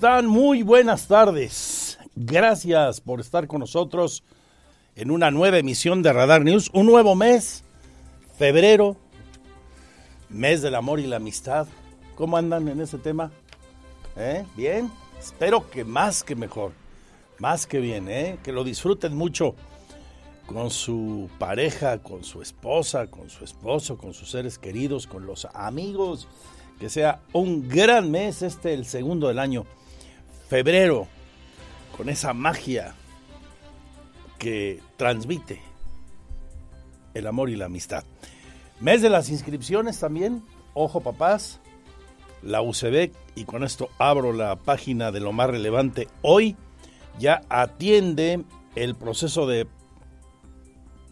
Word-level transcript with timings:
Están? 0.00 0.26
Muy 0.26 0.62
buenas 0.62 1.08
tardes. 1.08 1.98
Gracias 2.16 3.02
por 3.02 3.20
estar 3.20 3.46
con 3.46 3.60
nosotros 3.60 4.24
en 4.96 5.10
una 5.10 5.30
nueva 5.30 5.58
emisión 5.58 6.00
de 6.00 6.10
Radar 6.10 6.42
News. 6.42 6.70
Un 6.72 6.86
nuevo 6.86 7.14
mes, 7.14 7.64
febrero, 8.38 8.96
mes 10.30 10.62
del 10.62 10.76
amor 10.76 11.00
y 11.00 11.06
la 11.06 11.16
amistad. 11.16 11.68
¿Cómo 12.14 12.38
andan 12.38 12.66
en 12.68 12.80
ese 12.80 12.96
tema? 12.96 13.30
¿Eh? 14.16 14.46
¿Bien? 14.56 14.90
Espero 15.18 15.68
que 15.68 15.84
más 15.84 16.22
que 16.22 16.34
mejor. 16.34 16.72
Más 17.38 17.66
que 17.66 17.78
bien, 17.78 18.08
¿eh? 18.08 18.38
Que 18.42 18.52
lo 18.52 18.64
disfruten 18.64 19.14
mucho 19.14 19.54
con 20.46 20.70
su 20.70 21.28
pareja, 21.38 21.98
con 21.98 22.24
su 22.24 22.40
esposa, 22.40 23.08
con 23.08 23.28
su 23.28 23.44
esposo, 23.44 23.98
con 23.98 24.14
sus 24.14 24.30
seres 24.30 24.58
queridos, 24.58 25.06
con 25.06 25.26
los 25.26 25.44
amigos 25.52 26.26
que 26.78 26.88
sea 26.88 27.20
un 27.34 27.68
gran 27.68 28.10
mes, 28.10 28.40
este 28.40 28.72
el 28.72 28.86
segundo 28.86 29.28
del 29.28 29.38
año, 29.38 29.66
febrero, 30.50 31.06
con 31.96 32.08
esa 32.08 32.34
magia 32.34 32.94
que 34.36 34.80
transmite 34.96 35.62
el 37.14 37.28
amor 37.28 37.50
y 37.50 37.56
la 37.56 37.66
amistad. 37.66 38.02
Mes 38.80 39.00
de 39.00 39.10
las 39.10 39.28
inscripciones 39.28 40.00
también, 40.00 40.42
ojo 40.74 41.02
papás, 41.02 41.60
la 42.42 42.62
UCB, 42.62 43.12
y 43.36 43.44
con 43.44 43.62
esto 43.62 43.90
abro 43.98 44.32
la 44.32 44.56
página 44.56 45.12
de 45.12 45.20
lo 45.20 45.32
más 45.32 45.48
relevante 45.48 46.08
hoy, 46.20 46.56
ya 47.20 47.42
atiende 47.48 48.44
el 48.74 48.96
proceso 48.96 49.46
de 49.46 49.68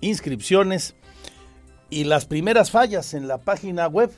inscripciones 0.01 0.97
y 1.91 2.05
las 2.05 2.27
primeras 2.27 2.73
fallas 2.73 3.15
en 3.15 3.29
la 3.29 3.39
página 3.39 3.87
web 3.87 4.11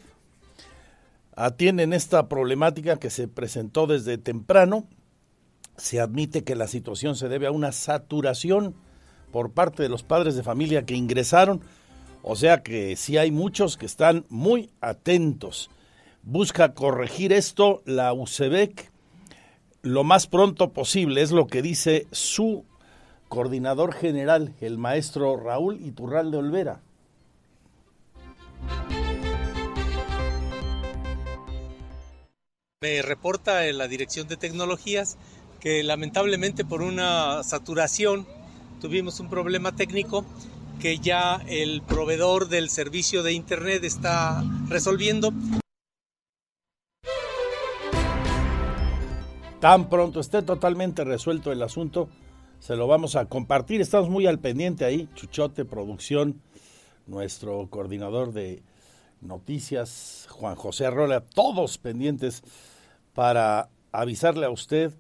atienden 1.36 1.92
esta 1.92 2.26
problemática 2.26 2.98
que 2.98 3.10
se 3.10 3.28
presentó 3.28 3.86
desde 3.86 4.16
temprano. 4.16 4.88
Se 5.76 6.00
admite 6.00 6.44
que 6.44 6.56
la 6.56 6.66
situación 6.66 7.16
se 7.16 7.28
debe 7.28 7.46
a 7.46 7.52
una 7.52 7.72
saturación 7.72 8.74
por 9.32 9.52
parte 9.52 9.82
de 9.82 9.88
los 9.88 10.02
padres 10.02 10.36
de 10.36 10.42
familia 10.42 10.84
que 10.84 10.94
ingresaron, 10.94 11.62
o 12.22 12.36
sea 12.36 12.62
que 12.62 12.96
sí 12.96 13.16
hay 13.16 13.30
muchos 13.30 13.76
que 13.76 13.86
están 13.86 14.26
muy 14.28 14.70
atentos. 14.80 15.70
Busca 16.22 16.74
corregir 16.74 17.32
esto 17.32 17.82
la 17.86 18.12
UCEBEC 18.12 18.90
lo 19.82 20.04
más 20.04 20.26
pronto 20.26 20.72
posible, 20.72 21.22
es 21.22 21.30
lo 21.30 21.46
que 21.46 21.62
dice 21.62 22.06
su 22.12 22.64
coordinador 23.28 23.94
general, 23.94 24.54
el 24.60 24.76
maestro 24.76 25.36
Raúl 25.36 25.80
Iturral 25.80 26.30
de 26.30 26.36
Olvera. 26.36 26.80
Me 32.82 33.02
reporta 33.02 33.66
en 33.66 33.78
la 33.78 33.88
Dirección 33.88 34.26
de 34.26 34.36
Tecnologías 34.36 35.18
que 35.60 35.82
lamentablemente 35.82 36.64
por 36.64 36.82
una 36.82 37.42
saturación 37.42 38.26
tuvimos 38.80 39.20
un 39.20 39.28
problema 39.28 39.76
técnico 39.76 40.24
que 40.80 40.98
ya 40.98 41.42
el 41.46 41.82
proveedor 41.82 42.48
del 42.48 42.70
servicio 42.70 43.22
de 43.22 43.34
Internet 43.34 43.84
está 43.84 44.42
resolviendo. 44.68 45.32
Tan 49.60 49.90
pronto 49.90 50.20
esté 50.20 50.40
totalmente 50.40 51.04
resuelto 51.04 51.52
el 51.52 51.62
asunto, 51.62 52.08
se 52.60 52.76
lo 52.76 52.86
vamos 52.86 53.14
a 53.14 53.26
compartir. 53.26 53.82
Estamos 53.82 54.08
muy 54.08 54.26
al 54.26 54.38
pendiente 54.38 54.86
ahí, 54.86 55.06
Chuchote 55.14 55.66
Producción, 55.66 56.40
nuestro 57.06 57.68
coordinador 57.68 58.32
de 58.32 58.62
noticias, 59.20 60.26
Juan 60.30 60.56
José 60.56 60.86
Arrola, 60.86 61.20
todos 61.20 61.76
pendientes 61.76 62.42
para 63.12 63.68
avisarle 63.92 64.46
a 64.46 64.50
usted 64.50 64.94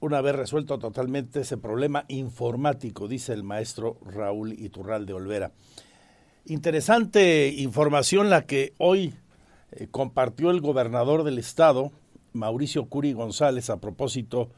una 0.00 0.20
vez 0.20 0.34
resuelto 0.34 0.78
totalmente 0.78 1.40
ese 1.40 1.56
problema 1.56 2.04
informático, 2.08 3.08
dice 3.08 3.32
el 3.32 3.42
maestro 3.42 3.98
Raúl 4.04 4.52
Iturral 4.54 5.06
de 5.06 5.12
Olvera. 5.12 5.52
Interesante 6.46 7.48
información 7.48 8.30
la 8.30 8.46
que 8.46 8.72
hoy 8.78 9.14
eh, 9.72 9.88
compartió 9.90 10.50
el 10.50 10.60
gobernador 10.60 11.22
del 11.22 11.38
estado, 11.38 11.92
Mauricio 12.32 12.86
Curi 12.86 13.12
González, 13.12 13.70
a 13.70 13.80
propósito 13.80 14.50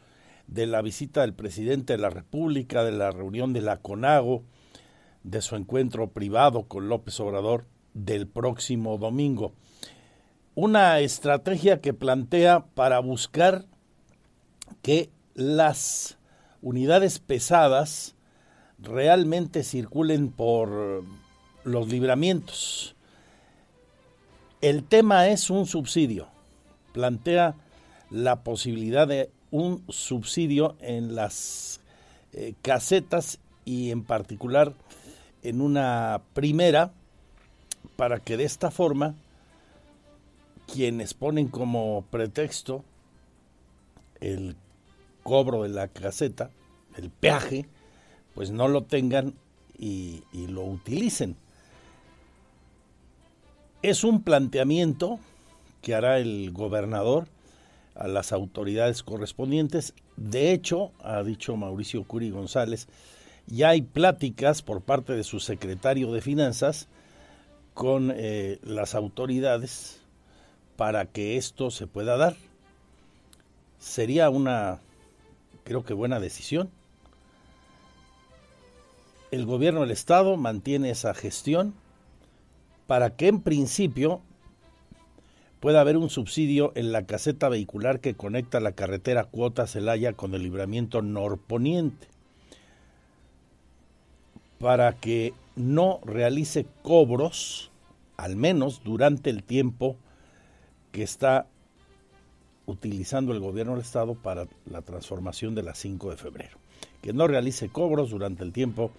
de 0.46 0.66
la 0.66 0.82
visita 0.82 1.22
del 1.22 1.34
presidente 1.34 1.94
de 1.94 1.98
la 1.98 2.10
República, 2.10 2.84
de 2.84 2.92
la 2.92 3.10
reunión 3.10 3.52
de 3.52 3.62
la 3.62 3.78
CONAGO, 3.78 4.42
de 5.24 5.42
su 5.42 5.56
encuentro 5.56 6.10
privado 6.10 6.64
con 6.64 6.88
López 6.88 7.18
Obrador 7.20 7.66
del 7.94 8.26
próximo 8.26 8.98
domingo 8.98 9.52
una 10.54 11.00
estrategia 11.00 11.80
que 11.80 11.94
plantea 11.94 12.66
para 12.74 12.98
buscar 12.98 13.64
que 14.82 15.10
las 15.34 16.18
unidades 16.60 17.18
pesadas 17.18 18.14
realmente 18.78 19.62
circulen 19.62 20.30
por 20.30 21.04
los 21.64 21.88
libramientos. 21.88 22.94
El 24.60 24.84
tema 24.84 25.28
es 25.28 25.50
un 25.50 25.66
subsidio. 25.66 26.28
Plantea 26.92 27.54
la 28.10 28.42
posibilidad 28.44 29.08
de 29.08 29.30
un 29.50 29.84
subsidio 29.88 30.76
en 30.80 31.14
las 31.14 31.80
eh, 32.32 32.54
casetas 32.62 33.38
y 33.64 33.90
en 33.90 34.04
particular 34.04 34.74
en 35.42 35.60
una 35.60 36.22
primera 36.32 36.92
para 37.96 38.20
que 38.20 38.36
de 38.36 38.44
esta 38.44 38.70
forma 38.70 39.14
quienes 40.72 41.14
ponen 41.14 41.48
como 41.48 42.04
pretexto 42.10 42.84
el 44.20 44.56
cobro 45.22 45.62
de 45.62 45.68
la 45.68 45.88
caseta, 45.88 46.50
el 46.96 47.10
peaje, 47.10 47.66
pues 48.34 48.50
no 48.50 48.68
lo 48.68 48.82
tengan 48.84 49.34
y, 49.78 50.22
lo 50.32 50.64
utilicen. 50.64 51.36
Es 53.82 54.04
un 54.04 54.22
planteamiento 54.22 55.18
que 55.80 55.94
hará 55.94 56.18
el 56.18 56.52
gobernador 56.52 57.26
a 57.94 58.06
las 58.06 58.32
autoridades 58.32 59.02
correspondientes. 59.02 59.94
De 60.16 60.52
hecho, 60.52 60.92
ha 61.02 61.22
dicho 61.22 61.56
Mauricio 61.56 62.04
Curi 62.04 62.30
González, 62.30 62.86
ya 63.46 63.70
hay 63.70 63.82
pláticas 63.82 64.62
por 64.62 64.82
parte 64.82 65.14
de 65.14 65.24
su 65.24 65.40
secretario 65.40 66.12
de 66.12 66.20
Finanzas 66.20 66.86
con 67.74 68.12
eh, 68.14 68.60
las 68.62 68.94
autoridades 68.94 70.00
para 70.76 71.06
que 71.06 71.36
esto 71.36 71.70
se 71.70 71.86
pueda 71.88 72.16
dar. 72.16 72.36
Sería 73.78 74.30
una, 74.30 74.80
creo 75.72 75.84
que 75.84 75.94
buena 75.94 76.20
decisión. 76.20 76.68
El 79.30 79.46
gobierno 79.46 79.80
del 79.80 79.90
Estado 79.90 80.36
mantiene 80.36 80.90
esa 80.90 81.14
gestión 81.14 81.72
para 82.86 83.16
que 83.16 83.28
en 83.28 83.40
principio 83.40 84.20
pueda 85.60 85.80
haber 85.80 85.96
un 85.96 86.10
subsidio 86.10 86.72
en 86.74 86.92
la 86.92 87.06
caseta 87.06 87.48
vehicular 87.48 88.00
que 88.00 88.12
conecta 88.12 88.60
la 88.60 88.72
carretera 88.72 89.24
Cuota 89.24 89.66
Celaya 89.66 90.12
con 90.12 90.34
el 90.34 90.42
libramiento 90.42 91.00
norponiente. 91.00 92.08
para 94.58 94.92
que 94.92 95.32
no 95.56 96.00
realice 96.04 96.66
cobros, 96.82 97.72
al 98.18 98.36
menos 98.36 98.82
durante 98.84 99.30
el 99.30 99.42
tiempo 99.42 99.96
que 100.92 101.02
está 101.02 101.46
utilizando 102.66 103.32
el 103.32 103.40
gobierno 103.40 103.72
del 103.72 103.82
Estado 103.82 104.14
para 104.14 104.46
la 104.70 104.82
transformación 104.82 105.54
de 105.54 105.62
la 105.62 105.74
5 105.74 106.10
de 106.10 106.16
febrero. 106.16 106.58
Que 107.00 107.12
no 107.12 107.26
realice 107.26 107.68
cobros 107.68 108.10
durante 108.10 108.44
el 108.44 108.52
tiempo 108.52 108.90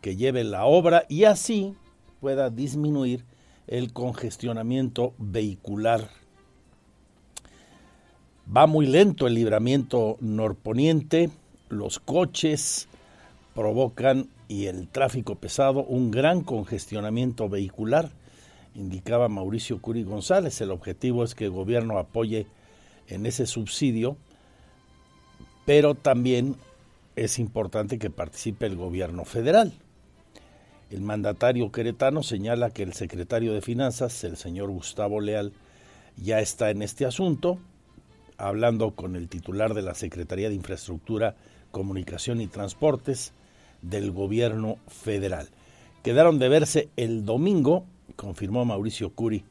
que 0.00 0.16
lleve 0.16 0.44
la 0.44 0.64
obra 0.64 1.04
y 1.08 1.24
así 1.24 1.74
pueda 2.20 2.50
disminuir 2.50 3.24
el 3.66 3.92
congestionamiento 3.92 5.14
vehicular. 5.18 6.10
Va 8.54 8.66
muy 8.66 8.86
lento 8.86 9.26
el 9.26 9.34
libramiento 9.34 10.18
norponiente, 10.20 11.30
los 11.70 11.98
coches 11.98 12.88
provocan 13.54 14.28
y 14.48 14.66
el 14.66 14.88
tráfico 14.88 15.36
pesado 15.36 15.84
un 15.84 16.10
gran 16.10 16.42
congestionamiento 16.42 17.48
vehicular, 17.48 18.10
indicaba 18.74 19.28
Mauricio 19.28 19.80
Curi 19.80 20.02
González. 20.02 20.60
El 20.60 20.72
objetivo 20.72 21.24
es 21.24 21.34
que 21.34 21.46
el 21.46 21.50
gobierno 21.50 21.98
apoye 21.98 22.46
en 23.08 23.26
ese 23.26 23.46
subsidio, 23.46 24.16
pero 25.64 25.94
también 25.94 26.56
es 27.16 27.38
importante 27.38 27.98
que 27.98 28.10
participe 28.10 28.66
el 28.66 28.76
gobierno 28.76 29.24
federal. 29.24 29.72
El 30.90 31.00
mandatario 31.00 31.72
queretano 31.72 32.22
señala 32.22 32.70
que 32.70 32.82
el 32.82 32.92
secretario 32.92 33.54
de 33.54 33.62
Finanzas, 33.62 34.22
el 34.24 34.36
señor 34.36 34.70
Gustavo 34.70 35.20
Leal, 35.20 35.52
ya 36.16 36.40
está 36.40 36.70
en 36.70 36.82
este 36.82 37.06
asunto, 37.06 37.58
hablando 38.36 38.94
con 38.94 39.16
el 39.16 39.28
titular 39.28 39.74
de 39.74 39.82
la 39.82 39.94
Secretaría 39.94 40.48
de 40.48 40.54
Infraestructura, 40.54 41.34
Comunicación 41.70 42.40
y 42.40 42.46
Transportes 42.46 43.32
del 43.82 44.12
gobierno 44.12 44.76
federal. 44.88 45.48
Quedaron 46.02 46.38
de 46.38 46.48
verse 46.48 46.88
el 46.96 47.24
domingo, 47.24 47.86
confirmó 48.16 48.64
Mauricio 48.64 49.10
Curi, 49.10 49.44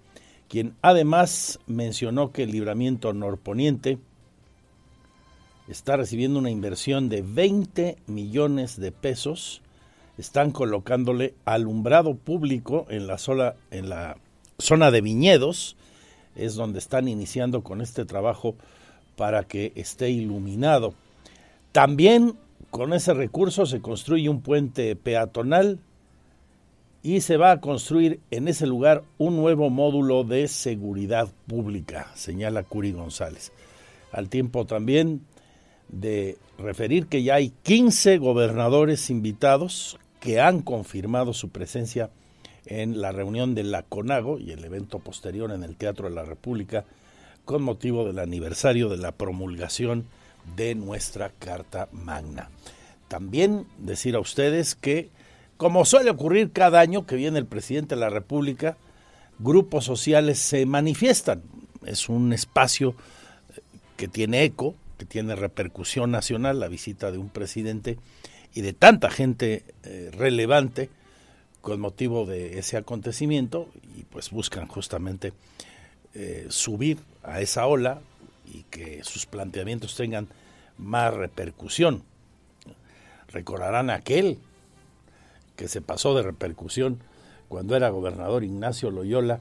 quien 0.53 0.75
además 0.83 1.57
mencionó 1.65 2.31
que 2.31 2.43
el 2.43 2.51
libramiento 2.51 3.11
norponiente 3.11 3.97
está 5.67 5.97
recibiendo 5.97 6.37
una 6.37 6.51
inversión 6.51 7.09
de 7.09 7.23
20 7.23 7.97
millones 8.05 8.79
de 8.79 8.91
pesos. 8.91 9.63
Están 10.19 10.51
colocándole 10.51 11.33
alumbrado 11.43 12.13
público 12.13 12.85
en 12.89 13.07
la, 13.07 13.17
en 13.71 13.89
la 13.89 14.17
zona 14.59 14.91
de 14.91 15.01
viñedos, 15.01 15.75
es 16.35 16.53
donde 16.53 16.77
están 16.77 17.07
iniciando 17.07 17.63
con 17.63 17.81
este 17.81 18.05
trabajo 18.05 18.53
para 19.15 19.45
que 19.45 19.71
esté 19.73 20.11
iluminado. 20.11 20.93
También 21.71 22.35
con 22.69 22.93
ese 22.93 23.15
recurso 23.15 23.65
se 23.65 23.81
construye 23.81 24.29
un 24.29 24.41
puente 24.41 24.95
peatonal 24.95 25.79
y 27.03 27.19
se 27.19 27.35
va 27.35 27.51
a 27.51 27.59
construir 27.59 28.21
en 28.31 28.47
ese 28.47 28.65
lugar 28.65 29.03
un 29.17 29.35
nuevo 29.35 29.69
módulo 29.69 30.23
de 30.23 30.47
seguridad 30.47 31.29
pública, 31.47 32.09
señala 32.15 32.63
Curi 32.63 32.93
González. 32.93 33.51
Al 34.13 34.29
tiempo 34.29 34.65
también 34.65 35.21
de 35.89 36.37
referir 36.57 37.07
que 37.07 37.21
ya 37.21 37.35
hay 37.35 37.51
15 37.63 38.17
gobernadores 38.19 39.09
invitados 39.09 39.99
que 40.21 40.39
han 40.39 40.61
confirmado 40.61 41.33
su 41.33 41.49
presencia 41.49 42.09
en 42.65 43.01
la 43.01 43.11
reunión 43.11 43.53
de 43.53 43.63
la 43.63 43.83
CONAGO 43.83 44.39
y 44.39 44.51
el 44.51 44.63
evento 44.63 44.99
posterior 44.99 45.51
en 45.51 45.63
el 45.63 45.75
Teatro 45.75 46.07
de 46.07 46.15
la 46.15 46.23
República 46.23 46.85
con 47.43 47.61
motivo 47.61 48.05
del 48.05 48.19
aniversario 48.19 48.87
de 48.87 48.95
la 48.95 49.11
promulgación 49.11 50.05
de 50.55 50.73
nuestra 50.75 51.31
Carta 51.37 51.89
Magna. 51.91 52.49
También 53.09 53.65
decir 53.77 54.15
a 54.15 54.21
ustedes 54.21 54.75
que 54.75 55.09
como 55.63 55.85
suele 55.85 56.09
ocurrir 56.09 56.51
cada 56.51 56.81
año 56.81 57.05
que 57.05 57.15
viene 57.15 57.39
el 57.39 57.45
presidente 57.45 57.95
de 57.95 58.01
la 58.01 58.09
República, 58.09 58.75
grupos 59.39 59.85
sociales 59.85 60.37
se 60.37 60.65
manifiestan. 60.65 61.41
Es 61.85 62.09
un 62.09 62.33
espacio 62.33 62.95
eh, 63.55 63.61
que 63.95 64.09
tiene 64.09 64.43
eco, 64.43 64.75
que 64.97 65.05
tiene 65.05 65.37
repercusión 65.37 66.11
nacional, 66.11 66.59
la 66.59 66.67
visita 66.67 67.13
de 67.13 67.17
un 67.17 67.29
presidente 67.29 67.97
y 68.53 68.59
de 68.59 68.73
tanta 68.73 69.09
gente 69.09 69.63
eh, 69.83 70.11
relevante 70.11 70.89
con 71.61 71.79
motivo 71.79 72.25
de 72.25 72.59
ese 72.59 72.75
acontecimiento 72.75 73.69
y 73.97 74.03
pues 74.03 74.31
buscan 74.31 74.67
justamente 74.67 75.31
eh, 76.13 76.47
subir 76.49 76.97
a 77.23 77.39
esa 77.39 77.67
ola 77.67 78.01
y 78.53 78.63
que 78.63 79.01
sus 79.05 79.25
planteamientos 79.27 79.95
tengan 79.95 80.27
más 80.77 81.13
repercusión. 81.13 82.03
Recordarán 83.29 83.89
aquel 83.89 84.39
que 85.55 85.67
se 85.67 85.81
pasó 85.81 86.15
de 86.15 86.23
repercusión 86.23 86.99
cuando 87.47 87.75
era 87.75 87.89
gobernador 87.89 88.43
Ignacio 88.43 88.91
Loyola 88.91 89.39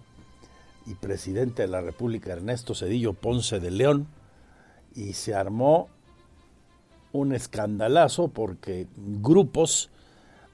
y 0.87 0.95
presidente 0.95 1.63
de 1.63 1.69
la 1.69 1.81
República 1.81 2.33
Ernesto 2.33 2.75
Cedillo 2.75 3.15
Ponce 3.15 3.61
de 3.61 3.71
León, 3.71 4.09
y 4.95 5.15
se 5.15 5.35
armó 5.35 5.89
un 7.13 7.35
escandalazo 7.35 8.29
porque 8.29 8.87
grupos 8.97 9.91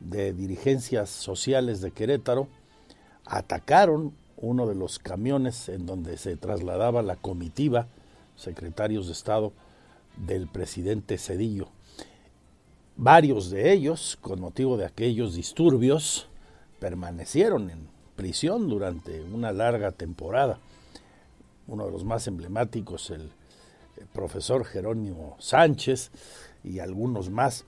de 0.00 0.32
dirigencias 0.32 1.10
sociales 1.10 1.80
de 1.80 1.90
Querétaro 1.90 2.48
atacaron 3.26 4.14
uno 4.36 4.66
de 4.66 4.74
los 4.74 4.98
camiones 4.98 5.68
en 5.68 5.86
donde 5.86 6.16
se 6.16 6.36
trasladaba 6.36 7.02
la 7.02 7.16
comitiva, 7.16 7.88
secretarios 8.36 9.06
de 9.06 9.12
Estado 9.12 9.52
del 10.16 10.46
presidente 10.46 11.18
Cedillo. 11.18 11.68
Varios 13.00 13.50
de 13.50 13.72
ellos, 13.72 14.18
con 14.20 14.40
motivo 14.40 14.76
de 14.76 14.84
aquellos 14.84 15.36
disturbios, 15.36 16.26
permanecieron 16.80 17.70
en 17.70 17.86
prisión 18.16 18.68
durante 18.68 19.22
una 19.22 19.52
larga 19.52 19.92
temporada. 19.92 20.58
Uno 21.68 21.86
de 21.86 21.92
los 21.92 22.02
más 22.04 22.26
emblemáticos, 22.26 23.10
el, 23.10 23.30
profesor 24.12 24.64
Jerónimo 24.64 25.36
Sánchez 25.38 26.10
y 26.64 26.80
algunos 26.80 27.30
más. 27.30 27.66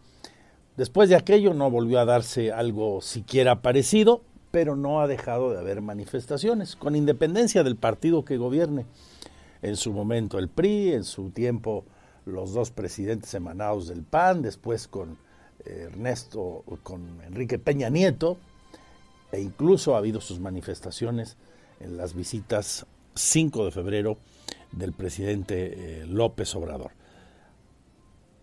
Después 0.76 1.08
de 1.08 1.14
aquello 1.14 1.54
no 1.54 1.70
volvió 1.70 2.00
a 2.00 2.04
darse 2.04 2.50
algo 2.50 3.00
siquiera 3.00 3.62
parecido, 3.62 4.22
pero 4.50 4.74
no 4.74 5.00
ha 5.00 5.06
dejado 5.06 5.52
de 5.52 5.58
haber 5.58 5.80
manifestaciones, 5.80 6.74
con 6.74 6.96
independencia 6.96 7.62
del 7.62 7.76
partido 7.76 8.24
que 8.24 8.36
gobierne. 8.36 8.84
En 9.62 9.76
su 9.76 9.92
momento 9.92 10.40
el 10.40 10.48
PRI, 10.48 10.92
en 10.92 11.04
su 11.04 11.30
tiempo 11.30 11.84
los 12.30 12.52
dos 12.52 12.70
presidentes 12.70 13.34
emanados 13.34 13.88
del 13.88 14.02
PAN, 14.02 14.42
después 14.42 14.88
con 14.88 15.18
eh, 15.64 15.88
Ernesto, 15.90 16.64
con 16.82 17.20
Enrique 17.22 17.58
Peña 17.58 17.90
Nieto, 17.90 18.38
e 19.32 19.40
incluso 19.40 19.94
ha 19.94 19.98
habido 19.98 20.20
sus 20.20 20.40
manifestaciones 20.40 21.36
en 21.80 21.96
las 21.96 22.14
visitas 22.14 22.86
5 23.14 23.66
de 23.66 23.70
febrero 23.70 24.16
del 24.72 24.92
presidente 24.92 26.02
eh, 26.02 26.06
López 26.06 26.54
Obrador. 26.54 26.92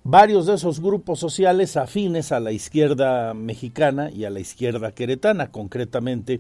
Varios 0.04 0.46
de 0.46 0.54
esos 0.54 0.80
grupos 0.80 1.20
sociales 1.20 1.76
afines 1.76 2.32
a 2.32 2.40
la 2.40 2.54
izquierda 2.54 3.34
mexicana 3.34 4.10
y 4.10 4.24
a 4.24 4.30
la 4.30 4.40
izquierda 4.40 4.94
queretana, 4.94 5.52
concretamente, 5.52 6.40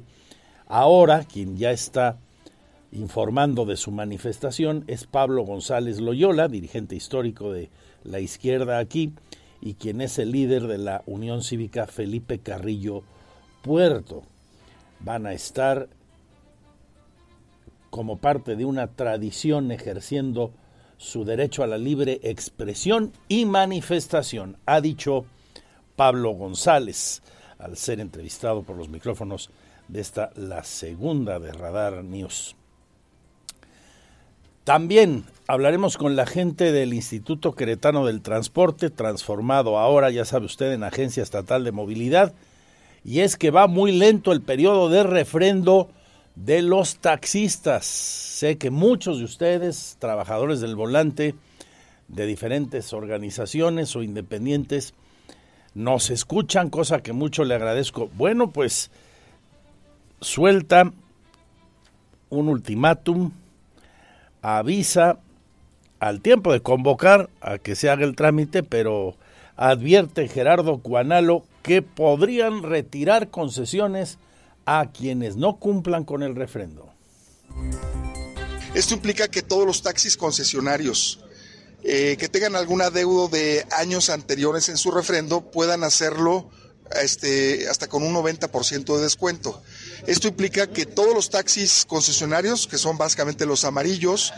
ahora 0.68 1.26
quien 1.26 1.58
ya 1.58 1.72
está 1.72 2.18
informando 2.92 3.66
de 3.66 3.78
su 3.78 3.92
manifestación 3.92 4.84
es 4.88 5.06
Pablo 5.06 5.44
González 5.44 6.00
Loyola, 6.00 6.48
dirigente 6.48 6.96
histórico 6.96 7.52
de 7.52 7.70
la 8.04 8.20
izquierda 8.20 8.80
aquí, 8.80 9.14
y 9.62 9.74
quien 9.74 10.02
es 10.02 10.20
el 10.20 10.32
líder 10.32 10.68
de 10.68 10.78
la 10.78 11.04
Unión 11.06 11.44
Cívica 11.44 11.88
Felipe 11.88 12.40
Carrillo 12.40 13.04
Puerto. 13.62 14.24
Van 15.00 15.26
a 15.26 15.34
estar 15.34 15.90
como 17.90 18.18
parte 18.18 18.56
de 18.56 18.66
una 18.66 18.88
tradición 18.88 19.72
ejerciendo 19.72 20.52
su 20.98 21.26
derecho 21.26 21.64
a 21.64 21.68
la 21.68 21.78
libre 21.78 22.20
expresión 22.24 23.14
y 23.28 23.46
manifestación, 23.46 24.58
ha 24.66 24.82
dicho 24.82 25.26
Pablo 25.96 26.32
González 26.32 27.22
al 27.60 27.78
ser 27.78 28.00
entrevistado 28.00 28.64
por 28.64 28.78
los 28.78 28.90
micrófonos 28.90 29.50
de 29.88 30.02
esta, 30.02 30.32
la 30.36 30.64
segunda 30.64 31.40
de 31.40 31.52
Radar 31.52 32.04
News. 32.04 32.56
También 34.68 35.24
hablaremos 35.48 35.96
con 35.96 36.18
la 36.18 36.26
gente 36.26 36.74
del 36.74 36.94
Instituto 36.94 37.56
Queretano 37.56 38.06
del 38.06 38.20
Transporte, 38.20 38.90
transformado 38.90 39.78
ahora, 39.78 40.10
ya 40.10 40.26
sabe 40.26 40.46
usted, 40.46 40.74
en 40.74 40.84
Agencia 40.84 41.24
Estatal 41.24 41.64
de 41.64 41.72
Movilidad. 41.72 42.34
Y 43.06 43.22
es 43.22 43.38
que 43.38 43.50
va 43.50 43.68
muy 43.68 43.94
lento 43.94 44.34
el 44.34 44.42
periodo 44.42 44.90
de 44.90 45.04
refrendo 45.04 45.88
de 46.36 46.64
los 46.64 46.98
taxistas. 46.98 47.86
Sé 47.86 48.58
que 48.58 48.70
muchos 48.70 49.20
de 49.20 49.24
ustedes, 49.24 49.96
trabajadores 50.00 50.60
del 50.60 50.76
volante 50.76 51.34
de 52.10 52.26
diferentes 52.26 52.92
organizaciones 52.92 53.96
o 53.96 54.04
independientes, 54.04 54.94
nos 55.76 56.10
escuchan, 56.10 56.70
cosa 56.70 57.02
que 57.02 57.14
mucho 57.14 57.46
le 57.46 57.56
agradezco. 57.56 58.10
Bueno, 58.18 58.52
pues 58.52 58.92
suelta 60.20 60.92
un 62.30 62.50
ultimátum 62.50 63.32
avisa 64.48 65.20
al 66.00 66.22
tiempo 66.22 66.54
de 66.54 66.62
convocar 66.62 67.30
a 67.42 67.58
que 67.58 67.76
se 67.76 67.90
haga 67.90 68.06
el 68.06 68.16
trámite, 68.16 68.64
pero 68.64 69.18
advierte 69.58 70.30
Gerardo 70.30 70.78
Cuanalo 70.78 71.44
que 71.64 71.82
podrían 71.82 72.64
retirar 72.64 73.30
concesiones 73.30 74.20
a 74.66 74.92
quienes 74.94 75.36
no 75.36 75.58
cumplan 75.58 76.06
con 76.06 76.24
el 76.24 76.34
refrendo. 76.34 76.94
Esto 78.74 78.94
implica 78.94 79.28
que 79.28 79.42
todos 79.42 79.66
los 79.66 79.82
taxis 79.82 80.16
concesionarios 80.16 81.20
eh, 81.84 82.16
que 82.18 82.30
tengan 82.30 82.56
algún 82.56 82.82
adeudo 82.82 83.28
de 83.28 83.66
años 83.72 84.10
anteriores 84.10 84.70
en 84.70 84.78
su 84.78 84.92
refrendo 84.92 85.42
puedan 85.52 85.84
hacerlo 85.84 86.50
este, 87.02 87.68
hasta 87.70 87.88
con 87.88 88.04
un 88.04 88.14
90% 88.14 88.96
de 88.96 89.02
descuento. 89.02 89.62
Esto 90.06 90.28
implica 90.28 90.68
que 90.68 90.86
todos 90.86 91.14
los 91.14 91.30
taxis 91.30 91.86
concesionarios, 91.88 92.68
que 92.68 92.78
son 92.78 92.98
básicamente 92.98 93.46
los 93.46 93.64
amarillos, 93.66 94.34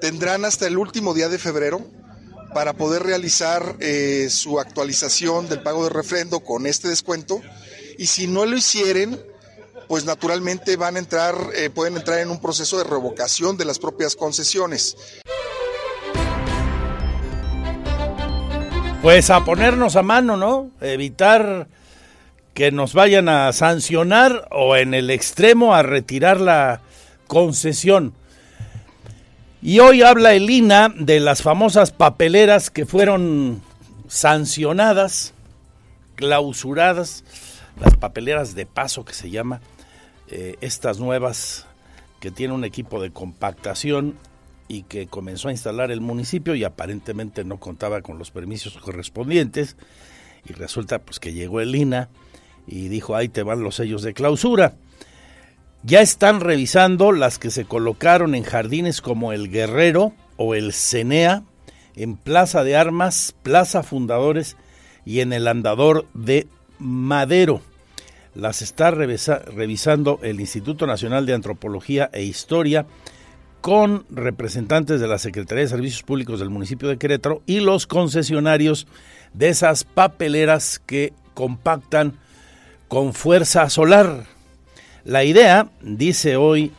tendrán 0.00 0.44
hasta 0.44 0.66
el 0.66 0.78
último 0.78 1.14
día 1.14 1.28
de 1.28 1.38
febrero 1.38 1.84
para 2.54 2.72
poder 2.72 3.02
realizar 3.02 3.76
eh, 3.80 4.28
su 4.30 4.58
actualización 4.58 5.48
del 5.48 5.62
pago 5.62 5.84
de 5.84 5.90
refrendo 5.90 6.40
con 6.40 6.66
este 6.66 6.88
descuento. 6.88 7.40
Y 7.98 8.06
si 8.06 8.26
no 8.26 8.46
lo 8.46 8.56
hicieren, 8.56 9.20
pues 9.88 10.04
naturalmente 10.04 10.76
van 10.76 10.96
a 10.96 10.98
entrar, 11.00 11.34
eh, 11.54 11.70
pueden 11.70 11.96
entrar 11.96 12.20
en 12.20 12.30
un 12.30 12.40
proceso 12.40 12.78
de 12.78 12.84
revocación 12.84 13.56
de 13.56 13.64
las 13.64 13.78
propias 13.78 14.16
concesiones. 14.16 14.96
Pues 19.02 19.30
a 19.30 19.44
ponernos 19.44 19.96
a 19.96 20.02
mano, 20.02 20.36
¿no? 20.36 20.70
Evitar 20.80 21.68
que 22.60 22.72
nos 22.72 22.92
vayan 22.92 23.30
a 23.30 23.50
sancionar 23.54 24.46
o 24.50 24.76
en 24.76 24.92
el 24.92 25.08
extremo 25.08 25.74
a 25.74 25.82
retirar 25.82 26.42
la 26.42 26.82
concesión. 27.26 28.12
Y 29.62 29.78
hoy 29.78 30.02
habla 30.02 30.34
Elina 30.34 30.92
de 30.94 31.20
las 31.20 31.40
famosas 31.40 31.90
papeleras 31.90 32.68
que 32.68 32.84
fueron 32.84 33.62
sancionadas, 34.08 35.32
clausuradas, 36.16 37.24
las 37.80 37.96
papeleras 37.96 38.54
de 38.54 38.66
paso 38.66 39.06
que 39.06 39.14
se 39.14 39.30
llama, 39.30 39.62
eh, 40.28 40.56
estas 40.60 40.98
nuevas 40.98 41.66
que 42.20 42.30
tiene 42.30 42.52
un 42.52 42.64
equipo 42.64 43.00
de 43.00 43.10
compactación 43.10 44.18
y 44.68 44.82
que 44.82 45.06
comenzó 45.06 45.48
a 45.48 45.52
instalar 45.52 45.90
el 45.90 46.02
municipio 46.02 46.54
y 46.54 46.64
aparentemente 46.64 47.42
no 47.42 47.56
contaba 47.56 48.02
con 48.02 48.18
los 48.18 48.30
permisos 48.30 48.76
correspondientes 48.76 49.78
y 50.46 50.52
resulta 50.52 50.98
pues 50.98 51.20
que 51.20 51.32
llegó 51.32 51.62
el 51.62 51.74
INA 51.74 52.10
y 52.70 52.88
dijo 52.88 53.16
ahí 53.16 53.28
te 53.28 53.42
van 53.42 53.62
los 53.62 53.74
sellos 53.74 54.02
de 54.02 54.14
clausura. 54.14 54.74
Ya 55.82 56.00
están 56.00 56.40
revisando 56.40 57.10
las 57.10 57.38
que 57.38 57.50
se 57.50 57.64
colocaron 57.64 58.34
en 58.34 58.44
jardines 58.44 59.00
como 59.00 59.32
el 59.32 59.50
Guerrero 59.50 60.12
o 60.36 60.54
el 60.54 60.72
Cenea, 60.72 61.42
en 61.96 62.16
Plaza 62.16 62.64
de 62.64 62.76
Armas, 62.76 63.34
Plaza 63.42 63.82
Fundadores 63.82 64.56
y 65.04 65.20
en 65.20 65.32
el 65.32 65.48
Andador 65.48 66.06
de 66.14 66.46
Madero. 66.78 67.60
Las 68.34 68.62
está 68.62 68.90
revisando 68.90 70.20
el 70.22 70.40
Instituto 70.40 70.86
Nacional 70.86 71.26
de 71.26 71.34
Antropología 71.34 72.10
e 72.12 72.22
Historia 72.22 72.86
con 73.60 74.04
representantes 74.10 75.00
de 75.00 75.08
la 75.08 75.18
Secretaría 75.18 75.64
de 75.64 75.68
Servicios 75.68 76.02
Públicos 76.02 76.38
del 76.38 76.50
municipio 76.50 76.88
de 76.88 76.98
Querétaro 76.98 77.42
y 77.46 77.60
los 77.60 77.86
concesionarios 77.86 78.86
de 79.34 79.48
esas 79.48 79.84
papeleras 79.84 80.78
que 80.78 81.12
compactan 81.34 82.18
con 82.90 83.14
fuerza 83.14 83.70
solar. 83.70 84.24
La 85.04 85.22
idea, 85.22 85.68
dice 85.80 86.34
hoy 86.34 86.72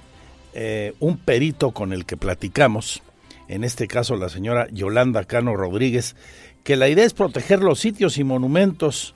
eh, 0.53 0.94
un 1.00 1.18
perito 1.18 1.72
con 1.72 1.94
el 1.94 2.06
que 2.06 2.18
platicamos, 2.18 3.01
en 3.48 3.63
este 3.63 3.88
caso 3.88 4.18
la 4.18 4.27
señora 4.27 4.68
Yolanda 4.72 5.24
Cano 5.24 5.56
Rodríguez, 5.56 6.18
que 6.65 6.75
la 6.75 6.89
idea 6.89 7.06
es 7.06 7.13
proteger 7.13 7.62
los 7.62 7.80
sitios 7.80 8.18
y 8.18 8.25
monumentos, 8.25 9.15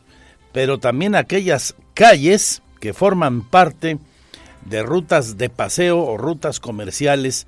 pero 0.53 0.77
también 0.77 1.15
aquellas 1.15 1.75
calles 1.93 2.61
que 2.79 2.93
forman 2.93 3.41
parte 3.41 3.97
de 4.63 4.81
rutas 4.81 5.37
de 5.37 5.49
paseo 5.49 5.99
o 5.99 6.15
rutas 6.15 6.61
comerciales 6.61 7.45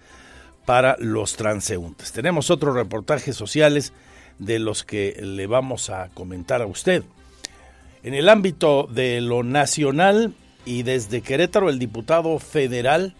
para 0.65 0.97
los 0.99 1.37
transeúntes. 1.37 2.11
Tenemos 2.11 2.51
otros 2.51 2.75
reportajes 2.75 3.37
sociales 3.37 3.93
de 4.39 4.59
los 4.59 4.83
que 4.83 5.17
le 5.21 5.47
vamos 5.47 5.89
a 5.89 6.09
comentar 6.09 6.61
a 6.61 6.65
usted. 6.65 7.05
En 8.03 8.13
el 8.13 8.29
ámbito 8.29 8.87
de 8.91 9.21
lo 9.21 9.43
nacional 9.43 10.33
y 10.65 10.83
desde 10.83 11.21
Querétaro, 11.21 11.69
el 11.69 11.79
diputado 11.79 12.37
federal 12.39 13.15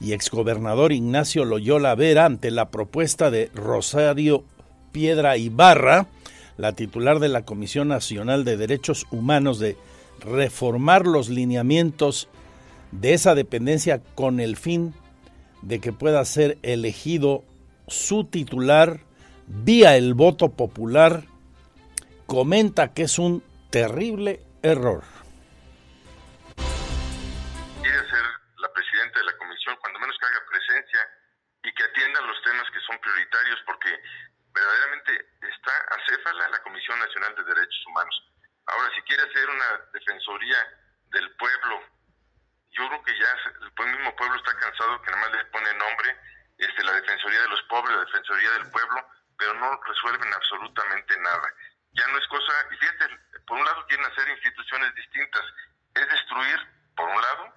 y 0.00 0.12
exgobernador 0.12 0.92
Ignacio 0.92 1.44
Loyola 1.44 1.94
Vera, 1.94 2.24
ante 2.24 2.50
la 2.50 2.70
propuesta 2.70 3.30
de 3.30 3.50
Rosario 3.54 4.44
Piedra 4.92 5.36
Ibarra, 5.36 6.08
la 6.56 6.72
titular 6.72 7.20
de 7.20 7.28
la 7.28 7.44
Comisión 7.44 7.88
Nacional 7.88 8.44
de 8.44 8.56
Derechos 8.56 9.06
Humanos, 9.10 9.58
de 9.58 9.76
reformar 10.20 11.06
los 11.06 11.28
lineamientos 11.28 12.28
de 12.90 13.14
esa 13.14 13.34
dependencia 13.34 14.02
con 14.14 14.40
el 14.40 14.56
fin 14.56 14.94
de 15.62 15.78
que 15.78 15.92
pueda 15.92 16.24
ser 16.24 16.58
elegido 16.62 17.44
su 17.86 18.24
titular 18.24 19.00
vía 19.46 19.96
el 19.96 20.14
voto 20.14 20.50
popular, 20.50 21.24
comenta 22.26 22.92
que 22.92 23.02
es 23.02 23.18
un 23.18 23.42
terrible 23.74 24.38
error. 24.62 25.02
Quiere 27.82 28.02
ser 28.06 28.26
la 28.62 28.70
presidenta 28.70 29.18
de 29.18 29.26
la 29.26 29.36
comisión, 29.36 29.74
cuando 29.82 29.98
menos 29.98 30.14
que 30.14 30.26
haga 30.26 30.46
presencia 30.46 31.02
y 31.64 31.74
que 31.74 31.82
atienda 31.82 32.20
los 32.22 32.40
temas 32.46 32.70
que 32.70 32.78
son 32.86 32.96
prioritarios, 33.02 33.58
porque 33.66 33.90
verdaderamente 34.54 35.26
está 35.42 35.74
acéfala 35.90 36.54
la 36.54 36.62
Comisión 36.62 37.00
Nacional 37.00 37.34
de 37.34 37.42
Derechos 37.50 37.86
Humanos. 37.88 38.14
Ahora, 38.66 38.94
si 38.94 39.02
quiere 39.10 39.24
hacer 39.26 39.50
una 39.50 39.90
defensoría 39.92 40.60
del 41.10 41.34
pueblo 41.34 41.82
yo 42.74 42.88
creo 42.88 43.02
que 43.04 43.18
ya 43.18 43.30
el 43.54 43.96
mismo 43.96 44.16
pueblo 44.16 44.36
está 44.36 44.52
cansado 44.58 45.00
que 45.02 45.10
nada 45.12 45.22
más 45.22 45.32
le 45.32 45.44
pone 45.46 45.74
nombre 45.74 46.16
este, 46.58 46.82
la 46.82 46.92
Defensoría 46.92 47.40
de 47.42 47.48
los 47.48 47.62
Pobres, 47.70 47.94
la 47.94 48.04
Defensoría 48.04 48.50
del 48.50 48.70
Pueblo, 48.70 49.06
pero 49.38 49.54
no 49.54 49.80
resuelven 49.86 50.32
absolutamente 50.32 51.16
nada. 51.20 51.54
Ya 51.92 52.06
no 52.08 52.18
es 52.18 52.26
cosa, 52.26 52.52
y 52.72 52.76
fíjate, 52.76 53.16
por 53.46 53.58
un 53.58 53.64
lado 53.64 53.86
quieren 53.86 54.06
hacer 54.06 54.28
instituciones 54.28 54.94
distintas, 54.94 55.42
es 55.94 56.08
destruir, 56.08 56.58
por 56.96 57.08
un 57.08 57.20
lado, 57.20 57.54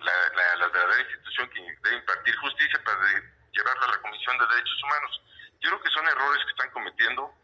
la, 0.00 0.66
verdadera 0.68 1.02
institución 1.02 1.48
que 1.50 1.60
debe 1.82 1.96
impartir 1.96 2.36
justicia 2.36 2.80
para 2.84 2.98
llevarla 3.52 3.84
a 3.84 3.90
la 3.90 4.02
Comisión 4.02 4.38
de 4.38 4.46
Derechos 4.46 4.82
Humanos. 4.84 5.22
Yo 5.60 5.70
creo 5.70 5.82
que 5.82 5.90
son 5.90 6.08
errores 6.08 6.44
que 6.44 6.50
están 6.50 6.70
cometiendo 6.70 7.34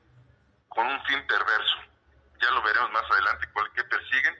con 0.69 0.87
un 0.87 1.05
fin 1.05 1.27
perverso. 1.27 1.77
Ya 2.41 2.51
lo 2.51 2.63
veremos 2.63 2.91
más 2.93 3.05
adelante 3.11 3.49
cuál 3.53 3.73
que 3.73 3.85
persiguen, 3.85 4.35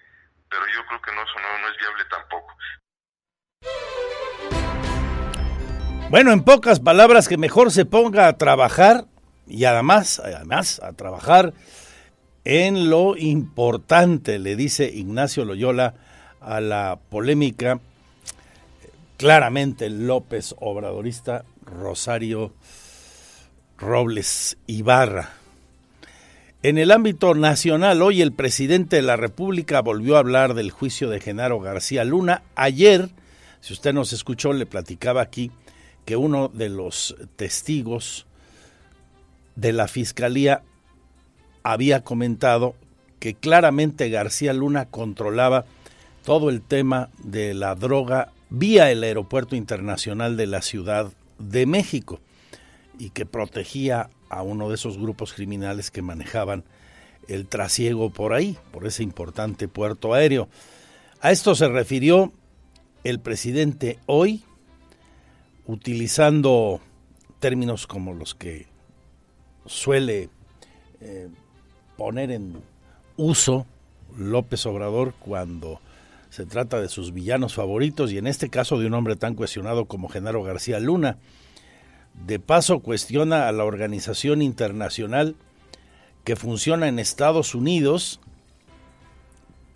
pero 0.49 0.67
yo 0.69 0.87
creo 0.87 1.03
que 1.03 1.13
no, 1.13 1.23
eso 1.23 1.35
no, 1.41 1.69
es 1.69 1.77
viable 1.79 2.05
tampoco. 2.05 2.57
Bueno, 6.11 6.33
en 6.33 6.45
pocas 6.45 6.79
palabras, 6.79 7.29
que 7.29 7.37
mejor 7.37 7.71
se 7.73 7.85
ponga 7.85 8.29
a 8.29 8.37
trabajar 8.37 9.05
y 9.47 9.65
además, 9.65 10.21
además, 10.21 10.81
a 10.81 10.93
trabajar 10.93 11.53
en 12.47 12.91
lo 12.91 13.17
importante, 13.17 14.39
le 14.39 14.55
dice 14.55 14.89
Ignacio 14.89 15.45
Loyola 15.45 15.95
a 16.41 16.61
la 16.61 16.97
polémica 17.11 17.81
claramente 19.17 19.91
López 19.91 20.55
Obradorista 20.61 21.45
Rosario 21.65 22.53
Robles 23.79 24.59
Ibarra. 24.69 25.31
En 26.63 26.79
el 26.79 26.93
ámbito 26.93 27.35
nacional, 27.35 28.01
hoy 28.01 28.23
el 28.23 28.33
presidente 28.33 28.95
de 28.95 29.03
la 29.03 29.17
República 29.17 29.81
volvió 29.83 30.15
a 30.15 30.21
hablar 30.21 30.55
del 30.55 30.71
juicio 30.71 31.11
de 31.11 31.19
Genaro 31.19 31.59
García 31.59 32.05
Luna. 32.05 32.43
Ayer, 32.55 33.09
si 33.61 33.73
usted 33.73 33.93
nos 33.93 34.13
escuchó, 34.13 34.53
le 34.53 34.67
platicaba 34.67 35.21
aquí 35.21 35.51
que 36.05 36.15
uno 36.15 36.47
de 36.47 36.69
los 36.69 37.17
testigos 37.35 38.25
de 39.57 39.73
la 39.73 39.89
Fiscalía 39.89 40.63
había 41.73 42.05
comentado 42.05 42.77
que 43.19 43.35
claramente 43.35 44.09
García 44.09 44.53
Luna 44.53 44.87
controlaba 44.87 45.65
todo 46.25 46.49
el 46.49 46.63
tema 46.63 47.11
de 47.19 47.55
la 47.55 47.75
droga 47.75 48.33
vía 48.51 48.93
el 48.93 49.03
Aeropuerto 49.03 49.57
Internacional 49.57 50.37
de 50.37 50.47
la 50.47 50.63
Ciudad 50.63 51.13
de 51.41 51.67
México 51.67 52.21
y 53.01 53.11
que 53.11 53.27
protegía 53.27 54.11
a 54.29 54.43
uno 54.43 54.69
de 54.69 54.77
esos 54.77 54.97
grupos 54.97 55.33
criminales 55.33 55.91
que 55.91 56.03
manejaban 56.03 56.63
el 57.27 57.49
trasiego 57.49 58.11
por 58.11 58.33
ahí, 58.33 58.57
por 58.71 58.87
ese 58.87 59.03
importante 59.03 59.67
puerto 59.67 60.15
aéreo. 60.15 60.49
A 61.21 61.33
esto 61.33 61.57
se 61.57 61.67
refirió 61.67 62.33
el 63.03 63.19
presidente 63.19 63.99
hoy, 64.07 64.45
utilizando 65.67 66.81
términos 67.41 67.89
como 67.89 68.15
los 68.15 68.37
que 68.37 68.67
suele 69.67 70.29
eh, 71.01 71.29
poner 71.97 72.31
en 72.31 72.63
uso 73.17 73.67
López 74.17 74.65
Obrador 74.67 75.15
cuando 75.19 75.81
se 76.31 76.47
trata 76.47 76.81
de 76.81 76.89
sus 76.89 77.13
villanos 77.13 77.55
favoritos 77.55 78.13
y 78.13 78.19
en 78.19 78.27
este 78.27 78.51
caso 78.51 78.79
de 78.79 78.87
un 78.87 78.95
hombre 78.95 79.17
tan 79.17 79.35
cuestionado 79.35 79.87
como 79.87 80.09
Genaro 80.09 80.43
García 80.43 80.79
Luna. 80.81 81.19
De 82.27 82.39
paso, 82.39 82.81
cuestiona 82.81 83.49
a 83.49 83.53
la 83.53 83.65
organización 83.65 84.43
internacional 84.43 85.37
que 86.25 86.37
funciona 86.37 86.89
en 86.89 86.99
Estados 86.99 87.55
Unidos 87.55 88.21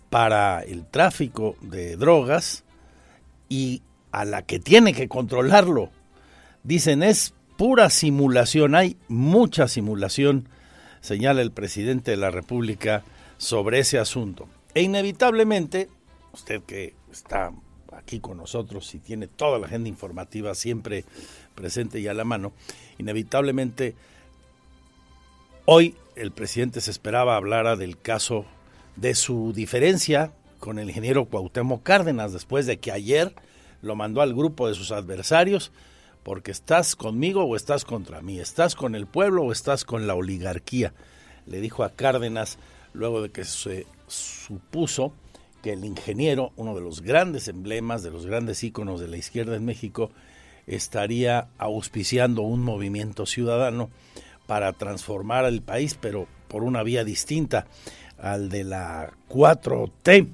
para 0.09 0.61
el 0.61 0.85
tráfico 0.85 1.55
de 1.61 1.95
drogas 1.95 2.63
y 3.47 3.81
a 4.11 4.25
la 4.25 4.41
que 4.43 4.59
tiene 4.59 4.93
que 4.93 5.07
controlarlo. 5.07 5.89
Dicen 6.63 7.03
es 7.03 7.33
pura 7.57 7.89
simulación, 7.89 8.75
hay 8.75 8.97
mucha 9.07 9.67
simulación, 9.67 10.49
señala 11.01 11.41
el 11.41 11.51
presidente 11.51 12.11
de 12.11 12.17
la 12.17 12.31
República 12.31 13.03
sobre 13.37 13.79
ese 13.79 13.99
asunto. 13.99 14.47
E 14.73 14.81
inevitablemente, 14.81 15.89
usted 16.31 16.61
que 16.63 16.93
está 17.11 17.51
aquí 17.91 18.19
con 18.19 18.37
nosotros 18.37 18.93
y 18.95 18.99
tiene 18.99 19.27
toda 19.27 19.59
la 19.59 19.67
agenda 19.67 19.89
informativa 19.89 20.55
siempre 20.55 21.03
presente 21.55 21.99
y 21.99 22.07
a 22.07 22.13
la 22.13 22.23
mano, 22.23 22.53
inevitablemente 22.97 23.95
hoy 25.65 25.95
el 26.15 26.31
presidente 26.31 26.81
se 26.81 26.91
esperaba 26.91 27.35
hablara 27.35 27.75
del 27.75 27.97
caso 27.97 28.45
de 28.95 29.15
su 29.15 29.53
diferencia 29.53 30.31
con 30.59 30.79
el 30.79 30.89
ingeniero 30.89 31.25
Cuauhtémoc 31.25 31.83
Cárdenas 31.83 32.33
después 32.33 32.65
de 32.65 32.79
que 32.79 32.91
ayer 32.91 33.33
lo 33.81 33.95
mandó 33.95 34.21
al 34.21 34.33
grupo 34.33 34.67
de 34.67 34.75
sus 34.75 34.91
adversarios 34.91 35.71
porque 36.23 36.51
estás 36.51 36.95
conmigo 36.95 37.43
o 37.43 37.55
estás 37.55 37.85
contra 37.85 38.21
mí, 38.21 38.39
estás 38.39 38.75
con 38.75 38.95
el 38.95 39.07
pueblo 39.07 39.43
o 39.43 39.51
estás 39.51 39.85
con 39.85 40.07
la 40.07 40.15
oligarquía, 40.15 40.93
le 41.45 41.61
dijo 41.61 41.83
a 41.83 41.91
Cárdenas 41.91 42.57
luego 42.93 43.21
de 43.21 43.31
que 43.31 43.45
se 43.45 43.85
supuso 44.07 45.13
que 45.61 45.73
el 45.73 45.85
ingeniero, 45.85 46.51
uno 46.55 46.75
de 46.75 46.81
los 46.81 47.01
grandes 47.01 47.47
emblemas, 47.47 48.03
de 48.03 48.11
los 48.11 48.25
grandes 48.25 48.63
íconos 48.63 48.99
de 48.99 49.07
la 49.07 49.17
izquierda 49.17 49.55
en 49.55 49.65
México, 49.65 50.11
estaría 50.67 51.49
auspiciando 51.57 52.41
un 52.41 52.61
movimiento 52.61 53.25
ciudadano 53.25 53.89
para 54.47 54.73
transformar 54.73 55.45
el 55.45 55.61
país, 55.61 55.97
pero 55.99 56.27
por 56.47 56.63
una 56.63 56.83
vía 56.83 57.03
distinta 57.03 57.67
al 58.17 58.49
de 58.49 58.63
la 58.63 59.13
4T. 59.29 60.27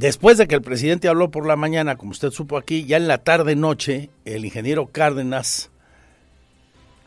Después 0.00 0.38
de 0.38 0.48
que 0.48 0.54
el 0.54 0.62
presidente 0.62 1.08
habló 1.08 1.30
por 1.30 1.46
la 1.46 1.56
mañana, 1.56 1.96
como 1.96 2.12
usted 2.12 2.30
supo 2.30 2.56
aquí, 2.56 2.86
ya 2.86 2.96
en 2.96 3.06
la 3.06 3.18
tarde-noche, 3.18 4.08
el 4.24 4.46
ingeniero 4.46 4.86
Cárdenas 4.86 5.70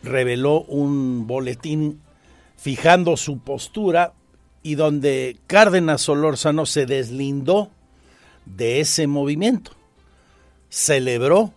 reveló 0.03 0.61
un 0.65 1.25
boletín 1.25 2.03
fijando 2.55 3.17
su 3.17 3.39
postura 3.39 4.13
y 4.61 4.75
donde 4.75 5.39
Cárdenas 5.47 6.03
Solórzano 6.03 6.67
se 6.67 6.85
deslindó 6.85 7.71
de 8.45 8.79
ese 8.79 9.07
movimiento. 9.07 9.71
Celebró 10.69 11.51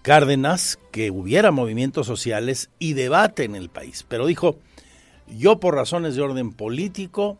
Cárdenas 0.00 0.78
que 0.90 1.10
hubiera 1.10 1.50
movimientos 1.50 2.06
sociales 2.06 2.70
y 2.78 2.94
debate 2.94 3.44
en 3.44 3.56
el 3.56 3.68
país, 3.68 4.06
pero 4.08 4.24
dijo, 4.24 4.56
yo 5.26 5.60
por 5.60 5.74
razones 5.74 6.16
de 6.16 6.22
orden 6.22 6.50
político 6.50 7.36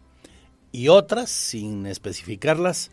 y 0.71 0.89
otras, 0.89 1.31
sin 1.31 1.87
especificarlas, 1.87 2.91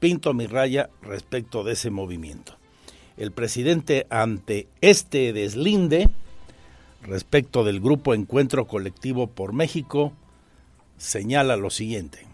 pinto 0.00 0.34
mi 0.34 0.46
raya 0.46 0.90
respecto 1.02 1.62
de 1.62 1.74
ese 1.74 1.90
movimiento. 1.90 2.56
El 3.16 3.32
presidente 3.32 4.06
ante 4.10 4.66
este 4.80 5.32
deslinde 5.32 6.08
respecto 7.02 7.64
del 7.64 7.80
grupo 7.80 8.14
Encuentro 8.14 8.66
Colectivo 8.66 9.26
por 9.28 9.52
México 9.52 10.12
señala 10.96 11.56
lo 11.56 11.70
siguiente 11.70 12.26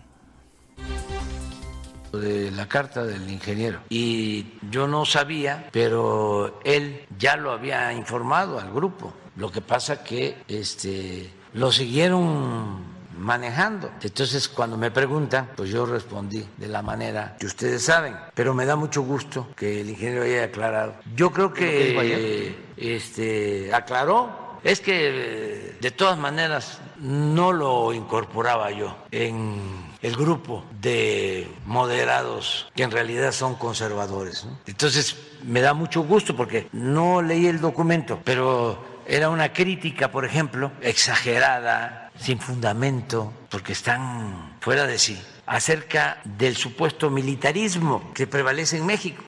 de 2.12 2.50
la 2.50 2.66
carta 2.68 3.04
del 3.04 3.28
ingeniero 3.30 3.80
y 3.88 4.46
yo 4.70 4.86
no 4.88 5.04
sabía, 5.04 5.68
pero 5.72 6.60
él 6.64 7.04
ya 7.18 7.36
lo 7.36 7.52
había 7.52 7.92
informado 7.92 8.58
al 8.58 8.72
grupo. 8.72 9.12
Lo 9.36 9.50
que 9.50 9.60
pasa 9.60 10.02
que 10.02 10.36
este 10.48 11.30
lo 11.52 11.72
siguieron 11.72 12.95
manejando. 13.18 13.90
Entonces, 14.02 14.48
cuando 14.48 14.76
me 14.76 14.90
preguntan, 14.90 15.50
pues 15.56 15.70
yo 15.70 15.86
respondí 15.86 16.46
de 16.56 16.68
la 16.68 16.82
manera 16.82 17.36
que 17.38 17.46
ustedes 17.46 17.82
saben, 17.82 18.16
pero 18.34 18.54
me 18.54 18.66
da 18.66 18.76
mucho 18.76 19.02
gusto 19.02 19.48
que 19.56 19.80
el 19.80 19.90
ingeniero 19.90 20.22
haya 20.22 20.44
aclarado. 20.44 20.94
Yo 21.14 21.32
creo 21.32 21.52
que 21.52 22.56
este 22.76 23.74
aclaró 23.74 24.58
es 24.62 24.80
que 24.80 25.76
de 25.80 25.90
todas 25.92 26.18
maneras 26.18 26.80
no 26.98 27.52
lo 27.52 27.92
incorporaba 27.92 28.70
yo 28.70 28.96
en 29.10 29.86
el 30.02 30.16
grupo 30.16 30.64
de 30.80 31.48
moderados 31.64 32.68
que 32.74 32.82
en 32.82 32.90
realidad 32.90 33.32
son 33.32 33.54
conservadores. 33.54 34.46
Entonces 34.66 35.16
me 35.44 35.60
da 35.60 35.74
mucho 35.74 36.02
gusto 36.02 36.36
porque 36.36 36.68
no 36.72 37.22
leí 37.22 37.46
el 37.46 37.60
documento, 37.60 38.20
pero 38.24 38.96
era 39.06 39.28
una 39.28 39.52
crítica, 39.52 40.10
por 40.10 40.24
ejemplo, 40.24 40.72
exagerada, 40.80 42.05
sin 42.18 42.38
fundamento, 42.38 43.32
porque 43.50 43.72
están 43.72 44.56
fuera 44.60 44.86
de 44.86 44.98
sí, 44.98 45.20
acerca 45.46 46.20
del 46.24 46.56
supuesto 46.56 47.10
militarismo 47.10 48.12
que 48.14 48.26
prevalece 48.26 48.78
en 48.78 48.86
México. 48.86 49.22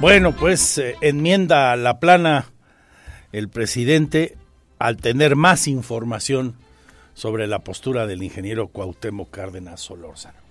Bueno, 0.00 0.32
pues 0.32 0.78
eh, 0.78 0.96
enmienda 1.00 1.74
la 1.74 1.98
plana 1.98 2.46
el 3.32 3.48
presidente 3.48 4.36
al 4.78 4.96
tener 4.96 5.34
más 5.34 5.66
información 5.66 6.54
sobre 7.14 7.48
la 7.48 7.58
postura 7.58 8.06
del 8.06 8.22
ingeniero 8.22 8.68
Cuauhtémoc 8.68 9.30
Cárdenas 9.30 9.80
Solórzano. 9.80 10.47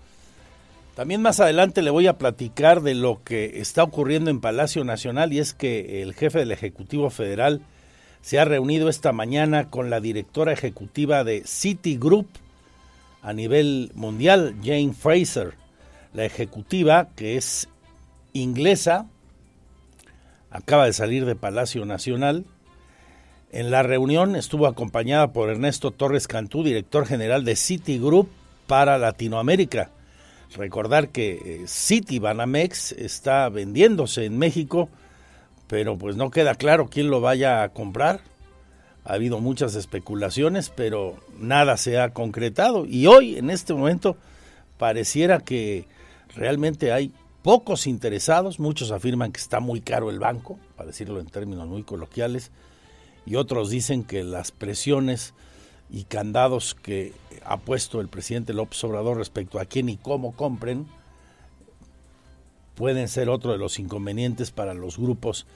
También 0.97 1.21
más 1.21 1.39
adelante 1.39 1.83
le 1.83 1.91
voy 1.91 2.07
a 2.07 2.17
platicar 2.17 2.81
de 2.81 2.95
lo 2.95 3.21
que 3.23 3.61
está 3.61 3.83
ocurriendo 3.83 4.31
en 4.31 4.41
Palacio 4.41 4.83
Nacional 4.83 5.31
y 5.31 5.37
es 5.37 5.53
que 5.53 6.01
el 6.01 6.15
jefe 6.15 6.39
del 6.39 6.51
Ejecutivo 6.51 7.11
Federal 7.11 7.61
se 8.23 8.39
ha 8.39 8.45
reunido 8.45 8.89
esta 8.89 9.11
mañana 9.11 9.69
con 9.69 9.91
la 9.91 9.99
directora 9.99 10.53
ejecutiva 10.53 11.23
de 11.23 11.43
Citigroup 11.45 12.25
a 13.21 13.31
nivel 13.33 13.91
mundial, 13.93 14.55
Jane 14.63 14.95
Fraser. 14.99 15.53
La 16.15 16.25
ejecutiva, 16.25 17.09
que 17.15 17.37
es 17.37 17.69
inglesa, 18.33 19.05
acaba 20.49 20.85
de 20.85 20.93
salir 20.93 21.27
de 21.27 21.35
Palacio 21.35 21.85
Nacional. 21.85 22.43
En 23.51 23.69
la 23.69 23.83
reunión 23.83 24.35
estuvo 24.35 24.65
acompañada 24.65 25.31
por 25.31 25.51
Ernesto 25.51 25.91
Torres 25.91 26.27
Cantú, 26.27 26.63
director 26.63 27.05
general 27.05 27.45
de 27.45 27.55
Citigroup 27.55 28.29
para 28.65 28.97
Latinoamérica. 28.97 29.91
Recordar 30.55 31.09
que 31.09 31.31
eh, 31.33 31.67
City 31.67 32.19
Banamex 32.19 32.93
está 32.93 33.49
vendiéndose 33.49 34.25
en 34.25 34.37
México, 34.37 34.89
pero 35.67 35.97
pues 35.97 36.15
no 36.15 36.31
queda 36.31 36.55
claro 36.55 36.87
quién 36.89 37.09
lo 37.09 37.21
vaya 37.21 37.63
a 37.63 37.69
comprar. 37.69 38.21
Ha 39.03 39.13
habido 39.13 39.39
muchas 39.39 39.75
especulaciones, 39.75 40.69
pero 40.69 41.17
nada 41.39 41.77
se 41.77 41.99
ha 41.99 42.13
concretado. 42.13 42.85
Y 42.85 43.07
hoy, 43.07 43.37
en 43.37 43.49
este 43.49 43.73
momento, 43.73 44.17
pareciera 44.77 45.39
que 45.39 45.85
realmente 46.35 46.91
hay 46.91 47.13
pocos 47.41 47.87
interesados. 47.87 48.59
Muchos 48.59 48.91
afirman 48.91 49.31
que 49.31 49.39
está 49.39 49.59
muy 49.59 49.81
caro 49.81 50.09
el 50.09 50.19
banco, 50.19 50.59
para 50.75 50.87
decirlo 50.87 51.19
en 51.19 51.27
términos 51.27 51.67
muy 51.67 51.83
coloquiales, 51.83 52.51
y 53.25 53.35
otros 53.35 53.69
dicen 53.69 54.03
que 54.03 54.23
las 54.23 54.51
presiones 54.51 55.33
y 55.89 56.03
candados 56.03 56.75
que 56.75 57.13
ha 57.45 57.57
puesto 57.57 58.01
el 58.01 58.09
presidente 58.09 58.53
López 58.53 58.83
Obrador 58.83 59.17
respecto 59.17 59.59
a 59.59 59.65
quién 59.65 59.89
y 59.89 59.97
cómo 59.97 60.33
compren 60.33 60.87
pueden 62.75 63.07
ser 63.07 63.29
otro 63.29 63.51
de 63.51 63.57
los 63.57 63.79
inconvenientes 63.79 64.51
para 64.51 64.73
los 64.73 64.97
grupos 64.97 65.47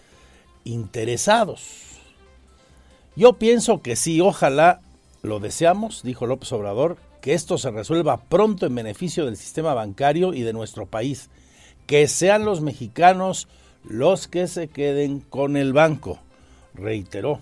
interesados. 0.63 1.99
Yo 3.15 3.33
pienso 3.33 3.81
que 3.81 3.95
sí, 3.95 4.21
ojalá 4.21 4.81
lo 5.21 5.39
deseamos, 5.39 6.01
dijo 6.01 6.25
López 6.25 6.51
Obrador, 6.51 6.97
que 7.21 7.33
esto 7.33 7.59
se 7.59 7.69
resuelva 7.69 8.17
pronto 8.17 8.65
en 8.65 8.73
beneficio 8.73 9.25
del 9.25 9.37
sistema 9.37 9.75
bancario 9.75 10.33
y 10.33 10.41
de 10.41 10.53
nuestro 10.53 10.87
país. 10.87 11.29
Que 11.85 12.07
sean 12.07 12.43
los 12.45 12.61
mexicanos 12.61 13.47
los 13.83 14.27
que 14.27 14.47
se 14.47 14.67
queden 14.67 15.19
con 15.19 15.57
el 15.57 15.73
banco, 15.73 16.19
reiteró 16.73 17.39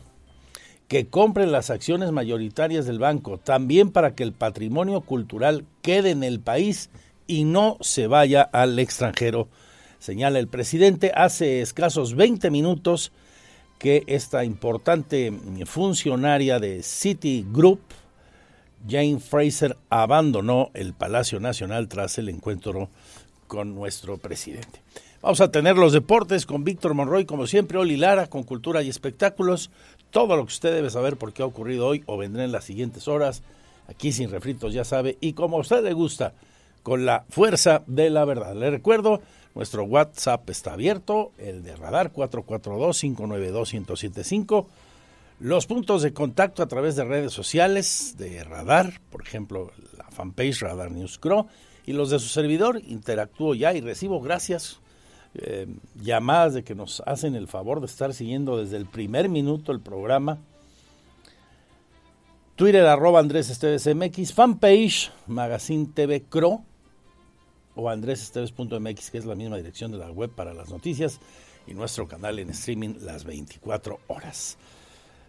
que 0.89 1.07
compren 1.07 1.51
las 1.51 1.69
acciones 1.69 2.11
mayoritarias 2.11 2.87
del 2.87 2.97
banco, 2.97 3.37
también 3.37 3.91
para 3.91 4.15
que 4.15 4.23
el 4.23 4.33
patrimonio 4.33 5.01
cultural 5.01 5.63
quede 5.83 6.09
en 6.09 6.23
el 6.23 6.39
país 6.39 6.89
y 7.27 7.43
no 7.43 7.77
se 7.79 8.07
vaya 8.07 8.41
al 8.41 8.79
extranjero, 8.79 9.47
señala 9.99 10.39
el 10.39 10.47
presidente. 10.47 11.11
Hace 11.15 11.61
escasos 11.61 12.15
20 12.15 12.49
minutos 12.49 13.11
que 13.77 14.03
esta 14.07 14.43
importante 14.43 15.31
funcionaria 15.65 16.57
de 16.57 16.81
Citigroup, 16.81 17.81
Jane 18.87 19.19
Fraser, 19.19 19.77
abandonó 19.91 20.71
el 20.73 20.93
Palacio 20.93 21.39
Nacional 21.39 21.87
tras 21.87 22.17
el 22.17 22.29
encuentro 22.29 22.89
con 23.45 23.75
nuestro 23.75 24.17
presidente. 24.17 24.81
Vamos 25.21 25.41
a 25.41 25.51
tener 25.51 25.75
los 25.75 25.91
deportes 25.91 26.45
con 26.45 26.63
Víctor 26.63 26.93
Monroy, 26.93 27.25
como 27.25 27.45
siempre, 27.45 27.77
Oli 27.77 27.97
Lara, 27.97 28.27
con 28.27 28.43
cultura 28.43 28.81
y 28.81 28.89
espectáculos. 28.89 29.69
Todo 30.11 30.35
lo 30.35 30.45
que 30.45 30.53
usted 30.53 30.73
debe 30.73 30.89
saber 30.89 31.17
por 31.17 31.33
qué 31.33 31.43
ha 31.43 31.45
ocurrido 31.45 31.85
hoy 31.87 32.03
o 32.05 32.17
vendrá 32.17 32.43
en 32.43 32.51
las 32.51 32.65
siguientes 32.65 33.07
horas. 33.07 33.43
Aquí 33.87 34.11
sin 34.11 34.31
refritos, 34.31 34.73
ya 34.73 34.83
sabe. 34.83 35.17
Y 35.21 35.33
como 35.33 35.57
a 35.57 35.61
usted 35.61 35.83
le 35.83 35.93
gusta, 35.93 36.33
con 36.83 37.05
la 37.05 37.23
fuerza 37.29 37.83
de 37.87 38.09
la 38.09 38.25
verdad. 38.25 38.53
Le 38.55 38.71
recuerdo, 38.71 39.21
nuestro 39.55 39.83
WhatsApp 39.83 40.49
está 40.49 40.73
abierto, 40.73 41.31
el 41.37 41.63
de 41.63 41.75
Radar 41.75 42.11
442-592-1075. 42.13 44.65
Los 45.39 45.67
puntos 45.67 46.01
de 46.01 46.13
contacto 46.13 46.63
a 46.63 46.67
través 46.67 46.95
de 46.95 47.03
redes 47.05 47.31
sociales 47.31 48.15
de 48.17 48.43
Radar, 48.43 48.99
por 49.09 49.21
ejemplo, 49.21 49.71
la 49.97 50.03
fanpage 50.05 50.61
Radar 50.61 50.91
News 50.91 51.17
Cro, 51.17 51.47
y 51.85 51.93
los 51.93 52.09
de 52.09 52.19
su 52.19 52.27
servidor, 52.27 52.81
interactúo 52.85 53.55
ya 53.55 53.73
y 53.73 53.79
recibo 53.81 54.21
gracias, 54.21 54.79
eh, 55.35 55.67
llamadas 56.01 56.55
de 56.55 56.63
que 56.63 56.75
nos 56.75 57.01
hacen 57.05 57.35
el 57.35 57.47
favor 57.47 57.79
de 57.79 57.85
estar 57.85 58.13
siguiendo 58.13 58.57
desde 58.57 58.77
el 58.77 58.85
primer 58.85 59.29
minuto 59.29 59.71
el 59.71 59.79
programa. 59.79 60.39
Twitter 62.55 62.85
arroba 62.85 63.19
Andrés 63.19 63.49
Esteves 63.49 63.87
MX, 63.93 64.33
fanpage 64.33 65.11
Magazine 65.27 65.87
TV 65.93 66.23
Cro 66.23 66.63
o 67.75 67.89
andresesteves.mx, 67.89 69.11
que 69.11 69.17
es 69.17 69.25
la 69.25 69.35
misma 69.35 69.57
dirección 69.57 69.91
de 69.91 69.97
la 69.97 70.11
web 70.11 70.31
para 70.31 70.53
las 70.53 70.69
noticias, 70.69 71.19
y 71.65 71.73
nuestro 71.73 72.07
canal 72.07 72.39
en 72.39 72.49
streaming 72.49 72.95
las 73.01 73.23
24 73.23 73.99
horas. 74.07 74.57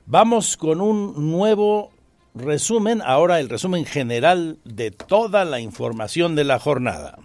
Vamos 0.07 0.57
con 0.57 0.81
un 0.81 1.31
nuevo 1.31 1.93
resumen, 2.35 3.03
ahora 3.05 3.39
el 3.39 3.49
resumen 3.49 3.85
general 3.85 4.59
de 4.65 4.91
toda 4.91 5.45
la 5.45 5.61
información 5.61 6.35
de 6.35 6.45
la 6.45 6.59
jornada. 6.59 7.19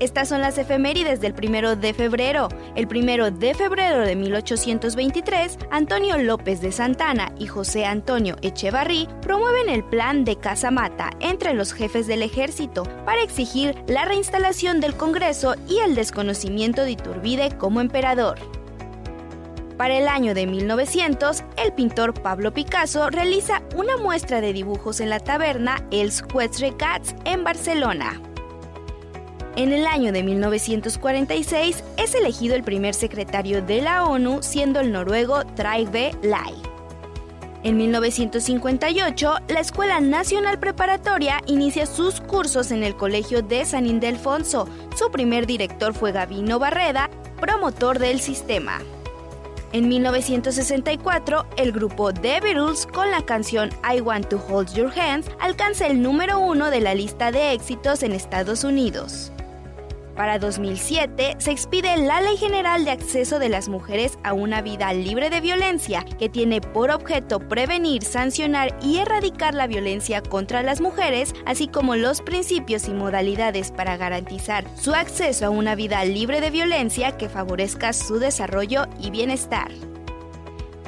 Estas 0.00 0.30
son 0.30 0.40
las 0.40 0.56
efemérides 0.56 1.20
del 1.20 1.34
primero 1.34 1.76
de 1.76 1.92
febrero. 1.92 2.48
El 2.74 2.88
primero 2.88 3.30
de 3.30 3.52
febrero 3.52 4.00
de 4.00 4.16
1823, 4.16 5.58
Antonio 5.70 6.16
López 6.16 6.62
de 6.62 6.72
Santana 6.72 7.32
y 7.38 7.46
José 7.46 7.84
Antonio 7.84 8.36
Echevarrí 8.40 9.06
promueven 9.20 9.68
el 9.68 9.84
plan 9.84 10.24
de 10.24 10.36
Casamata 10.36 11.10
entre 11.20 11.52
los 11.52 11.74
jefes 11.74 12.06
del 12.06 12.22
ejército 12.22 12.84
para 13.04 13.22
exigir 13.22 13.74
la 13.88 14.06
reinstalación 14.06 14.80
del 14.80 14.96
Congreso 14.96 15.54
y 15.68 15.80
el 15.80 15.94
desconocimiento 15.94 16.82
de 16.82 16.92
Iturbide 16.92 17.58
como 17.58 17.82
emperador. 17.82 18.38
Para 19.76 19.98
el 19.98 20.08
año 20.08 20.32
de 20.32 20.46
1900, 20.46 21.44
el 21.58 21.74
pintor 21.74 22.14
Pablo 22.14 22.54
Picasso 22.54 23.10
realiza 23.10 23.62
una 23.76 23.98
muestra 23.98 24.40
de 24.40 24.54
dibujos 24.54 25.00
en 25.00 25.10
la 25.10 25.20
taberna 25.20 25.84
Els 25.90 26.22
Quatre 26.22 26.74
Gats 26.78 27.14
en 27.26 27.44
Barcelona. 27.44 28.29
En 29.60 29.74
el 29.74 29.86
año 29.86 30.10
de 30.10 30.22
1946 30.22 31.84
es 31.98 32.14
elegido 32.14 32.54
el 32.54 32.62
primer 32.62 32.94
secretario 32.94 33.60
de 33.60 33.82
la 33.82 34.04
ONU 34.04 34.42
siendo 34.42 34.80
el 34.80 34.90
noruego 34.90 35.44
Trygve 35.54 36.12
Lai. 36.22 36.54
En 37.62 37.76
1958, 37.76 39.34
la 39.48 39.60
Escuela 39.60 40.00
Nacional 40.00 40.58
Preparatoria 40.58 41.42
inicia 41.44 41.84
sus 41.84 42.22
cursos 42.22 42.70
en 42.70 42.82
el 42.82 42.96
Colegio 42.96 43.42
de 43.42 43.66
San 43.66 43.84
Ildefonso. 43.84 44.66
Su 44.96 45.10
primer 45.10 45.46
director 45.46 45.92
fue 45.92 46.12
Gavino 46.12 46.58
Barreda, 46.58 47.10
promotor 47.38 47.98
del 47.98 48.18
sistema. 48.20 48.80
En 49.74 49.90
1964, 49.90 51.44
el 51.58 51.72
grupo 51.72 52.14
The 52.14 52.40
Beatles 52.40 52.86
con 52.86 53.10
la 53.10 53.26
canción 53.26 53.68
I 53.84 54.00
Want 54.00 54.30
to 54.30 54.42
Hold 54.48 54.72
Your 54.72 54.90
Hands 54.98 55.26
alcanza 55.38 55.86
el 55.86 56.00
número 56.00 56.40
uno 56.40 56.70
de 56.70 56.80
la 56.80 56.94
lista 56.94 57.30
de 57.30 57.52
éxitos 57.52 58.02
en 58.02 58.12
Estados 58.12 58.64
Unidos. 58.64 59.30
Para 60.20 60.38
2007 60.38 61.36
se 61.38 61.50
expide 61.50 61.96
la 61.96 62.20
Ley 62.20 62.36
General 62.36 62.84
de 62.84 62.90
Acceso 62.90 63.38
de 63.38 63.48
las 63.48 63.70
Mujeres 63.70 64.18
a 64.22 64.34
una 64.34 64.60
vida 64.60 64.92
libre 64.92 65.30
de 65.30 65.40
violencia, 65.40 66.04
que 66.18 66.28
tiene 66.28 66.60
por 66.60 66.90
objeto 66.90 67.40
prevenir, 67.40 68.02
sancionar 68.02 68.78
y 68.82 68.98
erradicar 68.98 69.54
la 69.54 69.66
violencia 69.66 70.20
contra 70.20 70.62
las 70.62 70.82
mujeres, 70.82 71.34
así 71.46 71.68
como 71.68 71.96
los 71.96 72.20
principios 72.20 72.86
y 72.86 72.90
modalidades 72.90 73.72
para 73.72 73.96
garantizar 73.96 74.66
su 74.76 74.94
acceso 74.94 75.46
a 75.46 75.50
una 75.50 75.74
vida 75.74 76.04
libre 76.04 76.42
de 76.42 76.50
violencia 76.50 77.16
que 77.16 77.30
favorezca 77.30 77.94
su 77.94 78.18
desarrollo 78.18 78.88
y 79.00 79.08
bienestar. 79.08 79.70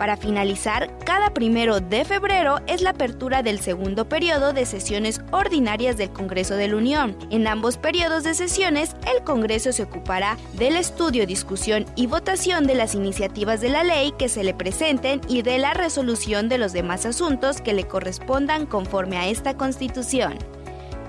Para 0.02 0.16
finalizar, 0.16 0.90
cada 1.04 1.32
primero 1.32 1.78
de 1.78 2.04
febrero 2.04 2.58
es 2.66 2.82
la 2.82 2.90
apertura 2.90 3.44
del 3.44 3.60
segundo 3.60 4.08
periodo 4.08 4.52
de 4.52 4.66
sesiones 4.66 5.20
ordinarias 5.30 5.96
del 5.96 6.10
Congreso 6.10 6.56
de 6.56 6.66
la 6.66 6.74
Unión. 6.74 7.16
En 7.30 7.46
ambos 7.46 7.76
periodos 7.76 8.24
de 8.24 8.34
sesiones, 8.34 8.96
el 9.14 9.22
Congreso 9.22 9.70
se 9.70 9.84
ocupará 9.84 10.38
del 10.54 10.74
estudio, 10.74 11.24
discusión 11.24 11.86
y 11.94 12.08
votación 12.08 12.66
de 12.66 12.74
las 12.74 12.96
iniciativas 12.96 13.60
de 13.60 13.68
la 13.68 13.84
ley 13.84 14.12
que 14.18 14.28
se 14.28 14.42
le 14.42 14.54
presenten 14.54 15.20
y 15.28 15.42
de 15.42 15.58
la 15.58 15.72
resolución 15.72 16.48
de 16.48 16.58
los 16.58 16.72
demás 16.72 17.06
asuntos 17.06 17.60
que 17.60 17.72
le 17.72 17.84
correspondan 17.84 18.66
conforme 18.66 19.18
a 19.18 19.28
esta 19.28 19.56
Constitución. 19.56 20.36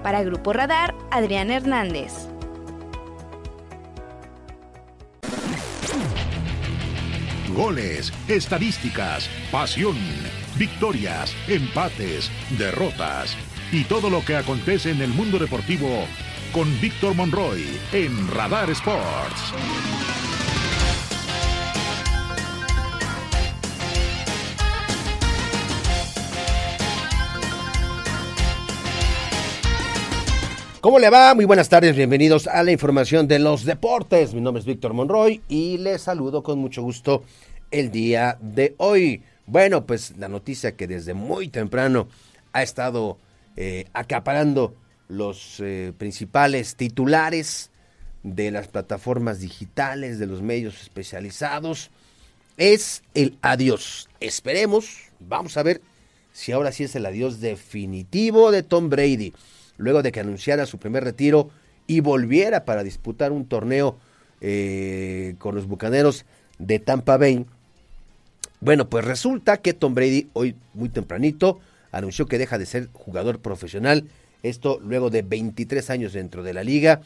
Para 0.04 0.22
Grupo 0.22 0.54
Radar, 0.54 0.94
Adrián 1.10 1.50
Hernández. 1.50 2.28
Goles, 7.54 8.12
estadísticas, 8.28 9.30
pasión, 9.52 9.98
victorias, 10.58 11.36
empates, 11.48 12.30
derrotas 12.58 13.36
y 13.72 13.84
todo 13.86 14.10
lo 14.10 14.24
que 14.24 14.36
acontece 14.36 14.92
en 14.92 15.02
el 15.02 15.10
mundo 15.10 15.39
deportivo 15.39 16.06
con 16.52 16.68
Víctor 16.80 17.16
Monroy 17.16 17.66
en 17.92 18.28
Radar 18.30 18.70
Sports. 18.70 19.54
¿Cómo 30.84 31.00
le 31.00 31.10
va? 31.10 31.34
Muy 31.34 31.46
buenas 31.46 31.69
tardes, 31.69 31.96
bienvenidos 31.96 32.46
a 32.46 32.62
la 32.62 32.74
información 32.74 33.26
de 33.26 33.39
los 33.39 33.63
deportes. 33.63 34.34
Mi 34.34 34.41
nombre 34.41 34.60
es 34.60 34.65
Víctor 34.65 34.93
Monroy 34.93 35.41
y 35.48 35.78
les 35.78 36.02
saludo 36.02 36.43
con 36.43 36.60
mucho 36.60 36.82
gusto 36.82 37.24
el 37.72 37.89
día 37.89 38.38
de 38.41 38.76
hoy. 38.80 39.24
Bueno, 39.46 39.86
pues 39.86 40.17
la 40.17 40.28
noticia 40.28 40.76
que 40.76 40.86
desde 40.86 41.13
muy 41.13 41.48
temprano 41.48 42.10
ha 42.52 42.63
estado 42.63 43.17
eh, 43.56 43.86
acaparando 43.93 44.76
los 45.08 45.62
eh, 45.62 45.93
principales 45.98 46.76
titulares 46.76 47.72
de 48.24 48.52
las 48.52 48.67
plataformas 48.67 49.39
digitales, 49.39 50.19
de 50.19 50.28
los 50.28 50.41
medios 50.41 50.82
especializados, 50.82 51.91
es 52.58 53.04
el 53.13 53.38
adiós. 53.41 54.10
Esperemos, 54.19 54.98
vamos 55.22 55.56
a 55.56 55.63
ver 55.63 55.80
si 56.34 56.52
ahora 56.52 56.74
sí 56.74 56.84
es 56.84 56.93
el 56.98 57.06
adiós 57.06 57.39
definitivo 57.39 58.52
de 58.52 58.63
Tom 58.63 58.89
Brady 58.89 59.32
luego 59.78 60.02
de 60.02 60.12
que 60.12 60.20
anunciara 60.20 60.66
su 60.66 60.78
primer 60.78 61.04
retiro 61.04 61.50
y 61.88 62.00
volviera 62.00 62.66
para 62.66 62.84
disputar 62.84 63.32
un 63.32 63.46
torneo 63.46 63.98
eh, 64.42 65.36
con 65.38 65.56
los 65.56 65.68
Bucaneros 65.68 66.26
de 66.60 66.80
Tampa 66.80 67.18
Bay. 67.18 67.46
Bueno, 68.60 68.90
pues 68.90 69.04
resulta 69.04 69.58
que 69.58 69.74
Tom 69.74 69.94
Brady 69.94 70.30
hoy 70.34 70.56
muy 70.74 70.90
tempranito 70.90 71.60
anunció 71.92 72.26
que 72.26 72.38
deja 72.38 72.58
de 72.58 72.66
ser 72.66 72.90
jugador 72.94 73.40
profesional, 73.40 74.08
esto 74.42 74.80
luego 74.82 75.10
de 75.10 75.22
23 75.22 75.90
años 75.90 76.14
dentro 76.14 76.44
de 76.44 76.54
la 76.54 76.64
liga 76.64 77.02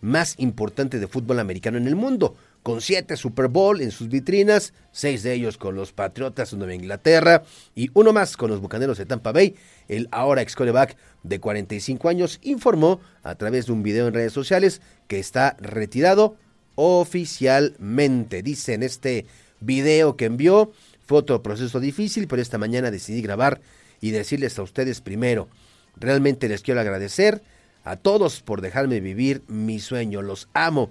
más 0.00 0.34
importante 0.38 0.98
de 0.98 1.06
fútbol 1.06 1.38
americano 1.40 1.78
en 1.78 1.86
el 1.86 1.96
mundo, 1.96 2.36
con 2.62 2.80
siete 2.80 3.16
Super 3.16 3.48
Bowl 3.48 3.80
en 3.80 3.90
sus 3.90 4.08
vitrinas, 4.08 4.74
seis 4.92 5.22
de 5.22 5.32
ellos 5.32 5.56
con 5.56 5.74
los 5.74 5.92
Patriotas 5.92 6.50
de 6.50 6.56
Nueva 6.56 6.74
Inglaterra 6.74 7.42
y 7.74 7.90
uno 7.94 8.12
más 8.12 8.36
con 8.36 8.50
los 8.50 8.60
Bucaneros 8.60 8.98
de 8.98 9.06
Tampa 9.06 9.32
Bay. 9.32 9.54
El 9.88 10.08
ahora 10.10 10.42
ex 10.42 10.54
coreback 10.54 10.96
de 11.22 11.40
45 11.40 12.08
años 12.08 12.38
informó 12.42 13.00
a 13.22 13.34
través 13.34 13.66
de 13.66 13.72
un 13.72 13.82
video 13.82 14.06
en 14.06 14.14
redes 14.14 14.32
sociales 14.32 14.80
que 15.08 15.18
está 15.18 15.56
retirado 15.60 16.36
oficialmente. 16.74 18.42
Dice 18.42 18.74
en 18.74 18.82
este 18.82 19.26
video 19.60 20.16
que 20.16 20.26
envió, 20.26 20.72
fue 21.06 21.18
otro 21.18 21.42
proceso 21.42 21.80
difícil, 21.80 22.28
pero 22.28 22.42
esta 22.42 22.58
mañana 22.58 22.90
decidí 22.90 23.22
grabar 23.22 23.60
y 24.00 24.10
decirles 24.10 24.58
a 24.58 24.62
ustedes 24.62 25.00
primero, 25.00 25.48
realmente 25.96 26.48
les 26.48 26.62
quiero 26.62 26.80
agradecer 26.80 27.42
a 27.84 27.96
todos 27.96 28.40
por 28.42 28.60
dejarme 28.60 29.00
vivir 29.00 29.42
mi 29.48 29.80
sueño, 29.80 30.22
los 30.22 30.48
amo 30.54 30.90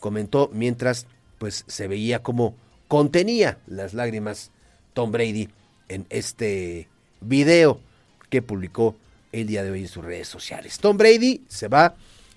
comentó 0.00 0.50
mientras 0.52 1.06
pues 1.38 1.64
se 1.66 1.88
veía 1.88 2.22
como 2.22 2.54
contenía 2.88 3.58
las 3.66 3.94
lágrimas 3.94 4.50
Tom 4.94 5.12
Brady 5.12 5.48
en 5.88 6.06
este 6.10 6.88
video 7.20 7.80
que 8.30 8.42
publicó 8.42 8.96
el 9.32 9.46
día 9.46 9.62
de 9.62 9.70
hoy 9.70 9.80
en 9.80 9.88
sus 9.88 10.04
redes 10.04 10.28
sociales. 10.28 10.78
Tom 10.78 10.96
Brady 10.96 11.44
se 11.48 11.68
va 11.68 11.94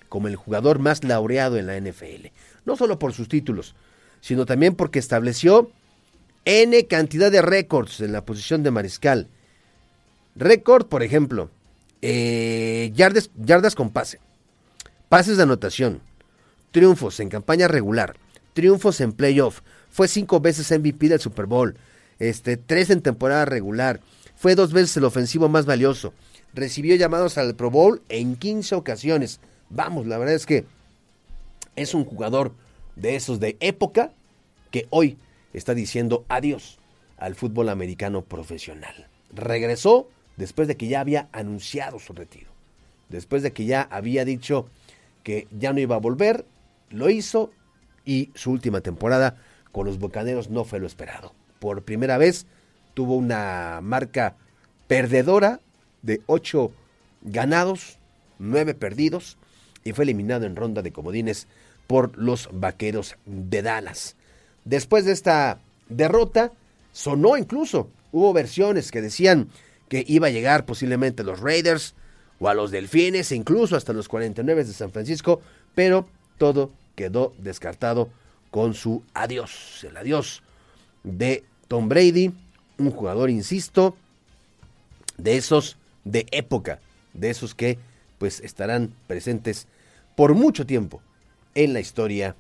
como 0.10 0.28
el 0.28 0.36
jugador 0.36 0.80
más 0.80 1.04
laureado 1.04 1.58
en 1.58 1.68
la 1.68 1.80
NFL, 1.80 2.28
no 2.66 2.76
solo 2.76 3.00
por 3.00 3.14
sus 3.14 3.30
títulos, 3.30 3.76
sino 4.22 4.46
también 4.46 4.76
porque 4.76 5.00
estableció 5.00 5.72
N 6.46 6.88
cantidad 6.88 7.32
de 7.32 7.42
récords 7.42 8.02
en 8.02 8.12
la 8.12 8.26
posición 8.26 8.64
de 8.64 8.72
mariscal. 8.72 9.28
Récord, 10.36 10.88
por 10.88 11.04
ejemplo, 11.04 11.50
eh, 12.02 12.92
yardas, 12.96 13.30
yardas 13.36 13.76
con 13.76 13.92
pase, 13.92 14.20
pases 15.10 15.38
de 15.38 15.44
anotación, 15.44 16.02
triunfos 16.72 17.20
en 17.20 17.30
campaña 17.30 17.68
regular, 17.68 18.16
triunfos 18.54 19.02
en 19.02 19.14
playoff, 19.14 19.62
fue 19.90 20.08
cinco 20.08 20.40
veces 20.40 20.72
MVP 20.72 21.10
del 21.10 21.20
Super 21.20 21.46
Bowl, 21.46 21.76
este, 22.20 22.58
tres 22.58 22.90
en 22.90 23.02
temporada 23.02 23.46
regular, 23.46 24.02
fue 24.36 24.56
dos 24.56 24.74
veces 24.74 24.98
el 24.98 25.06
ofensivo 25.06 25.50
más 25.50 25.66
valioso, 25.66 26.14
recibió 26.54 26.96
llamados 26.96 27.38
al 27.38 27.56
Pro 27.56 27.70
Bowl 27.72 28.02
en 28.10 28.36
15 28.36 28.76
ocasiones. 28.76 29.40
Vamos, 29.70 30.08
la 30.08 30.18
verdad 30.18 30.36
es 30.36 30.46
que 30.46 30.66
es 31.76 31.94
un 31.94 32.06
jugador 32.06 32.54
de 32.96 33.16
esos 33.16 33.40
de 33.40 33.58
época 33.60 34.12
que 34.72 34.88
hoy 34.90 35.18
está 35.54 35.74
diciendo 35.74 36.26
adiós 36.30 36.80
al 37.18 37.36
fútbol 37.36 37.70
americano 37.70 38.24
profesional. 38.24 39.08
Regresó 39.34 40.10
después 40.38 40.68
de 40.68 40.78
que 40.78 40.88
ya 40.88 41.02
había 41.02 41.28
anunciado 41.32 42.00
su 42.00 42.14
retiro, 42.14 42.50
después 43.10 43.44
de 43.44 43.52
que 43.52 43.66
ya 43.66 43.82
había 43.82 44.26
dicho 44.26 44.68
que 45.24 45.48
ya 45.58 45.74
no 45.74 45.80
iba 45.80 45.96
a 45.96 46.00
volver, 46.00 46.46
lo 46.90 47.10
hizo 47.10 47.52
y 48.06 48.32
su 48.36 48.52
última 48.52 48.82
temporada 48.82 49.38
con 49.72 49.86
los 49.86 50.00
Bucaneros 50.00 50.50
no 50.50 50.64
fue 50.64 50.80
lo 50.80 50.88
esperado. 50.88 51.34
Por 51.60 51.84
primera 51.84 52.18
vez 52.18 52.46
tuvo 52.94 53.16
una 53.16 53.80
marca 53.82 54.36
perdedora 54.88 55.60
de 56.02 56.22
ocho 56.26 56.72
ganados, 57.22 58.00
nueve 58.40 58.74
perdidos 58.74 59.38
y 59.84 59.94
fue 59.94 60.06
eliminado 60.06 60.46
en 60.46 60.56
ronda 60.56 60.82
de 60.82 60.92
comodines 60.92 61.48
por 61.88 62.18
los 62.18 62.50
Vaqueros 62.52 63.16
de 63.26 63.62
Dallas. 63.62 64.16
Después 64.66 65.06
de 65.06 65.12
esta 65.12 65.60
derrota, 65.90 66.52
sonó 66.92 67.38
incluso, 67.38 67.90
hubo 68.12 68.34
versiones 68.34 68.92
que 68.92 69.02
decían 69.02 69.50
que 69.88 70.04
iba 70.08 70.28
a 70.28 70.32
llegar 70.32 70.66
posiblemente 70.66 71.24
a 71.24 71.26
los 71.26 71.40
Raiders 71.40 71.96
o 72.40 72.48
a 72.48 72.54
los 72.54 72.72
Delfines 72.72 73.32
incluso 73.32 73.76
hasta 73.76 73.94
los 73.94 74.08
49 74.08 74.64
de 74.64 74.74
San 74.74 74.92
Francisco, 74.92 75.42
pero 75.76 76.08
todo 76.38 76.72
quedó 77.00 77.34
descartado 77.38 78.10
con 78.52 78.74
su 78.74 79.04
adiós, 79.14 79.86
el 79.88 79.96
adiós 79.96 80.44
de 81.06 81.46
Tom 81.70 81.88
Brady, 81.88 82.34
un 82.78 82.92
jugador, 82.92 83.30
insisto, 83.30 83.96
de 85.18 85.38
esos 85.38 85.78
de 86.04 86.26
época, 86.32 86.82
de 87.14 87.30
esos 87.30 87.56
que 87.56 87.78
pues 88.18 88.42
estarán 88.42 88.92
presentes 89.08 89.68
por 90.18 90.34
mucho 90.34 90.66
tiempo 90.66 91.02
en 91.56 91.72
la 91.72 91.80
historia, 91.80 92.36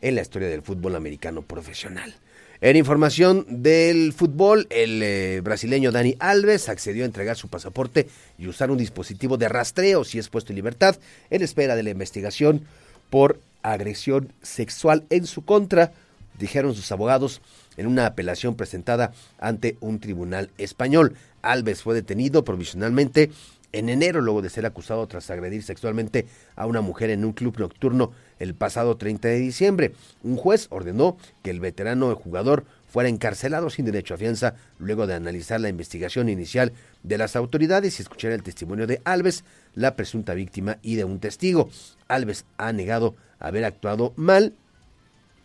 en 0.00 0.16
la 0.16 0.22
historia 0.22 0.48
del 0.48 0.62
fútbol 0.62 0.96
americano 0.96 1.42
profesional. 1.42 2.12
En 2.60 2.74
información 2.74 3.46
del 3.48 4.12
fútbol, 4.12 4.66
el 4.70 5.00
eh, 5.04 5.40
brasileño 5.40 5.92
Dani 5.92 6.16
Alves 6.18 6.68
accedió 6.68 7.04
a 7.04 7.06
entregar 7.06 7.36
su 7.36 7.46
pasaporte 7.46 8.08
y 8.38 8.48
usar 8.48 8.72
un 8.72 8.78
dispositivo 8.78 9.36
de 9.36 9.48
rastreo 9.48 10.02
si 10.02 10.18
es 10.18 10.28
puesto 10.28 10.50
en 10.50 10.56
libertad 10.56 10.96
en 11.30 11.42
espera 11.42 11.76
de 11.76 11.84
la 11.84 11.90
investigación 11.90 12.66
por 13.08 13.38
agresión 13.62 14.32
sexual 14.42 15.04
en 15.10 15.26
su 15.26 15.44
contra, 15.44 15.92
dijeron 16.38 16.74
sus 16.74 16.90
abogados 16.92 17.40
en 17.76 17.86
una 17.86 18.06
apelación 18.06 18.54
presentada 18.54 19.12
ante 19.38 19.76
un 19.80 20.00
tribunal 20.00 20.50
español. 20.58 21.14
Alves 21.42 21.82
fue 21.82 21.94
detenido 21.94 22.44
provisionalmente 22.44 23.30
en 23.72 23.88
enero 23.88 24.20
luego 24.20 24.42
de 24.42 24.50
ser 24.50 24.66
acusado 24.66 25.06
tras 25.06 25.30
agredir 25.30 25.62
sexualmente 25.62 26.26
a 26.56 26.66
una 26.66 26.80
mujer 26.80 27.10
en 27.10 27.24
un 27.24 27.32
club 27.32 27.58
nocturno 27.58 28.12
el 28.38 28.54
pasado 28.54 28.96
30 28.96 29.28
de 29.28 29.38
diciembre. 29.38 29.92
Un 30.22 30.36
juez 30.36 30.66
ordenó 30.70 31.16
que 31.42 31.50
el 31.50 31.60
veterano 31.60 32.14
jugador 32.16 32.64
fuera 32.90 33.08
encarcelado 33.08 33.70
sin 33.70 33.84
derecho 33.84 34.14
a 34.14 34.18
fianza 34.18 34.54
luego 34.78 35.06
de 35.06 35.14
analizar 35.14 35.60
la 35.60 35.68
investigación 35.68 36.28
inicial 36.28 36.72
de 37.02 37.18
las 37.18 37.36
autoridades 37.36 37.98
y 37.98 38.02
escuchar 38.02 38.32
el 38.32 38.42
testimonio 38.42 38.86
de 38.86 39.00
Alves, 39.04 39.44
la 39.74 39.94
presunta 39.94 40.34
víctima 40.34 40.78
y 40.82 40.96
de 40.96 41.04
un 41.04 41.20
testigo. 41.20 41.70
Alves 42.08 42.44
ha 42.58 42.72
negado 42.72 43.14
haber 43.38 43.64
actuado 43.64 44.12
mal. 44.16 44.54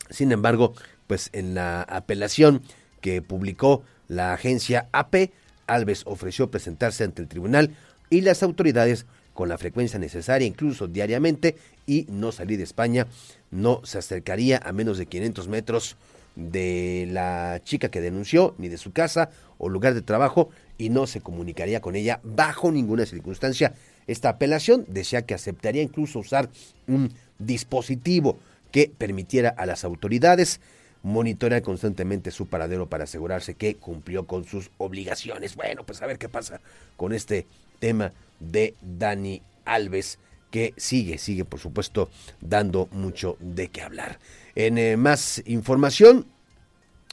Sin 0.10 0.32
embargo, 0.32 0.74
pues 1.08 1.30
en 1.34 1.54
la 1.54 1.84
apelación 1.84 2.64
que 3.00 3.22
publicó 3.22 3.84
la 4.08 4.34
agencia 4.34 4.90
AP, 4.92 5.32
Alves 5.68 6.02
ofreció 6.06 6.50
presentarse 6.50 7.04
ante 7.04 7.22
el 7.22 7.28
tribunal 7.28 7.76
y 8.10 8.22
las 8.22 8.42
autoridades 8.44 9.06
con 9.36 9.50
la 9.50 9.58
frecuencia 9.58 10.00
necesaria, 10.00 10.48
incluso 10.48 10.88
diariamente, 10.88 11.58
y 11.86 12.08
no 12.10 12.32
salir 12.32 12.58
de 12.58 12.64
España. 12.64 13.06
No 13.52 13.82
se 13.84 14.00
acercaría 14.00 14.60
a 14.64 14.72
menos 14.72 14.98
de 14.98 15.06
500 15.06 15.48
metros 15.48 15.98
de 16.36 17.08
la 17.12 17.62
chica 17.64 17.90
que 17.90 18.02
denunció, 18.02 18.56
ni 18.58 18.68
de 18.68 18.78
su 18.78 18.92
casa 18.92 19.30
o 19.58 19.70
lugar 19.70 19.94
de 19.94 20.02
trabajo, 20.02 20.50
y 20.78 20.90
no 20.90 21.08
se 21.08 21.22
comunicaría 21.22 21.82
con 21.82 21.96
ella 21.96 22.20
bajo 22.24 22.72
ninguna 22.72 23.06
circunstancia. 23.06 23.74
Esta 24.08 24.30
apelación 24.30 24.86
decía 24.88 25.24
que 25.24 25.34
aceptaría 25.34 25.82
incluso 25.82 26.20
usar 26.20 26.50
un 26.88 27.12
dispositivo 27.40 28.38
que 28.72 28.92
permitiera 28.96 29.50
a 29.50 29.66
las 29.66 29.84
autoridades 29.84 30.60
monitorear 31.02 31.62
constantemente 31.62 32.32
su 32.32 32.48
paradero 32.48 32.90
para 32.90 33.04
asegurarse 33.04 33.54
que 33.54 33.76
cumplió 33.76 34.26
con 34.26 34.44
sus 34.46 34.72
obligaciones. 34.78 35.56
Bueno, 35.56 35.86
pues 35.86 36.02
a 36.02 36.08
ver 36.08 36.18
qué 36.18 36.30
pasa 36.30 36.62
con 36.98 37.14
este 37.14 37.46
tema 37.80 38.12
de 38.40 38.74
Dani 38.82 39.42
Alves, 39.66 40.18
que 40.50 40.74
sigue, 40.78 41.18
sigue 41.18 41.46
por 41.46 41.60
supuesto 41.60 42.10
dando 42.42 42.88
mucho 42.92 43.38
de 43.40 43.68
qué 43.68 43.82
hablar. 43.82 44.20
En 44.56 44.78
eh, 44.78 44.96
más 44.96 45.44
información, 45.46 46.26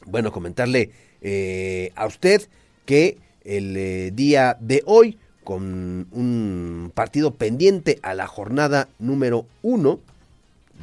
bueno, 0.07 0.31
comentarle 0.31 0.91
eh, 1.21 1.91
a 1.97 2.07
usted 2.07 2.49
que 2.87 3.19
el 3.45 3.77
eh, 3.77 4.11
día 4.13 4.57
de 4.61 4.83
hoy, 4.87 5.19
con 5.43 6.07
un 6.13 6.93
partido 6.95 7.35
pendiente 7.35 7.99
a 8.03 8.15
la 8.15 8.29
jornada 8.29 8.89
número 9.01 9.47
uno, 9.63 9.99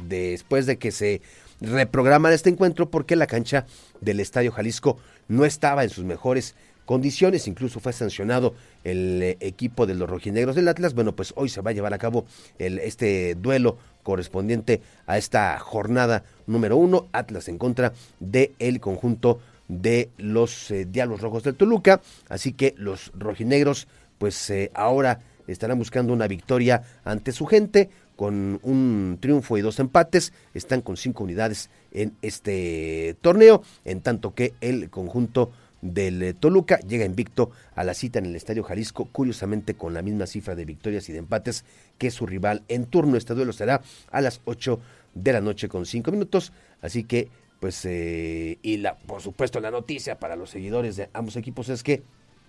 después 0.06 0.66
de 0.66 0.76
que 0.76 0.90
se 0.92 1.22
reprogramara 1.62 2.34
este 2.34 2.50
encuentro 2.50 2.90
porque 2.90 3.16
la 3.16 3.26
cancha 3.26 3.66
del 4.02 4.20
Estadio 4.20 4.52
Jalisco 4.52 4.98
no 5.28 5.46
estaba 5.46 5.82
en 5.82 5.90
sus 5.90 6.04
mejores 6.04 6.54
condiciones, 6.90 7.46
incluso 7.46 7.78
fue 7.78 7.92
sancionado 7.92 8.52
el 8.82 9.22
eh, 9.22 9.36
equipo 9.38 9.86
de 9.86 9.94
los 9.94 10.10
rojinegros 10.10 10.56
del 10.56 10.66
Atlas. 10.66 10.92
Bueno, 10.92 11.14
pues 11.14 11.32
hoy 11.36 11.48
se 11.48 11.60
va 11.60 11.70
a 11.70 11.72
llevar 11.72 11.94
a 11.94 11.98
cabo 11.98 12.24
el, 12.58 12.80
este 12.80 13.36
duelo 13.36 13.78
correspondiente 14.02 14.82
a 15.06 15.16
esta 15.16 15.56
jornada 15.60 16.24
número 16.48 16.76
uno, 16.76 17.06
Atlas 17.12 17.46
en 17.46 17.58
contra 17.58 17.92
del 18.18 18.50
el 18.58 18.80
conjunto 18.80 19.38
de 19.68 20.10
los 20.18 20.72
eh, 20.72 20.84
Diablos 20.84 21.20
Rojos 21.20 21.44
del 21.44 21.54
Toluca. 21.54 22.00
Así 22.28 22.54
que 22.54 22.74
los 22.76 23.12
rojinegros, 23.16 23.86
pues 24.18 24.50
eh, 24.50 24.72
ahora 24.74 25.20
estarán 25.46 25.78
buscando 25.78 26.12
una 26.12 26.26
victoria 26.26 26.82
ante 27.04 27.30
su 27.30 27.46
gente 27.46 27.88
con 28.16 28.58
un 28.64 29.18
triunfo 29.20 29.58
y 29.58 29.60
dos 29.60 29.78
empates, 29.78 30.32
están 30.54 30.80
con 30.80 30.96
cinco 30.96 31.22
unidades 31.22 31.70
en 31.92 32.16
este 32.20 33.16
torneo, 33.20 33.62
en 33.84 34.00
tanto 34.00 34.34
que 34.34 34.54
el 34.60 34.90
conjunto 34.90 35.52
del 35.82 36.22
eh, 36.22 36.34
Toluca 36.34 36.78
llega 36.80 37.04
invicto 37.04 37.50
a 37.74 37.84
la 37.84 37.94
cita 37.94 38.18
en 38.18 38.26
el 38.26 38.36
Estadio 38.36 38.62
Jalisco, 38.62 39.08
curiosamente 39.10 39.74
con 39.74 39.94
la 39.94 40.02
misma 40.02 40.26
cifra 40.26 40.54
de 40.54 40.64
victorias 40.64 41.08
y 41.08 41.12
de 41.12 41.18
empates 41.18 41.64
que 41.98 42.10
su 42.10 42.26
rival 42.26 42.62
en 42.68 42.86
turno. 42.86 43.16
Este 43.16 43.34
duelo 43.34 43.52
será 43.52 43.82
a 44.10 44.20
las 44.20 44.40
8 44.44 44.80
de 45.14 45.32
la 45.32 45.40
noche 45.40 45.68
con 45.68 45.86
5 45.86 46.10
minutos, 46.12 46.52
así 46.82 47.04
que 47.04 47.28
pues 47.60 47.84
eh, 47.84 48.58
y 48.62 48.78
la 48.78 48.96
por 48.96 49.20
supuesto 49.20 49.60
la 49.60 49.70
noticia 49.70 50.18
para 50.18 50.36
los 50.36 50.50
seguidores 50.50 50.96
de 50.96 51.10
ambos 51.12 51.36
equipos 51.36 51.68
es 51.68 51.82
que 51.82 52.02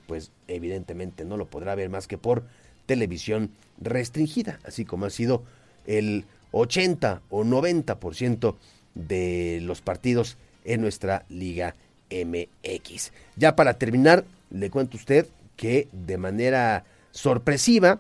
pues 0.08 0.32
evidentemente 0.48 1.26
no 1.26 1.38
lo 1.38 1.48
podrá 1.48 1.76
ver 1.76 1.90
más 1.90 2.08
que 2.08 2.18
por 2.18 2.46
televisión 2.86 3.52
restringida, 3.80 4.60
así 4.64 4.86
como 4.86 5.06
ha 5.06 5.10
sido 5.10 5.44
el 5.86 6.26
80 6.52 7.22
o 7.30 7.44
90% 7.44 8.56
de 8.96 9.60
los 9.62 9.82
partidos 9.82 10.38
en 10.64 10.82
nuestra 10.82 11.26
liga 11.30 11.76
MX. 12.12 13.12
Ya 13.36 13.56
para 13.56 13.76
terminar, 13.76 14.26
le 14.50 14.70
cuento 14.70 14.98
a 14.98 15.00
usted 15.00 15.28
que 15.56 15.88
de 15.92 16.18
manera 16.18 16.86
sorpresiva, 17.12 18.00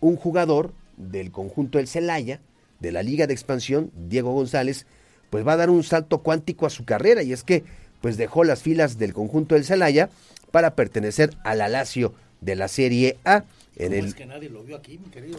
un 0.00 0.16
jugador 0.16 0.72
del 0.96 1.30
conjunto 1.30 1.78
del 1.78 1.88
Celaya, 1.88 2.40
de 2.78 2.92
la 2.92 3.02
Liga 3.02 3.26
de 3.26 3.34
Expansión, 3.34 3.90
Diego 4.08 4.32
González, 4.32 4.86
pues 5.28 5.46
va 5.46 5.52
a 5.52 5.56
dar 5.56 5.70
un 5.70 5.82
salto 5.82 6.18
cuántico 6.18 6.66
a 6.66 6.70
su 6.70 6.84
carrera 6.84 7.22
y 7.22 7.32
es 7.32 7.44
que 7.44 7.64
pues 8.00 8.16
dejó 8.16 8.44
las 8.44 8.62
filas 8.62 8.98
del 8.98 9.12
conjunto 9.12 9.54
del 9.54 9.64
Celaya 9.64 10.08
para 10.50 10.74
pertenecer 10.74 11.30
al 11.44 11.58
Lazio 11.58 12.14
de 12.40 12.56
la 12.56 12.68
Serie 12.68 13.18
A. 13.24 13.44
En 13.76 13.92
el... 13.92 14.06
es 14.06 14.14
que 14.14 14.26
nadie 14.26 14.48
lo 14.48 14.62
vio 14.64 14.76
aquí, 14.76 14.98
mi 14.98 15.10
querido? 15.10 15.38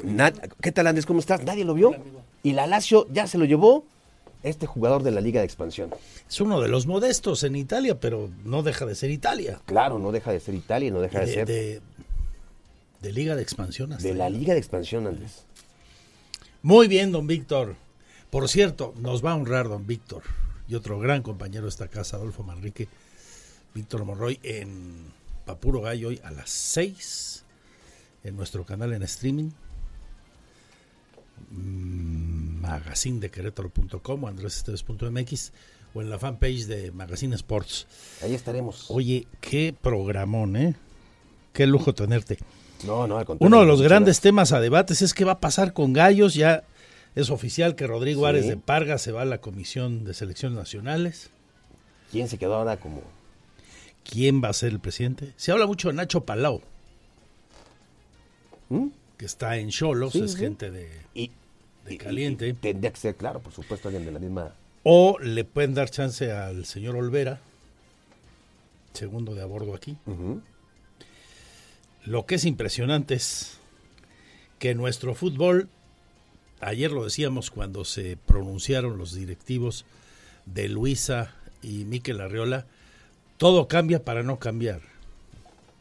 ¿Qué 0.62 0.72
tal 0.72 0.88
Andrés? 0.88 1.06
¿Cómo 1.06 1.20
estás? 1.20 1.44
¿Nadie 1.44 1.66
lo 1.66 1.74
vio? 1.74 1.96
y 2.44 2.54
la 2.54 2.68
Lazio 2.68 3.08
ya 3.12 3.28
se 3.28 3.38
lo 3.38 3.46
llevó 3.46 3.86
este 4.44 4.66
jugador 4.66 5.04
de 5.04 5.12
la 5.12 5.22
Liga 5.22 5.42
de 5.42 5.46
Expansión. 5.46 5.92
Es 6.28 6.42
uno 6.42 6.62
de 6.62 6.68
los 6.68 6.88
modestos 6.88 7.44
en 7.44 7.56
Italia, 7.56 8.00
pero 8.00 8.30
no 8.44 8.64
deja 8.64 8.86
de 8.86 8.96
ser 8.96 9.12
Italia. 9.12 9.60
Claro, 9.66 10.00
no 10.00 10.12
deja 10.12 10.32
de 10.32 10.40
ser 10.40 10.56
Italia, 10.56 10.92
no 10.92 11.02
deja 11.02 11.20
de, 11.20 11.34
ser. 11.34 11.48
De, 11.48 13.12
Liga 13.12 13.36
de 13.36 13.42
Expansión. 13.42 13.96
de 13.98 14.14
la 14.14 14.30
Liga 14.30 14.54
de 14.54 14.60
Expansión, 14.60 15.08
Andrés. 15.08 15.46
Muy 16.62 16.88
bien, 16.88 17.12
don 17.12 17.28
Víctor. 17.28 17.76
Por 18.30 18.48
cierto, 18.48 18.94
nos 18.98 19.26
va 19.26 19.32
a 19.32 19.36
honrar 19.36 19.68
don 19.68 19.86
Víctor 19.86 20.24
y 20.68 20.76
otro 20.76 21.00
gran 21.00 21.22
compañero 21.22 21.64
de 21.64 21.70
esta 21.70 21.88
casa, 21.88 22.18
Adolfo 22.18 22.44
Manrique, 22.44 22.88
Víctor 23.74 24.06
Monroy, 24.06 24.40
en 24.44 25.12
Papuro 25.46 25.82
Gallo 25.82 26.10
hoy 26.10 26.22
a 26.24 26.32
las 26.32 26.50
6 26.50 27.44
en 28.24 28.36
nuestro 28.36 28.66
canal 28.66 28.94
en 28.94 29.04
streaming 29.04 29.50
magazine 31.50 33.20
de 33.20 33.30
Querétaro.com 33.30 34.24
o 34.24 34.28
andresesteves.mx 34.28 35.52
o 35.94 36.02
en 36.02 36.10
la 36.10 36.20
fanpage 36.20 36.66
de 36.66 36.92
Magazine 36.92 37.36
Sports. 37.36 37.88
Ahí 38.24 38.34
estaremos. 38.34 38.90
Oye, 38.90 39.28
qué 39.40 39.76
programón, 39.80 40.56
¿eh? 40.56 40.76
Qué 41.54 41.68
lujo 41.68 41.94
tenerte. 41.94 42.38
No, 42.86 43.08
no, 43.08 43.18
al 43.18 43.26
Uno 43.40 43.60
de 43.60 43.66
los 43.66 43.82
grandes 43.82 44.22
temas 44.22 44.54
a 44.54 44.60
debates 44.60 45.02
es 45.02 45.14
qué 45.14 45.26
va 45.26 45.34
a 45.34 45.40
pasar 45.40 45.74
con 45.74 45.94
Gallos. 45.94 46.34
Ya 46.34 46.64
Es 47.16 47.30
oficial 47.30 47.76
que 47.76 47.88
Rodrigo 47.88 48.26
Árez 48.26 48.48
de 48.48 48.58
Parga 48.58 48.98
se 48.98 49.12
va 49.12 49.24
a 49.24 49.26
la 49.26 49.40
Comisión 49.40 50.06
de 50.06 50.14
Selecciones 50.14 50.58
Nacionales. 50.58 51.30
¿Quién 52.12 52.28
se 52.28 52.38
quedó 52.38 52.56
ahora 52.56 52.78
como? 52.78 53.02
¿Quién 54.10 54.42
va 54.44 54.50
a 54.50 54.54
ser 54.54 54.72
el 54.72 54.80
presidente? 54.80 55.34
Se 55.36 55.52
habla 55.52 55.68
mucho 55.68 55.90
de 55.90 55.96
Nacho 55.96 56.26
Palau. 56.26 56.62
¿Mm? 58.70 58.88
Que 59.22 59.28
está 59.28 59.58
en 59.58 59.70
Cholos, 59.70 60.16
es 60.16 60.36
gente 60.36 60.72
de, 60.72 60.90
de 61.86 61.98
caliente. 62.00 62.56
tendría 62.56 62.92
que 62.92 63.00
ser, 63.00 63.16
claro, 63.16 63.40
por 63.40 63.54
supuesto, 63.54 63.88
alguien 63.88 64.04
de 64.04 64.12
la 64.12 64.18
misma. 64.18 64.56
O 64.82 65.20
le 65.20 65.44
pueden 65.44 65.76
dar 65.76 65.92
chance 65.92 66.32
al 66.32 66.66
señor 66.66 66.96
Olvera, 66.96 67.40
segundo 68.94 69.36
de 69.36 69.44
a 69.44 69.46
bordo 69.46 69.76
aquí. 69.76 69.96
Lo 72.04 72.26
que 72.26 72.34
es 72.34 72.46
impresionante 72.46 73.14
es 73.14 73.60
que 74.58 74.74
nuestro 74.74 75.14
fútbol, 75.14 75.70
ayer 76.60 76.92
lo 76.92 77.04
decíamos 77.04 77.52
cuando 77.52 77.86
se 77.86 78.18
pronunciaron 78.26 78.98
los 78.98 79.14
directivos 79.14 79.86
de 80.48 80.68
Luisa 80.68 81.36
y 81.62 81.86
Miquel 81.86 82.22
Arriola, 82.22 82.66
todo 83.38 83.68
cambia 83.68 84.04
para 84.04 84.24
no 84.24 84.40
cambiar. 84.40 84.82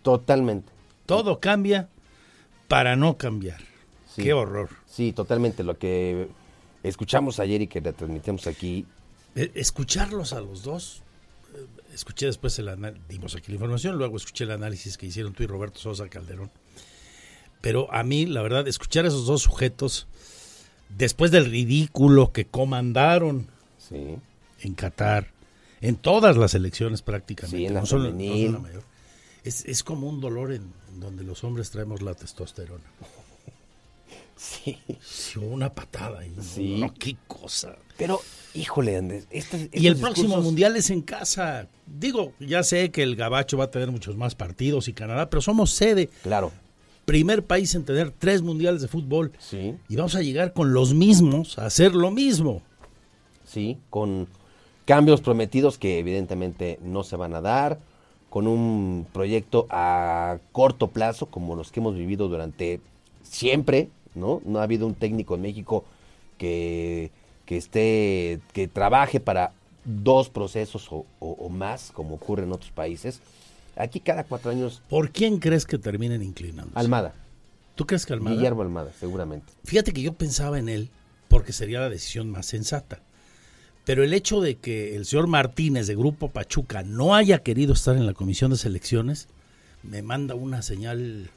Totalmente. 0.03 0.71
Todo 1.07 1.41
cambia 1.41 1.89
para 2.71 2.95
no 2.95 3.19
cambiar. 3.19 3.59
Qué 4.15 4.33
horror. 4.33 4.69
Sí, 4.87 5.13
totalmente. 5.13 5.65
Lo 5.65 5.77
que 5.77 6.29
escuchamos 6.85 7.41
ayer 7.41 7.63
y 7.63 7.67
que 7.67 7.81
retransmitimos 7.81 8.47
aquí. 8.47 8.87
E, 9.35 9.51
escucharlos 9.57 10.33
a 10.33 10.41
los 10.41 10.63
dos. 10.63 11.03
Eh, 11.53 11.67
escuché 11.93 12.27
después 12.27 12.57
el 12.61 12.71
dimos 13.09 13.35
aquí 13.35 13.49
la 13.49 13.55
información, 13.55 13.99
luego 13.99 14.17
escuché 14.17 14.45
el 14.45 14.53
análisis 14.53 14.97
que 14.97 15.07
hicieron 15.07 15.33
tú 15.33 15.43
y 15.43 15.47
Roberto 15.49 15.81
Sosa 15.81 16.09
Calderón. 16.09 16.53
Pero 17.61 17.93
a 17.93 18.05
mí, 18.05 18.27
la 18.27 18.41
verdad, 18.41 18.69
escuchar 18.69 19.05
a 19.05 19.09
esos 19.09 19.27
dos 19.27 19.43
sujetos, 19.43 20.07
después 20.97 21.33
del 21.33 21.47
ridículo 21.47 22.31
que 22.33 22.45
comandaron 22.45 23.49
en 23.91 24.75
Qatar, 24.75 25.33
en 25.81 25.97
todas 25.97 26.37
las 26.37 26.55
elecciones 26.55 27.03
prácticamente, 27.03 27.67
en 27.67 27.75
la 27.75 28.59
mayor, 28.61 28.85
es, 29.45 29.65
es, 29.65 29.83
como 29.83 30.09
un 30.09 30.21
dolor 30.21 30.53
en, 30.53 30.73
donde 30.99 31.25
los 31.25 31.45
hombres 31.45 31.71
traemos 31.71 32.03
la 32.03 32.15
testosterona. 32.15 32.85
Sí. 34.41 34.79
una 35.37 35.75
patada 35.75 36.21
ahí. 36.21 36.35
Sí. 36.41 36.83
qué 36.99 37.15
cosa. 37.29 37.77
Pero, 37.99 38.23
híjole, 38.55 38.97
Andrés. 38.97 39.27
y 39.71 39.87
el 39.87 39.97
próximo 39.97 40.39
mundial 40.39 40.77
es 40.77 40.89
en 40.89 41.03
casa. 41.03 41.69
Digo, 41.87 42.33
ya 42.41 42.63
sé 42.63 42.91
que 42.91 43.03
el 43.03 43.17
Gabacho 43.17 43.59
va 43.59 43.65
a 43.65 43.71
tener 43.71 43.91
muchos 43.91 44.17
más 44.17 44.35
partidos 44.35 44.89
y 44.89 44.95
Canadá, 44.95 45.29
pero 45.29 45.43
somos 45.43 45.73
sede. 45.73 46.09
Claro. 46.23 46.53
Primer 47.05 47.45
país 47.45 47.75
en 47.75 47.85
tener 47.85 48.13
tres 48.13 48.41
mundiales 48.41 48.81
de 48.81 48.89
fútbol. 48.89 49.33
Sí. 49.39 49.75
Y 49.91 49.97
vamos 49.97 50.15
a 50.15 50.23
llegar 50.23 50.55
con 50.55 50.73
los 50.73 50.95
mismos 50.95 51.59
a 51.59 51.67
hacer 51.67 51.95
lo 51.95 52.11
mismo. 52.11 52.63
Sí, 53.45 53.77
con 53.91 54.27
cambios 54.87 55.21
prometidos 55.21 55.77
que 55.77 55.99
evidentemente 55.99 56.79
no 56.83 57.03
se 57.05 57.17
van 57.17 57.35
a 57.35 57.41
dar, 57.41 57.79
con 58.31 58.47
un 58.47 59.07
proyecto 59.13 59.67
a 59.71 60.39
corto 60.53 60.89
plazo 60.89 61.27
como 61.27 61.57
los 61.57 61.71
que 61.71 61.81
hemos 61.81 61.97
vivido 61.97 62.29
durante 62.29 62.81
siempre, 63.23 63.91
¿no? 64.15 64.41
No 64.45 64.61
ha 64.61 64.63
habido 64.63 64.87
un 64.87 64.95
técnico 64.95 65.35
en 65.35 65.43
México 65.43 65.85
que, 66.39 67.11
esté, 67.49 68.41
que 68.53 68.69
trabaje 68.69 69.21
para 69.21 69.53
dos 69.85 70.31
procesos 70.31 70.89
o, 70.91 71.49
más, 71.51 71.91
como 71.93 72.15
ocurre 72.15 72.45
en 72.45 72.53
otros 72.53 72.71
países. 72.71 73.21
Aquí 73.77 73.99
cada 73.99 74.25
cuatro 74.25 74.51
años. 74.51 74.81
¿Por 74.89 75.11
quién 75.11 75.39
crees 75.39 75.67
que 75.67 75.79
terminen 75.79 76.23
inclinando? 76.23 76.71
Almada. 76.75 77.15
¿Tú 77.75 77.87
crees 77.87 78.07
que 78.07 78.13
Almada? 78.13 78.37
Guillermo 78.37 78.63
Almada, 78.63 78.93
seguramente. 78.99 79.53
Fíjate 79.65 79.93
que 79.93 80.03
yo 80.03 80.13
pensaba 80.13 80.59
en 80.59 80.69
él 80.69 80.89
porque 81.29 81.53
sería 81.53 81.81
la 81.81 81.89
decisión 81.89 82.31
más 82.31 82.47
sensata. 82.47 83.01
Pero 83.85 84.05
el 84.05 84.13
hecho 84.13 84.41
de 84.41 84.57
que 84.57 84.95
el 84.97 85.07
señor 85.07 85.27
Martínez 85.27 85.87
de 85.87 85.97
Grupo 85.97 86.29
Pachuca 86.29 86.83
no 86.83 87.15
haya 87.15 87.39
querido 87.39 87.73
estar 87.73 87.97
en 87.97 88.07
la 88.07 88.13
comisión 88.13 88.51
de 88.51 88.59
selecciones 88.59 89.29
me 89.83 90.03
manda 90.03 90.35
una 90.35 90.63
señal 90.63 91.31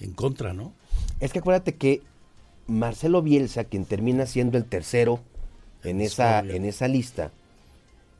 en 0.00 0.12
contra, 0.12 0.52
¿no? 0.52 0.72
Es 1.20 1.32
que 1.32 1.40
acuérdate 1.40 1.74
que 1.74 2.02
Marcelo 2.66 3.22
Bielsa, 3.22 3.64
quien 3.64 3.84
termina 3.84 4.26
siendo 4.26 4.58
el 4.58 4.64
tercero 4.64 5.20
en 5.84 6.00
esa, 6.00 6.40
en 6.40 6.64
esa 6.64 6.88
lista, 6.88 7.30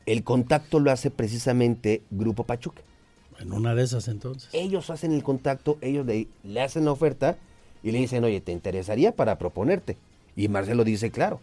el 0.05 0.23
contacto 0.23 0.79
lo 0.79 0.91
hace 0.91 1.11
precisamente 1.11 2.01
Grupo 2.11 2.43
Pachuca. 2.43 2.81
En 3.39 3.53
una 3.53 3.75
de 3.75 3.83
esas 3.83 4.07
entonces. 4.07 4.49
Ellos 4.53 4.89
hacen 4.89 5.11
el 5.11 5.21
contacto, 5.21 5.77
ellos 5.81 6.05
le, 6.05 6.27
le 6.43 6.61
hacen 6.61 6.85
la 6.85 6.91
oferta 6.91 7.37
y 7.83 7.91
le 7.91 7.99
dicen, 7.99 8.23
oye, 8.23 8.41
¿te 8.41 8.51
interesaría 8.51 9.11
para 9.11 9.37
proponerte? 9.37 9.97
Y 10.35 10.47
Marcelo 10.47 10.83
dice, 10.83 11.11
claro. 11.11 11.39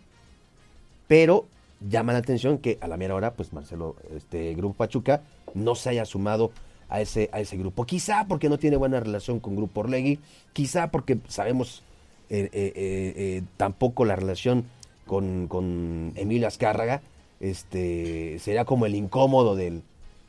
Pero 1.06 1.46
llama 1.88 2.12
la 2.12 2.18
atención 2.18 2.58
que 2.58 2.78
a 2.80 2.88
la 2.88 2.96
mera 2.96 3.14
hora, 3.14 3.34
pues 3.34 3.52
Marcelo, 3.52 3.96
este 4.14 4.54
Grupo 4.54 4.74
Pachuca, 4.74 5.22
no 5.54 5.74
se 5.74 5.90
haya 5.90 6.04
sumado 6.04 6.50
a 6.88 7.00
ese, 7.00 7.28
a 7.32 7.40
ese 7.40 7.56
grupo. 7.56 7.84
Quizá 7.84 8.26
porque 8.28 8.48
no 8.48 8.58
tiene 8.58 8.76
buena 8.76 9.00
relación 9.00 9.40
con 9.40 9.56
Grupo 9.56 9.80
Orlegui, 9.80 10.18
quizá 10.52 10.90
porque 10.90 11.18
sabemos 11.28 11.82
eh, 12.30 12.48
eh, 12.52 12.72
eh, 12.74 13.42
tampoco 13.56 14.04
la 14.04 14.16
relación 14.16 14.64
con, 15.06 15.48
con 15.48 16.12
Emilio 16.16 16.48
Azcárraga, 16.48 17.02
este, 17.40 18.38
será 18.38 18.64
como 18.64 18.86
el 18.86 18.94
incómodo 18.94 19.56
del, 19.56 19.82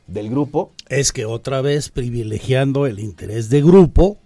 del 0.06 0.30
grupo. 0.30 0.72
Es 0.88 1.12
que 1.12 1.24
otra 1.24 1.60
vez 1.62 1.88
privilegiando 1.88 2.86
el 2.86 2.98
interés 2.98 3.48
de 3.48 3.62
grupo 3.62 4.18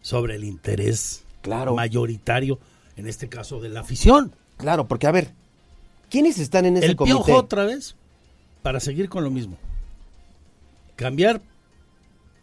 sobre 0.00 0.36
el 0.36 0.44
interés 0.44 1.24
claro. 1.42 1.74
mayoritario, 1.74 2.58
en 2.96 3.06
este 3.06 3.28
caso 3.28 3.60
de 3.60 3.68
la 3.68 3.80
afición. 3.80 4.32
Claro, 4.56 4.88
porque 4.88 5.06
a 5.06 5.12
ver, 5.12 5.32
¿quiénes 6.10 6.38
están 6.38 6.66
en 6.66 6.76
ese 6.76 6.86
el 6.86 6.96
comité? 6.96 7.16
Piojo 7.16 7.38
otra 7.38 7.64
vez, 7.64 7.96
para 8.62 8.80
seguir 8.80 9.08
con 9.08 9.24
lo 9.24 9.30
mismo. 9.30 9.56
Cambiar 10.96 11.40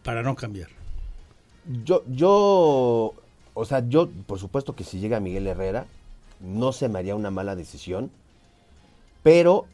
para 0.03 0.21
no 0.21 0.35
cambiar? 0.35 0.69
Yo, 1.83 2.03
yo, 2.07 3.13
o 3.53 3.65
sea, 3.65 3.87
yo, 3.89 4.09
por 4.27 4.39
supuesto 4.39 4.75
que 4.75 4.83
si 4.83 4.99
llega 4.99 5.19
Miguel 5.19 5.47
Herrera, 5.47 5.87
no 6.39 6.71
se 6.71 6.87
me 6.89 6.99
haría 6.99 7.15
una 7.15 7.31
mala 7.31 7.55
decisión, 7.55 8.11
pero 9.23 9.65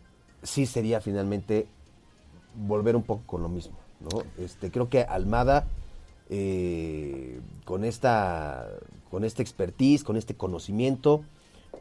sí 0.41 0.65
sería 0.65 1.01
finalmente 1.01 1.67
volver 2.55 2.95
un 2.95 3.03
poco 3.03 3.23
con 3.25 3.43
lo 3.43 3.49
mismo, 3.49 3.77
¿no? 3.99 4.23
Este, 4.37 4.71
creo 4.71 4.89
que 4.89 5.01
Almada, 5.01 5.67
eh, 6.29 7.39
con 7.65 7.83
esta, 7.83 8.69
con 9.09 9.25
este 9.25 9.41
expertise, 9.41 10.03
con 10.03 10.15
este 10.15 10.35
conocimiento, 10.35 11.23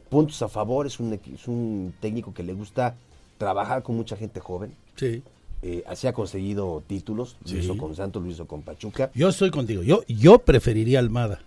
puntos 0.09 0.41
a 0.41 0.47
favor, 0.47 0.85
es 0.87 0.99
un, 0.99 1.13
es 1.13 1.47
un 1.47 1.93
técnico 1.99 2.33
que 2.33 2.43
le 2.43 2.53
gusta 2.53 2.95
trabajar 3.37 3.83
con 3.83 3.95
mucha 3.95 4.15
gente 4.15 4.39
joven. 4.39 4.73
Sí. 4.95 5.23
Eh, 5.63 5.83
así 5.87 6.07
ha 6.07 6.13
conseguido 6.13 6.83
títulos, 6.87 7.37
lo 7.45 7.57
hizo 7.57 7.77
con 7.77 7.95
Santos, 7.95 8.23
lo 8.23 8.29
hizo 8.29 8.47
con 8.47 8.63
Pachuca. 8.63 9.11
Yo 9.13 9.29
estoy 9.29 9.51
contigo, 9.51 9.83
yo, 9.83 10.03
yo 10.07 10.39
preferiría 10.39 10.99
Almada. 10.99 11.39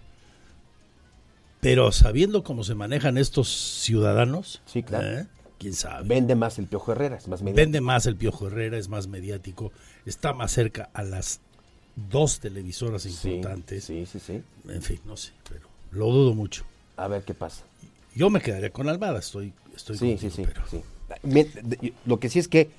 Pero 1.61 1.91
sabiendo 1.93 2.45
cómo 2.45 2.63
se 2.63 2.75
manejan 2.75 3.17
estos 3.17 3.49
ciudadanos, 3.49 4.61
sí, 4.67 4.83
claro. 4.83 5.21
¿eh? 5.21 5.27
quién 5.59 5.73
sabe. 5.73 6.07
Vende 6.07 6.35
más 6.35 6.59
el 6.59 6.67
Piojo 6.67 6.93
Herrera, 6.93 7.17
es 7.17 7.27
más 7.27 7.43
mediático. 7.43 7.65
Vende 7.65 7.81
más 7.81 8.07
el 8.07 8.17
Piojo 8.17 8.47
Herrera, 8.49 8.77
es 8.77 8.89
más 8.89 9.07
mediático, 9.07 9.73
está 10.05 10.33
más 10.33 10.53
cerca 10.53 10.91
a 10.93 11.03
las 11.03 11.41
dos 12.11 12.41
televisoras 12.41 13.07
importantes. 13.07 13.85
Sí, 13.85 14.05
sí, 14.07 14.19
sí. 14.21 14.43
En 14.69 14.83
fin, 14.83 15.01
no 15.07 15.17
sé, 15.17 15.33
pero 15.49 15.69
lo 15.91 16.07
dudo 16.07 16.35
mucho. 16.35 16.65
A 16.97 17.09
ver 17.09 17.23
qué 17.23 17.35
pasa. 17.35 17.65
Yo 18.15 18.31
me 18.31 18.41
quedaría 18.41 18.71
con 18.71 18.89
Almada, 18.89 19.19
estoy, 19.19 19.53
estoy 19.75 19.99
sí, 19.99 20.19
sí, 20.19 20.31
sí, 20.31 20.45
sí. 20.71 21.93
Lo 22.07 22.21
que 22.21 22.29
sí 22.29 22.39
es 22.39 22.49
que 22.49 22.71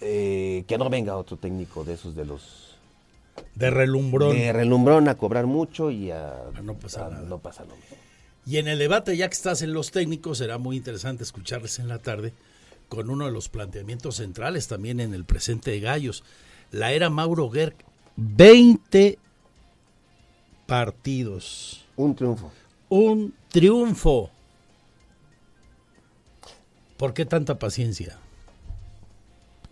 eh, 0.00 0.64
que 0.66 0.78
no 0.78 0.90
venga 0.90 1.16
otro 1.16 1.36
técnico 1.36 1.84
de 1.84 1.94
esos 1.94 2.14
de 2.14 2.24
los... 2.24 2.76
De 3.54 3.70
relumbrón. 3.70 4.36
De 4.36 4.52
relumbrón 4.52 5.08
a 5.08 5.16
cobrar 5.16 5.46
mucho 5.46 5.90
y 5.90 6.10
a... 6.10 6.34
no 6.62 6.74
pasa 6.74 7.08
nada. 7.08 7.22
No 7.22 7.38
pasa 7.38 7.64
nada. 7.64 7.76
Y 8.46 8.58
en 8.58 8.68
el 8.68 8.78
debate, 8.78 9.16
ya 9.16 9.28
que 9.28 9.34
estás 9.34 9.62
en 9.62 9.72
los 9.72 9.90
técnicos, 9.90 10.38
será 10.38 10.58
muy 10.58 10.76
interesante 10.76 11.22
escucharles 11.22 11.78
en 11.78 11.88
la 11.88 11.98
tarde 11.98 12.32
con 12.88 13.08
uno 13.10 13.26
de 13.26 13.32
los 13.32 13.48
planteamientos 13.48 14.16
centrales 14.16 14.66
también 14.66 14.98
en 15.00 15.14
el 15.14 15.24
presente 15.24 15.70
de 15.70 15.80
Gallos. 15.80 16.24
La 16.72 16.92
era 16.92 17.10
Mauro 17.10 17.48
Gerg, 17.50 17.76
20 18.16 19.18
partidos. 20.66 21.86
Un 21.96 22.14
triunfo. 22.14 22.50
Un 22.88 23.34
triunfo. 23.48 24.30
¿Por 27.00 27.14
qué 27.14 27.24
tanta 27.24 27.58
paciencia? 27.58 28.18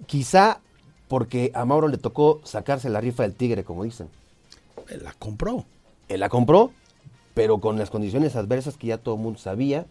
Quizá 0.06 0.62
porque 1.08 1.52
a 1.54 1.66
Mauro 1.66 1.88
le 1.88 1.98
tocó 1.98 2.40
sacarse 2.42 2.88
la 2.88 3.02
rifa 3.02 3.24
del 3.24 3.34
tigre, 3.34 3.64
como 3.64 3.84
dicen. 3.84 4.08
Él 4.88 5.04
la 5.04 5.12
compró. 5.12 5.66
Él 6.08 6.20
la 6.20 6.30
compró, 6.30 6.72
pero 7.34 7.58
con 7.60 7.76
las 7.76 7.90
condiciones 7.90 8.34
adversas 8.34 8.78
que 8.78 8.86
ya 8.86 8.96
todo 8.96 9.16
el 9.16 9.20
mundo 9.20 9.38
sabía, 9.38 9.84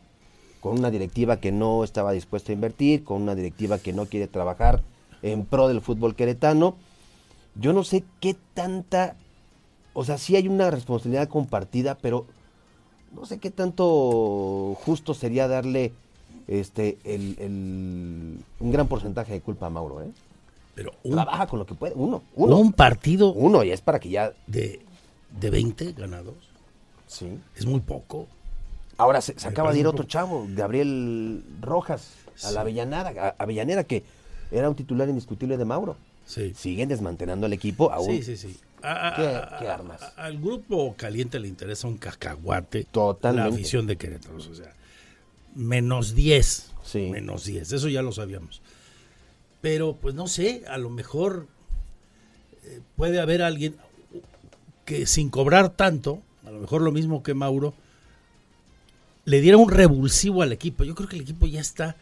con 0.61 0.79
una 0.79 0.89
directiva 0.89 1.39
que 1.39 1.51
no 1.51 1.83
estaba 1.83 2.11
dispuesta 2.11 2.51
a 2.51 2.55
invertir, 2.55 3.03
con 3.03 3.21
una 3.21 3.35
directiva 3.35 3.77
que 3.77 3.93
no 3.93 4.07
quiere 4.07 4.25
trabajar 4.25 4.81
en 5.21 5.45
pro 5.45 5.67
del 5.67 5.81
fútbol 5.81 6.15
queretano. 6.15 6.75
Yo 7.53 7.71
no 7.71 7.83
sé 7.83 8.03
qué 8.19 8.35
tanta, 8.55 9.15
o 9.93 10.03
sea, 10.05 10.17
sí 10.17 10.35
hay 10.35 10.47
una 10.47 10.71
responsabilidad 10.71 11.29
compartida, 11.29 11.99
pero 12.01 12.25
no 13.13 13.27
sé 13.27 13.37
qué 13.37 13.51
tanto 13.51 14.75
justo 14.83 15.13
sería 15.13 15.47
darle 15.47 15.93
este 16.47 16.97
el, 17.03 17.35
el- 17.39 18.37
un 18.59 18.71
gran 18.71 18.87
porcentaje 18.87 19.33
de 19.33 19.41
culpa 19.41 19.67
a 19.67 19.69
Mauro, 19.69 20.01
¿eh? 20.01 20.09
Pero 20.75 20.93
un, 21.03 21.13
Trabaja 21.13 21.47
con 21.47 21.59
lo 21.59 21.65
que 21.65 21.73
puede, 21.75 21.93
uno, 21.95 22.23
uno, 22.35 22.57
un 22.57 22.71
partido 22.71 23.31
uno, 23.33 23.63
y 23.63 23.71
es 23.71 23.81
para 23.81 23.99
que 23.99 24.09
ya, 24.09 24.33
de, 24.45 24.79
de 25.39 25.49
20 25.49 25.93
ganados 25.93 26.35
sí. 27.07 27.27
es 27.55 27.65
muy 27.65 27.79
poco. 27.79 28.27
Ahora 28.99 29.21
se, 29.21 29.33
acaba 29.47 29.73
de 29.73 29.79
ir 29.79 29.87
otro 29.87 30.05
chavo, 30.05 30.45
Gabriel 30.49 31.43
Rojas, 31.61 32.11
a 32.43 32.47
Sí. 32.49 32.53
la 32.53 32.61
Avellaneda, 32.61 33.13
a- 33.37 33.43
Avellaneda, 33.43 33.83
que 33.83 34.03
era 34.51 34.69
un 34.69 34.75
titular 34.75 35.09
indiscutible 35.09 35.57
de 35.57 35.65
Mauro. 35.65 35.97
Sí. 36.25 36.53
Siguen 36.55 36.89
desmantelando 36.89 37.47
el 37.47 37.53
equipo 37.53 37.91
aún. 37.91 38.07
Sí, 38.11 38.23
sí, 38.23 38.37
sí. 38.37 38.57
A- 38.83 39.13
¿Qué- 39.15 39.27
a- 39.27 39.57
qué 39.59 39.67
armas? 39.67 40.01
a- 40.01 40.13
al 40.25 40.37
grupo 40.39 40.93
caliente 40.97 41.39
le 41.39 41.47
interesa 41.47 41.87
un 41.87 41.97
cacahuate. 41.97 42.83
Totalmente. 42.85 43.49
La 43.49 43.55
afición 43.55 43.87
de 43.87 43.97
Querétaro. 43.97 44.35
O 44.37 44.39
sea, 44.53 44.73
menos 45.57 46.15
10. 46.15 46.71
Sí. 46.83 47.09
Menos 47.11 47.43
10. 47.45 47.71
Eso 47.73 47.89
ya 47.89 48.01
lo 48.01 48.11
sabíamos. 48.11 48.61
Pero, 49.61 49.95
pues 49.95 50.15
no 50.15 50.27
sé, 50.27 50.63
a 50.67 50.77
lo 50.77 50.89
mejor 50.89 51.47
eh, 52.63 52.79
puede 52.95 53.19
haber 53.19 53.41
alguien 53.41 53.75
que 54.85 55.05
sin 55.05 55.29
cobrar 55.29 55.69
tanto, 55.75 56.21
a 56.45 56.51
lo 56.51 56.59
mejor 56.59 56.81
lo 56.81 56.91
mismo 56.91 57.23
que 57.23 57.33
Mauro, 57.33 57.73
le 59.25 59.41
diera 59.41 59.57
un 59.57 59.69
revulsivo 59.69 60.41
al 60.41 60.53
equipo. 60.53 60.83
Yo 60.85 60.95
creo 60.95 61.09
que 61.09 61.17
el 61.17 61.23
equipo 61.23 61.47
ya 61.47 61.59
está, 61.59 61.97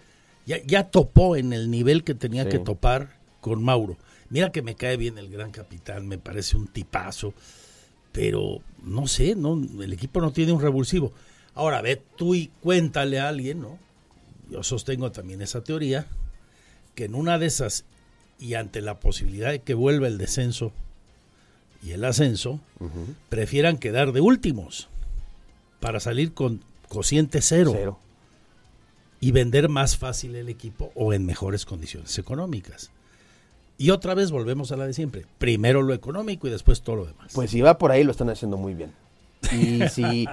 ya, 0.45 0.61
ya 0.63 0.83
topó 0.91 1.35
en 1.35 1.53
el 1.53 1.71
nivel 1.71 2.03
que 2.03 2.13
tenía 2.13 2.43
Sí. 2.43 2.49
que 2.49 2.59
topar 2.59 3.15
con 3.41 3.63
Mauro. 3.63 3.97
Mira 4.29 4.51
que 4.51 4.61
me 4.61 4.75
cae 4.75 4.97
bien 4.97 5.17
el 5.17 5.29
gran 5.29 5.51
capitán, 5.51 6.07
me 6.07 6.17
parece 6.17 6.57
un 6.57 6.67
tipazo, 6.67 7.33
pero 8.11 8.59
no 8.83 9.07
sé, 9.07 9.35
no, 9.35 9.59
el 9.81 9.93
equipo 9.93 10.21
no 10.21 10.31
tiene 10.31 10.51
un 10.51 10.61
revulsivo. 10.61 11.13
Ahora 11.55 11.81
ve 11.81 12.01
tú 12.17 12.35
y 12.35 12.51
cuéntale 12.61 13.19
a 13.19 13.29
alguien, 13.29 13.61
¿no? 13.61 13.79
Yo 14.49 14.61
sostengo 14.61 15.11
también 15.11 15.41
esa 15.41 15.63
teoría, 15.63 16.05
que 16.93 17.05
en 17.05 17.15
una 17.15 17.39
de 17.39 17.47
esas, 17.47 17.85
y 18.39 18.53
ante 18.53 18.81
la 18.81 18.99
posibilidad 18.99 19.49
de 19.51 19.59
que 19.59 19.73
vuelva 19.73 20.07
el 20.07 20.17
descenso 20.17 20.71
y 21.81 21.91
el 21.91 22.03
ascenso, 22.03 22.59
prefieran 23.29 23.77
quedar 23.77 24.11
de 24.11 24.21
últimos 24.21 24.89
para 25.79 25.99
salir 25.99 26.33
con 26.33 26.61
cociente 26.89 27.41
cero, 27.41 27.71
Cero. 27.73 27.99
y 29.19 29.31
vender 29.31 29.69
más 29.69 29.97
fácil 29.97 30.35
el 30.35 30.49
equipo 30.49 30.91
o 30.95 31.13
en 31.13 31.25
mejores 31.25 31.65
condiciones 31.65 32.17
económicas. 32.19 32.91
Y 33.77 33.89
otra 33.89 34.13
vez 34.13 34.31
volvemos 34.31 34.71
a 34.71 34.77
la 34.77 34.87
de 34.87 34.93
siempre. 34.93 35.25
Primero 35.37 35.81
lo 35.81 35.93
económico 35.93 36.47
y 36.47 36.51
después 36.51 36.81
todo 36.81 36.95
lo 36.97 37.05
demás. 37.05 37.31
Pues 37.33 37.51
si 37.51 37.61
va 37.61 37.77
por 37.77 37.91
ahí 37.91 38.03
lo 38.03 38.11
están 38.11 38.29
haciendo 38.29 38.57
muy 38.57 38.73
bien. 38.73 38.93
Y 39.53 39.87
si, 39.89 40.27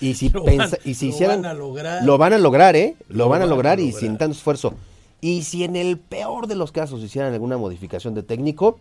y 0.00 0.14
si, 0.14 0.28
Lo 0.30 0.44
van- 0.44 0.70
y 0.84 0.94
si 0.94 1.06
lo 1.08 1.12
hicieran... 1.14 1.42
van 1.42 1.50
a 1.50 1.54
lograr. 1.54 2.04
Lo 2.04 2.18
van 2.18 2.32
a 2.32 2.38
lograr, 2.38 2.76
¿eh? 2.76 2.96
Lo, 3.08 3.16
Lo 3.18 3.28
van 3.28 3.42
a 3.42 3.44
van 3.44 3.52
a 3.52 3.54
lograr 3.54 3.80
y 3.80 3.92
sin 3.92 4.18
tanto 4.18 4.32
esfuerzo. 4.36 4.74
Y 5.20 5.42
si 5.42 5.64
en 5.64 5.76
el 5.76 5.98
peor 5.98 6.46
de 6.46 6.54
los 6.56 6.72
casos 6.72 7.02
hicieran 7.02 7.32
alguna 7.32 7.56
modificación 7.56 8.14
de 8.14 8.22
técnico, 8.22 8.78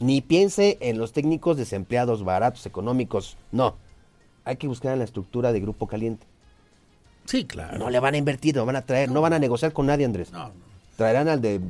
ni 0.00 0.20
piense 0.20 0.76
en 0.80 0.98
los 0.98 1.12
técnicos 1.12 1.56
desempleados 1.56 2.24
baratos, 2.24 2.66
económicos. 2.66 3.36
No. 3.52 3.76
Hay 4.44 4.56
que 4.56 4.66
buscar 4.66 4.92
en 4.92 4.98
la 4.98 5.04
estructura 5.04 5.52
de 5.52 5.60
Grupo 5.60 5.86
Caliente. 5.86 6.26
Sí, 7.24 7.44
claro. 7.46 7.78
No 7.78 7.88
le 7.90 8.00
van 8.00 8.14
a 8.14 8.18
invertir, 8.18 8.54
no 8.56 8.66
van 8.66 8.76
a 8.76 8.82
traer, 8.82 9.10
no 9.10 9.20
van 9.22 9.32
a 9.32 9.38
negociar 9.38 9.72
con 9.72 9.86
nadie, 9.86 10.04
Andrés. 10.04 10.30
No, 10.32 10.48
no. 10.48 10.52
Traerán 10.96 11.28
al 11.28 11.40
de 11.40 11.60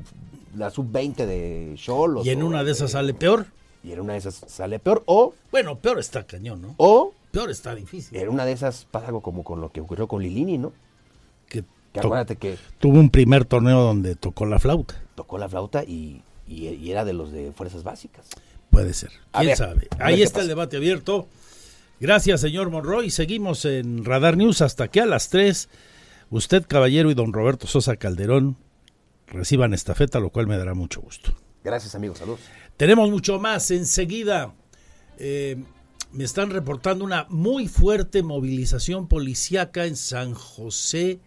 la 0.56 0.70
sub-20 0.70 1.14
de 1.26 1.74
Cholos. 1.76 2.26
Y 2.26 2.30
en 2.30 2.42
una 2.42 2.64
de 2.64 2.72
esas 2.72 2.88
de- 2.88 2.92
sale 2.92 3.14
peor. 3.14 3.46
Y 3.84 3.92
en 3.92 4.00
una 4.00 4.14
de 4.14 4.18
esas 4.20 4.34
sale 4.48 4.78
peor. 4.78 5.02
O, 5.06 5.34
Bueno, 5.52 5.76
peor 5.78 5.98
está 6.00 6.24
cañón, 6.24 6.62
¿no? 6.62 6.74
o 6.78 7.12
Peor 7.34 7.50
está 7.50 7.74
difícil. 7.74 8.16
en 8.18 8.28
una 8.28 8.44
de 8.46 8.52
esas 8.52 8.86
pasa 8.90 9.08
algo 9.08 9.20
como 9.20 9.44
con 9.44 9.60
lo 9.60 9.70
que 9.72 9.80
ocurrió 9.80 10.08
con 10.08 10.22
Lilini, 10.22 10.56
¿no? 10.58 10.72
Que 11.48 11.64
Que 11.92 12.00
acuérdate 12.00 12.36
que 12.36 12.56
tuvo 12.78 12.98
un 12.98 13.10
primer 13.10 13.44
torneo 13.44 13.80
donde 13.82 14.16
tocó 14.16 14.46
la 14.46 14.58
flauta. 14.58 15.00
tocó 15.14 15.36
la 15.38 15.48
flauta 15.48 15.84
y, 15.84 16.22
y- 16.48 16.68
y 16.68 16.90
era 16.90 17.04
de 17.04 17.12
los 17.12 17.30
de 17.32 17.52
fuerzas 17.52 17.82
básicas. 17.84 18.26
Puede 18.70 18.94
ser. 18.94 19.10
¿Quién 19.32 19.46
ver, 19.48 19.56
sabe? 19.56 19.88
Ahí 20.00 20.22
está 20.22 20.40
el 20.40 20.48
debate 20.48 20.76
abierto. 20.78 21.28
Gracias, 22.00 22.40
señor 22.40 22.70
Monroy. 22.70 23.10
Seguimos 23.10 23.64
en 23.64 24.04
Radar 24.04 24.36
News 24.36 24.60
hasta 24.62 24.88
que 24.88 25.00
a 25.00 25.06
las 25.06 25.28
3 25.28 25.68
usted, 26.30 26.64
caballero, 26.66 27.10
y 27.10 27.14
don 27.14 27.32
Roberto 27.32 27.66
Sosa 27.68 27.96
Calderón 27.96 28.56
reciban 29.28 29.72
estafeta, 29.74 30.18
lo 30.18 30.30
cual 30.30 30.46
me 30.48 30.58
dará 30.58 30.74
mucho 30.74 31.00
gusto. 31.00 31.32
Gracias, 31.62 31.94
amigos. 31.94 32.18
Saludos. 32.18 32.40
Tenemos 32.76 33.08
mucho 33.10 33.38
más 33.38 33.70
enseguida. 33.70 34.52
eh, 35.18 35.62
me 36.14 36.22
están 36.22 36.50
reportando 36.50 37.04
una 37.04 37.26
muy 37.28 37.66
fuerte 37.66 38.22
movilización 38.22 39.08
policíaca 39.08 39.84
en 39.84 39.96
San 39.96 40.32
José 40.32 41.18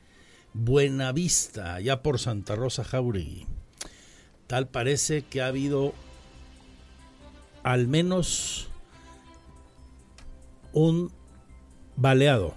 Buenavista, 0.53 1.75
allá 1.75 2.01
por 2.01 2.19
Santa 2.19 2.55
Rosa 2.55 2.85
Jauregui. 2.85 3.47
Tal 4.47 4.69
parece 4.69 5.23
que 5.23 5.41
ha 5.41 5.47
habido 5.47 5.93
al 7.63 7.87
menos 7.87 8.69
un 10.71 11.11
baleado, 11.97 12.55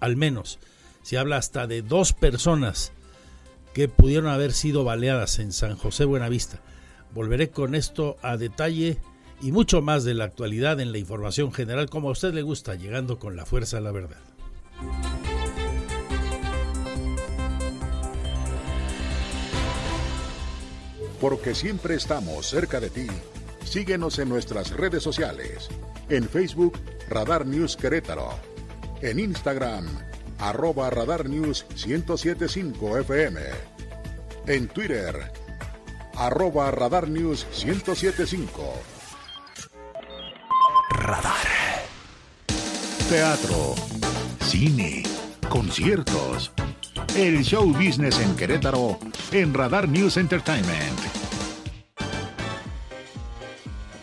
al 0.00 0.16
menos. 0.16 0.58
Se 1.00 1.16
habla 1.16 1.38
hasta 1.38 1.66
de 1.66 1.80
dos 1.80 2.12
personas 2.12 2.92
que 3.72 3.88
pudieron 3.88 4.28
haber 4.28 4.52
sido 4.52 4.84
baleadas 4.84 5.38
en 5.38 5.52
San 5.52 5.76
José 5.78 6.04
Buenavista. 6.04 6.60
Volveré 7.14 7.48
con 7.48 7.74
esto 7.74 8.18
a 8.20 8.36
detalle 8.36 8.98
y 9.40 9.52
mucho 9.52 9.82
más 9.82 10.04
de 10.04 10.14
la 10.14 10.24
actualidad 10.24 10.80
en 10.80 10.92
la 10.92 10.98
información 10.98 11.52
general 11.52 11.88
como 11.88 12.08
a 12.08 12.12
usted 12.12 12.34
le 12.34 12.42
gusta, 12.42 12.74
llegando 12.74 13.18
con 13.18 13.36
la 13.36 13.46
fuerza 13.46 13.78
a 13.78 13.80
la 13.80 13.92
verdad. 13.92 14.18
Porque 21.20 21.54
siempre 21.54 21.94
estamos 21.94 22.46
cerca 22.46 22.80
de 22.80 22.90
ti. 22.90 23.06
Síguenos 23.64 24.18
en 24.18 24.28
nuestras 24.28 24.70
redes 24.70 25.02
sociales. 25.02 25.68
En 26.08 26.28
Facebook, 26.28 26.78
Radar 27.08 27.44
News 27.44 27.76
Querétaro. 27.76 28.30
En 29.02 29.18
Instagram, 29.18 29.86
arroba 30.38 30.90
Radar 30.90 31.28
News 31.28 31.66
1075 31.86 32.98
FM. 32.98 33.40
En 34.46 34.68
Twitter, 34.68 35.30
arroba 36.14 36.70
Radar 36.70 37.08
News 37.08 37.46
1075. 37.64 38.97
Radar. 41.08 41.48
Teatro, 43.08 43.74
cine, 44.40 45.02
conciertos. 45.48 46.52
El 47.16 47.42
show 47.42 47.64
business 47.72 48.20
en 48.20 48.36
Querétaro 48.36 48.98
en 49.32 49.54
Radar 49.54 49.88
News 49.88 50.18
Entertainment. 50.18 51.00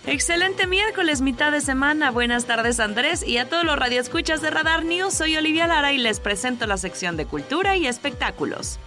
Excelente 0.08 0.66
miércoles, 0.66 1.22
mitad 1.22 1.52
de 1.52 1.62
semana. 1.62 2.10
Buenas 2.10 2.46
tardes, 2.46 2.80
Andrés, 2.80 3.22
y 3.22 3.38
a 3.38 3.48
todos 3.50 3.66
los 3.66 3.78
radioescuchas 3.78 4.42
de 4.42 4.50
Radar 4.50 4.84
News. 4.84 5.14
Soy 5.14 5.38
Olivia 5.38 5.68
Lara 5.68 5.94
y 5.94 6.00
les 6.00 6.20
presento 6.20 6.66
la 6.66 6.78
sección 6.78 7.18
de 7.18 7.28
cultura 7.28 7.78
y 7.78 7.86
espectáculos. 7.86 8.80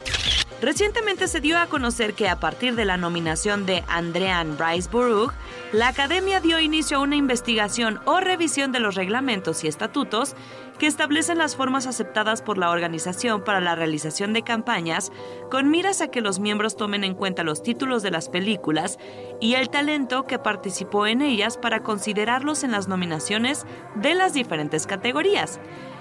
Recientemente 0.61 1.29
se 1.29 1.41
dio 1.41 1.57
a 1.57 1.67
conocer 1.67 2.15
que 2.15 2.29
a 2.29 2.41
partir 2.41 2.75
de 2.75 2.85
la 2.85 2.97
nominación 2.97 3.65
de 3.65 3.85
Andrean 3.87 4.57
Bryce 4.57 4.89
Buruk, 4.91 5.33
la 5.73 5.89
Academia 5.89 6.41
dio 6.41 6.59
inicio 6.61 6.97
a 6.97 7.01
una 7.01 7.17
investigación 7.17 8.01
o 8.07 8.21
revisión 8.21 8.73
de 8.73 8.81
los 8.81 8.95
reglamentos 8.95 9.65
y 9.65 9.69
estatutos 9.69 10.35
que 10.79 10.87
establecen 10.87 11.37
las 11.37 11.57
formas 11.57 11.87
aceptadas 11.87 12.41
por 12.41 12.57
la 12.57 12.71
organización 12.71 13.45
para 13.45 13.61
la 13.61 13.75
realización 13.75 14.33
de 14.33 14.43
campañas 14.43 15.13
con 15.51 15.71
miras 15.71 16.01
a 16.01 16.09
que 16.09 16.23
los 16.23 16.39
miembros 16.39 16.77
tomen 16.77 17.05
en 17.05 17.15
cuenta 17.15 17.43
los 17.43 17.63
títulos 17.63 18.03
de 18.03 18.11
las 18.11 18.31
películas 18.31 18.99
y 19.41 19.55
el 19.55 19.69
talento 19.69 20.27
que 20.27 20.39
participó 20.39 21.07
en 21.07 21.21
ellas 21.21 21.59
para 21.59 21.83
considerarlos 21.83 22.65
en 22.65 22.71
las 22.71 22.89
nominaciones 22.89 23.67
de 23.95 24.15
las 24.15 24.33
diferentes 24.33 24.87
categorías. 24.87 25.61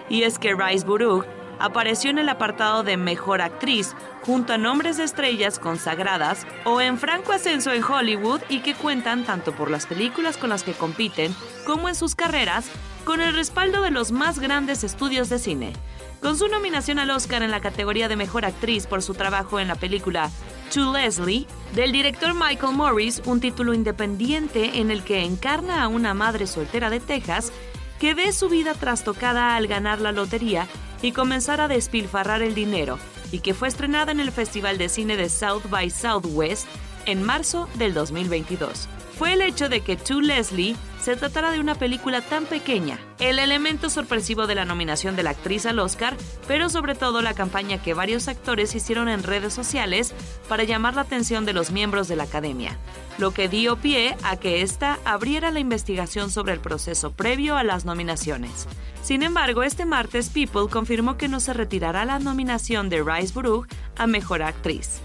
Y 0.09 0.23
es 0.23 0.39
que 0.39 0.55
Rice 0.55 0.85
Buruk 0.85 1.25
apareció 1.59 2.09
en 2.09 2.17
el 2.17 2.29
apartado 2.29 2.83
de 2.83 2.97
Mejor 2.97 3.41
Actriz 3.41 3.95
junto 4.21 4.53
a 4.53 4.57
nombres 4.57 4.97
de 4.97 5.03
estrellas 5.03 5.59
consagradas 5.59 6.45
o 6.65 6.81
en 6.81 6.97
franco 6.97 7.31
ascenso 7.31 7.71
en 7.71 7.83
Hollywood 7.83 8.41
y 8.49 8.59
que 8.59 8.75
cuentan 8.75 9.23
tanto 9.23 9.53
por 9.53 9.71
las 9.71 9.85
películas 9.85 10.37
con 10.37 10.49
las 10.49 10.63
que 10.63 10.73
compiten 10.73 11.35
como 11.65 11.89
en 11.89 11.95
sus 11.95 12.15
carreras 12.15 12.69
con 13.03 13.21
el 13.21 13.33
respaldo 13.33 13.81
de 13.81 13.91
los 13.91 14.11
más 14.11 14.39
grandes 14.39 14.83
estudios 14.83 15.29
de 15.29 15.39
cine. 15.39 15.73
Con 16.21 16.37
su 16.37 16.47
nominación 16.47 16.99
al 16.99 17.11
Oscar 17.11 17.43
en 17.43 17.51
la 17.51 17.61
categoría 17.61 18.07
de 18.09 18.15
Mejor 18.15 18.43
Actriz 18.43 18.87
por 18.87 19.01
su 19.01 19.13
trabajo 19.13 19.59
en 19.59 19.67
la 19.67 19.75
película 19.75 20.29
To 20.73 20.91
Leslie, 20.91 21.47
del 21.73 21.91
director 21.91 22.33
Michael 22.33 22.75
Morris, 22.75 23.21
un 23.25 23.39
título 23.39 23.73
independiente 23.73 24.79
en 24.79 24.91
el 24.91 25.03
que 25.03 25.23
encarna 25.23 25.83
a 25.83 25.87
una 25.87 26.13
madre 26.13 26.47
soltera 26.47 26.89
de 26.89 26.99
Texas 26.99 27.53
que 27.99 28.13
ve 28.13 28.31
su 28.33 28.49
vida 28.49 28.73
trastocada 28.73 29.55
al 29.55 29.67
ganar 29.67 30.01
la 30.01 30.11
lotería 30.11 30.67
y 31.01 31.11
comenzar 31.11 31.61
a 31.61 31.67
despilfarrar 31.67 32.41
el 32.41 32.55
dinero, 32.55 32.99
y 33.31 33.39
que 33.39 33.53
fue 33.53 33.67
estrenada 33.67 34.11
en 34.11 34.19
el 34.19 34.31
Festival 34.31 34.77
de 34.77 34.89
Cine 34.89 35.17
de 35.17 35.29
South 35.29 35.69
by 35.69 35.89
Southwest 35.89 36.67
en 37.05 37.23
marzo 37.23 37.67
del 37.75 37.93
2022. 37.93 38.89
Fue 39.17 39.33
el 39.33 39.41
hecho 39.41 39.67
de 39.67 39.81
que 39.81 39.97
To 39.97 40.21
Leslie 40.21 40.75
se 41.01 41.15
tratara 41.15 41.51
de 41.51 41.59
una 41.59 41.73
película 41.75 42.21
tan 42.21 42.45
pequeña, 42.45 42.99
el 43.19 43.39
elemento 43.39 43.89
sorpresivo 43.89 44.45
de 44.45 44.55
la 44.55 44.65
nominación 44.65 45.15
de 45.15 45.23
la 45.23 45.31
actriz 45.31 45.65
al 45.65 45.79
Oscar, 45.79 46.15
pero 46.47 46.69
sobre 46.69 46.93
todo 46.93 47.21
la 47.21 47.33
campaña 47.33 47.81
que 47.81 47.93
varios 47.93 48.27
actores 48.27 48.75
hicieron 48.75 49.09
en 49.09 49.23
redes 49.23 49.53
sociales 49.53 50.13
para 50.47 50.65
llamar 50.65 50.95
la 50.95 51.01
atención 51.01 51.45
de 51.45 51.53
los 51.53 51.71
miembros 51.71 52.07
de 52.07 52.15
la 52.15 52.23
academia, 52.23 52.77
lo 53.17 53.31
que 53.31 53.49
dio 53.49 53.77
pie 53.77 54.15
a 54.23 54.37
que 54.37 54.61
ésta 54.61 54.99
abriera 55.03 55.49
la 55.49 55.59
investigación 55.59 56.29
sobre 56.29 56.53
el 56.53 56.59
proceso 56.59 57.11
previo 57.11 57.57
a 57.57 57.63
las 57.63 57.85
nominaciones. 57.85 58.67
Sin 59.01 59.23
embargo, 59.23 59.63
este 59.63 59.85
martes 59.85 60.29
People 60.29 60.69
confirmó 60.69 61.17
que 61.17 61.27
no 61.27 61.39
se 61.39 61.53
retirará 61.53 62.05
la 62.05 62.19
nominación 62.19 62.89
de 62.89 63.01
Rice 63.01 63.33
Burugh 63.33 63.65
a 63.95 64.05
Mejor 64.05 64.43
Actriz. 64.43 65.01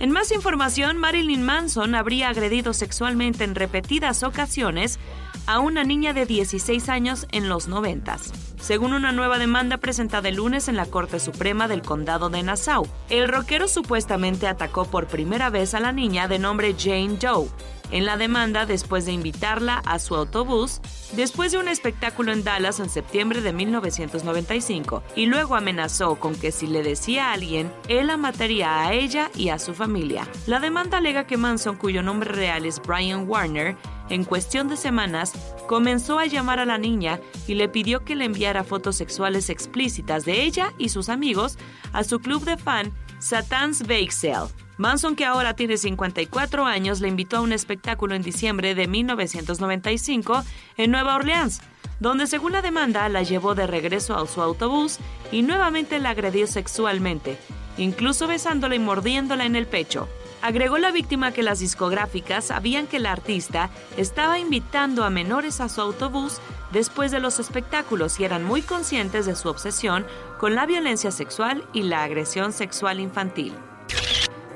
En 0.00 0.12
más 0.12 0.32
información, 0.32 0.96
Marilyn 0.96 1.42
Manson 1.42 1.94
habría 1.94 2.30
agredido 2.30 2.72
sexualmente 2.72 3.44
en 3.44 3.54
repetidas 3.54 4.22
ocasiones 4.22 4.98
a 5.46 5.60
una 5.60 5.84
niña 5.84 6.14
de 6.14 6.24
16 6.24 6.88
años 6.88 7.26
en 7.32 7.50
los 7.50 7.68
90, 7.68 8.16
según 8.58 8.94
una 8.94 9.12
nueva 9.12 9.38
demanda 9.38 9.76
presentada 9.76 10.30
el 10.30 10.36
lunes 10.36 10.68
en 10.68 10.76
la 10.76 10.86
Corte 10.86 11.20
Suprema 11.20 11.68
del 11.68 11.82
Condado 11.82 12.30
de 12.30 12.42
Nassau. 12.42 12.88
El 13.10 13.28
rockero 13.28 13.68
supuestamente 13.68 14.46
atacó 14.46 14.86
por 14.86 15.06
primera 15.06 15.50
vez 15.50 15.74
a 15.74 15.80
la 15.80 15.92
niña 15.92 16.28
de 16.28 16.38
nombre 16.38 16.74
Jane 16.78 17.18
Doe 17.20 17.50
en 17.90 18.06
la 18.06 18.16
demanda 18.16 18.66
después 18.66 19.04
de 19.06 19.12
invitarla 19.12 19.82
a 19.84 19.98
su 19.98 20.14
autobús 20.14 20.80
después 21.12 21.52
de 21.52 21.58
un 21.58 21.68
espectáculo 21.68 22.32
en 22.32 22.44
Dallas 22.44 22.80
en 22.80 22.88
septiembre 22.88 23.40
de 23.40 23.52
1995 23.52 25.02
y 25.16 25.26
luego 25.26 25.56
amenazó 25.56 26.16
con 26.16 26.34
que 26.34 26.52
si 26.52 26.66
le 26.66 26.82
decía 26.82 27.30
a 27.30 27.32
alguien, 27.32 27.72
él 27.88 28.08
la 28.08 28.16
mataría 28.16 28.82
a 28.82 28.92
ella 28.92 29.30
y 29.34 29.48
a 29.48 29.58
su 29.58 29.74
familia. 29.74 30.26
La 30.46 30.60
demanda 30.60 30.98
alega 30.98 31.26
que 31.26 31.36
Manson, 31.36 31.76
cuyo 31.76 32.02
nombre 32.02 32.30
real 32.30 32.66
es 32.66 32.80
Brian 32.80 33.28
Warner, 33.28 33.76
en 34.08 34.24
cuestión 34.24 34.68
de 34.68 34.76
semanas, 34.76 35.32
comenzó 35.68 36.18
a 36.18 36.26
llamar 36.26 36.58
a 36.58 36.64
la 36.64 36.78
niña 36.78 37.20
y 37.46 37.54
le 37.54 37.68
pidió 37.68 38.04
que 38.04 38.16
le 38.16 38.24
enviara 38.24 38.64
fotos 38.64 38.96
sexuales 38.96 39.50
explícitas 39.50 40.24
de 40.24 40.42
ella 40.42 40.72
y 40.78 40.88
sus 40.88 41.08
amigos 41.08 41.58
a 41.92 42.02
su 42.02 42.18
club 42.18 42.44
de 42.44 42.56
fan 42.56 42.92
Satan's 43.20 43.82
Bake 43.86 44.10
Sale. 44.10 44.48
Manson, 44.78 45.14
que 45.14 45.26
ahora 45.26 45.54
tiene 45.54 45.76
54 45.76 46.64
años, 46.64 47.00
le 47.00 47.08
invitó 47.08 47.36
a 47.36 47.40
un 47.42 47.52
espectáculo 47.52 48.14
en 48.14 48.22
diciembre 48.22 48.74
de 48.74 48.88
1995 48.88 50.42
en 50.78 50.90
Nueva 50.90 51.16
Orleans, 51.16 51.60
donde 52.00 52.26
según 52.26 52.52
la 52.52 52.62
demanda 52.62 53.06
la 53.10 53.22
llevó 53.22 53.54
de 53.54 53.66
regreso 53.66 54.16
a 54.16 54.26
su 54.26 54.40
autobús 54.40 54.98
y 55.30 55.42
nuevamente 55.42 55.98
la 55.98 56.10
agredió 56.10 56.46
sexualmente, 56.46 57.36
incluso 57.76 58.26
besándola 58.26 58.74
y 58.74 58.78
mordiéndola 58.78 59.44
en 59.44 59.54
el 59.54 59.66
pecho. 59.66 60.08
Agregó 60.42 60.78
la 60.78 60.90
víctima 60.90 61.32
que 61.32 61.42
las 61.42 61.58
discográficas 61.58 62.46
sabían 62.46 62.86
que 62.86 62.96
el 62.96 63.06
artista 63.06 63.68
estaba 63.98 64.38
invitando 64.38 65.04
a 65.04 65.10
menores 65.10 65.60
a 65.60 65.68
su 65.68 65.82
autobús 65.82 66.40
después 66.72 67.10
de 67.10 67.20
los 67.20 67.38
espectáculos 67.38 68.18
y 68.20 68.24
eran 68.24 68.44
muy 68.44 68.62
conscientes 68.62 69.26
de 69.26 69.36
su 69.36 69.48
obsesión 69.48 70.06
con 70.38 70.54
la 70.54 70.64
violencia 70.64 71.10
sexual 71.10 71.64
y 71.74 71.82
la 71.82 72.04
agresión 72.04 72.52
sexual 72.52 73.00
infantil. 73.00 73.52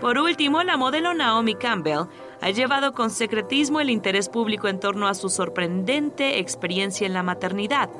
Por 0.01 0.19
último, 0.19 0.63
la 0.63 0.77
modelo 0.77 1.13
Naomi 1.13 1.55
Campbell 1.55 2.09
ha 2.41 2.51
llevado 2.51 2.93
con 2.93 3.11
secretismo 3.11 3.81
el 3.81 3.91
interés 3.91 4.29
público 4.29 4.69
en 4.69 4.81
torno 4.81 5.07
a 5.07 5.15
su 5.15 5.29
sorprendente 5.29 6.39
experiencia 6.39 7.07
en 7.07 7.15
la 7.15 7.23
maternidad. 7.23 7.91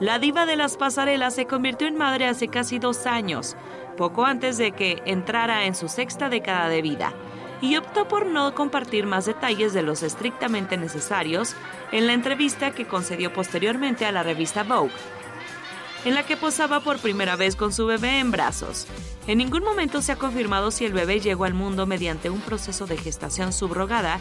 La 0.00 0.18
diva 0.18 0.46
de 0.46 0.56
las 0.56 0.76
pasarelas 0.76 1.34
se 1.34 1.46
convirtió 1.46 1.88
en 1.88 1.96
madre 1.96 2.26
hace 2.26 2.48
casi 2.48 2.78
dos 2.78 3.06
años, 3.06 3.56
poco 3.96 4.24
antes 4.24 4.56
de 4.56 4.72
que 4.72 5.02
entrara 5.06 5.64
en 5.64 5.74
su 5.74 5.88
sexta 5.88 6.28
década 6.28 6.68
de 6.68 6.82
vida, 6.82 7.12
y 7.60 7.76
optó 7.76 8.06
por 8.06 8.26
no 8.26 8.54
compartir 8.54 9.06
más 9.06 9.26
detalles 9.26 9.72
de 9.72 9.82
los 9.82 10.04
estrictamente 10.04 10.76
necesarios 10.76 11.56
en 11.90 12.06
la 12.06 12.12
entrevista 12.12 12.70
que 12.70 12.86
concedió 12.86 13.32
posteriormente 13.32 14.06
a 14.06 14.12
la 14.12 14.22
revista 14.22 14.62
Vogue 14.62 14.92
en 16.04 16.14
la 16.14 16.24
que 16.24 16.36
posaba 16.36 16.80
por 16.80 16.98
primera 16.98 17.36
vez 17.36 17.56
con 17.56 17.72
su 17.72 17.86
bebé 17.86 18.20
en 18.20 18.30
brazos. 18.30 18.86
En 19.26 19.38
ningún 19.38 19.64
momento 19.64 20.00
se 20.00 20.12
ha 20.12 20.16
confirmado 20.16 20.70
si 20.70 20.84
el 20.84 20.92
bebé 20.92 21.20
llegó 21.20 21.44
al 21.44 21.54
mundo 21.54 21.86
mediante 21.86 22.30
un 22.30 22.40
proceso 22.40 22.86
de 22.86 22.96
gestación 22.96 23.52
subrogada 23.52 24.20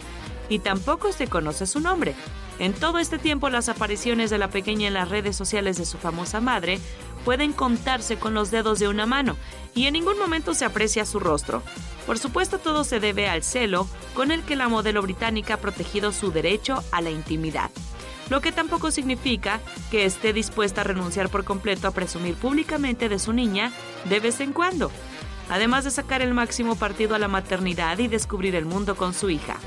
y 0.49 0.59
tampoco 0.59 1.11
se 1.11 1.27
conoce 1.27 1.65
su 1.65 1.79
nombre. 1.79 2.15
En 2.59 2.73
todo 2.73 2.99
este 2.99 3.19
tiempo 3.19 3.49
las 3.49 3.69
apariciones 3.69 4.29
de 4.29 4.37
la 4.37 4.49
pequeña 4.49 4.87
en 4.87 4.93
las 4.93 5.09
redes 5.09 5.35
sociales 5.35 5.77
de 5.77 5.85
su 5.85 5.97
famosa 5.97 6.41
madre 6.41 6.79
pueden 7.23 7.53
contarse 7.53 8.17
con 8.17 8.33
los 8.33 8.51
dedos 8.51 8.79
de 8.79 8.87
una 8.87 9.05
mano 9.05 9.35
y 9.75 9.85
en 9.85 9.93
ningún 9.93 10.17
momento 10.17 10.53
se 10.53 10.65
aprecia 10.65 11.05
su 11.05 11.19
rostro. 11.19 11.61
Por 12.05 12.17
supuesto 12.17 12.57
todo 12.57 12.83
se 12.83 12.99
debe 12.99 13.27
al 13.27 13.43
celo 13.43 13.87
con 14.13 14.31
el 14.31 14.43
que 14.43 14.55
la 14.55 14.69
modelo 14.69 15.01
británica 15.01 15.55
ha 15.55 15.57
protegido 15.57 16.11
su 16.11 16.31
derecho 16.31 16.83
a 16.91 17.01
la 17.01 17.11
intimidad 17.11 17.69
lo 18.29 18.41
que 18.41 18.51
tampoco 18.51 18.91
significa 18.91 19.59
que 19.91 20.05
esté 20.05 20.33
dispuesta 20.33 20.81
a 20.81 20.83
renunciar 20.83 21.29
por 21.29 21.43
completo 21.43 21.87
a 21.87 21.91
presumir 21.91 22.35
públicamente 22.35 23.09
de 23.09 23.19
su 23.19 23.33
niña 23.33 23.71
de 24.05 24.19
vez 24.19 24.39
en 24.39 24.53
cuando, 24.53 24.91
además 25.49 25.83
de 25.83 25.91
sacar 25.91 26.21
el 26.21 26.33
máximo 26.33 26.75
partido 26.75 27.15
a 27.15 27.19
la 27.19 27.27
maternidad 27.27 27.99
y 27.99 28.07
descubrir 28.07 28.55
el 28.55 28.65
mundo 28.65 28.95
con 28.95 29.13
su 29.13 29.29
hija. 29.29 29.57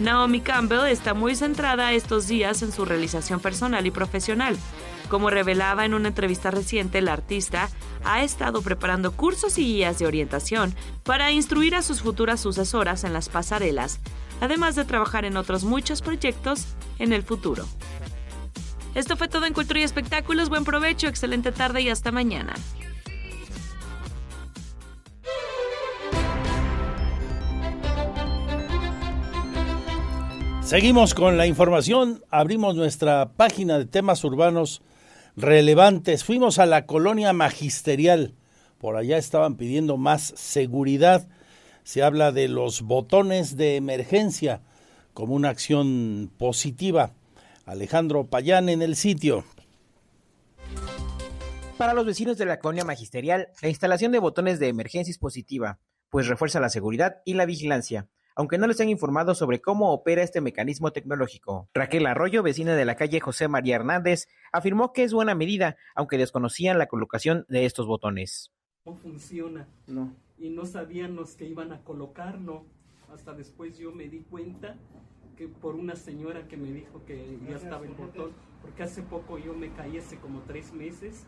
Naomi 0.00 0.40
Campbell 0.40 0.86
está 0.86 1.12
muy 1.12 1.36
centrada 1.36 1.92
estos 1.92 2.26
días 2.26 2.62
en 2.62 2.72
su 2.72 2.86
realización 2.86 3.38
personal 3.38 3.86
y 3.86 3.90
profesional. 3.90 4.56
Como 5.10 5.28
revelaba 5.28 5.84
en 5.84 5.92
una 5.92 6.08
entrevista 6.08 6.50
reciente, 6.50 7.02
la 7.02 7.12
artista 7.12 7.68
ha 8.02 8.22
estado 8.22 8.62
preparando 8.62 9.12
cursos 9.12 9.58
y 9.58 9.64
guías 9.64 9.98
de 9.98 10.06
orientación 10.06 10.74
para 11.04 11.30
instruir 11.32 11.74
a 11.74 11.82
sus 11.82 12.00
futuras 12.00 12.40
sucesoras 12.40 13.04
en 13.04 13.12
las 13.12 13.28
pasarelas, 13.28 14.00
además 14.40 14.74
de 14.74 14.86
trabajar 14.86 15.26
en 15.26 15.36
otros 15.36 15.64
muchos 15.64 16.00
proyectos 16.00 16.68
en 16.98 17.12
el 17.12 17.22
futuro. 17.22 17.66
Esto 18.94 19.18
fue 19.18 19.28
todo 19.28 19.44
en 19.44 19.52
Cultura 19.52 19.80
y 19.80 19.82
Espectáculos. 19.82 20.48
Buen 20.48 20.64
provecho, 20.64 21.08
excelente 21.08 21.52
tarde 21.52 21.82
y 21.82 21.90
hasta 21.90 22.10
mañana. 22.10 22.54
Seguimos 30.70 31.14
con 31.14 31.36
la 31.36 31.48
información. 31.48 32.22
Abrimos 32.30 32.76
nuestra 32.76 33.32
página 33.32 33.76
de 33.76 33.86
temas 33.86 34.22
urbanos 34.22 34.82
relevantes. 35.34 36.22
Fuimos 36.22 36.60
a 36.60 36.66
la 36.66 36.86
colonia 36.86 37.32
magisterial. 37.32 38.36
Por 38.78 38.94
allá 38.94 39.18
estaban 39.18 39.56
pidiendo 39.56 39.96
más 39.96 40.32
seguridad. 40.36 41.26
Se 41.82 42.04
habla 42.04 42.30
de 42.30 42.46
los 42.46 42.82
botones 42.82 43.56
de 43.56 43.74
emergencia 43.74 44.62
como 45.12 45.34
una 45.34 45.48
acción 45.48 46.30
positiva. 46.38 47.14
Alejandro 47.66 48.28
Payán 48.28 48.68
en 48.68 48.80
el 48.80 48.94
sitio. 48.94 49.44
Para 51.78 51.94
los 51.94 52.06
vecinos 52.06 52.38
de 52.38 52.46
la 52.46 52.60
colonia 52.60 52.84
magisterial, 52.84 53.48
la 53.60 53.70
instalación 53.70 54.12
de 54.12 54.20
botones 54.20 54.60
de 54.60 54.68
emergencia 54.68 55.10
es 55.10 55.18
positiva, 55.18 55.80
pues 56.10 56.28
refuerza 56.28 56.60
la 56.60 56.68
seguridad 56.68 57.22
y 57.24 57.34
la 57.34 57.44
vigilancia, 57.44 58.06
aunque 58.40 58.56
no 58.56 58.66
les 58.66 58.80
han 58.80 58.88
informado 58.88 59.34
sobre 59.34 59.60
cómo 59.60 59.92
opera 59.92 60.22
este 60.22 60.40
mecanismo 60.40 60.92
tecnológico. 60.92 61.68
Raquel 61.74 62.06
Arroyo, 62.06 62.42
vecina 62.42 62.74
de 62.74 62.86
la 62.86 62.94
calle 62.94 63.20
José 63.20 63.48
María 63.48 63.76
Hernández, 63.76 64.28
afirmó 64.50 64.94
que 64.94 65.02
es 65.02 65.12
buena 65.12 65.34
medida, 65.34 65.76
aunque 65.94 66.16
desconocían 66.16 66.78
la 66.78 66.86
colocación 66.86 67.44
de 67.50 67.66
estos 67.66 67.86
botones. 67.86 68.50
No 68.86 68.94
funciona. 68.94 69.68
No. 69.86 70.16
Y 70.38 70.48
no 70.48 70.64
sabían 70.64 71.16
los 71.16 71.34
que 71.34 71.44
iban 71.44 71.70
a 71.70 71.82
colocarlo. 71.84 72.64
Hasta 73.12 73.34
después 73.34 73.76
yo 73.76 73.92
me 73.92 74.08
di 74.08 74.20
cuenta 74.20 74.78
por 75.60 75.74
una 75.74 75.94
señora 75.94 76.48
que 76.48 76.56
me 76.56 76.72
dijo 76.72 77.04
que 77.04 77.38
ya 77.46 77.56
estaba 77.56 77.84
el 77.84 77.92
botón, 77.92 78.32
porque 78.62 78.84
hace 78.84 79.02
poco 79.02 79.36
yo 79.36 79.52
me 79.52 79.70
caí 79.72 79.98
hace 79.98 80.16
como 80.16 80.40
tres 80.46 80.72
meses, 80.72 81.26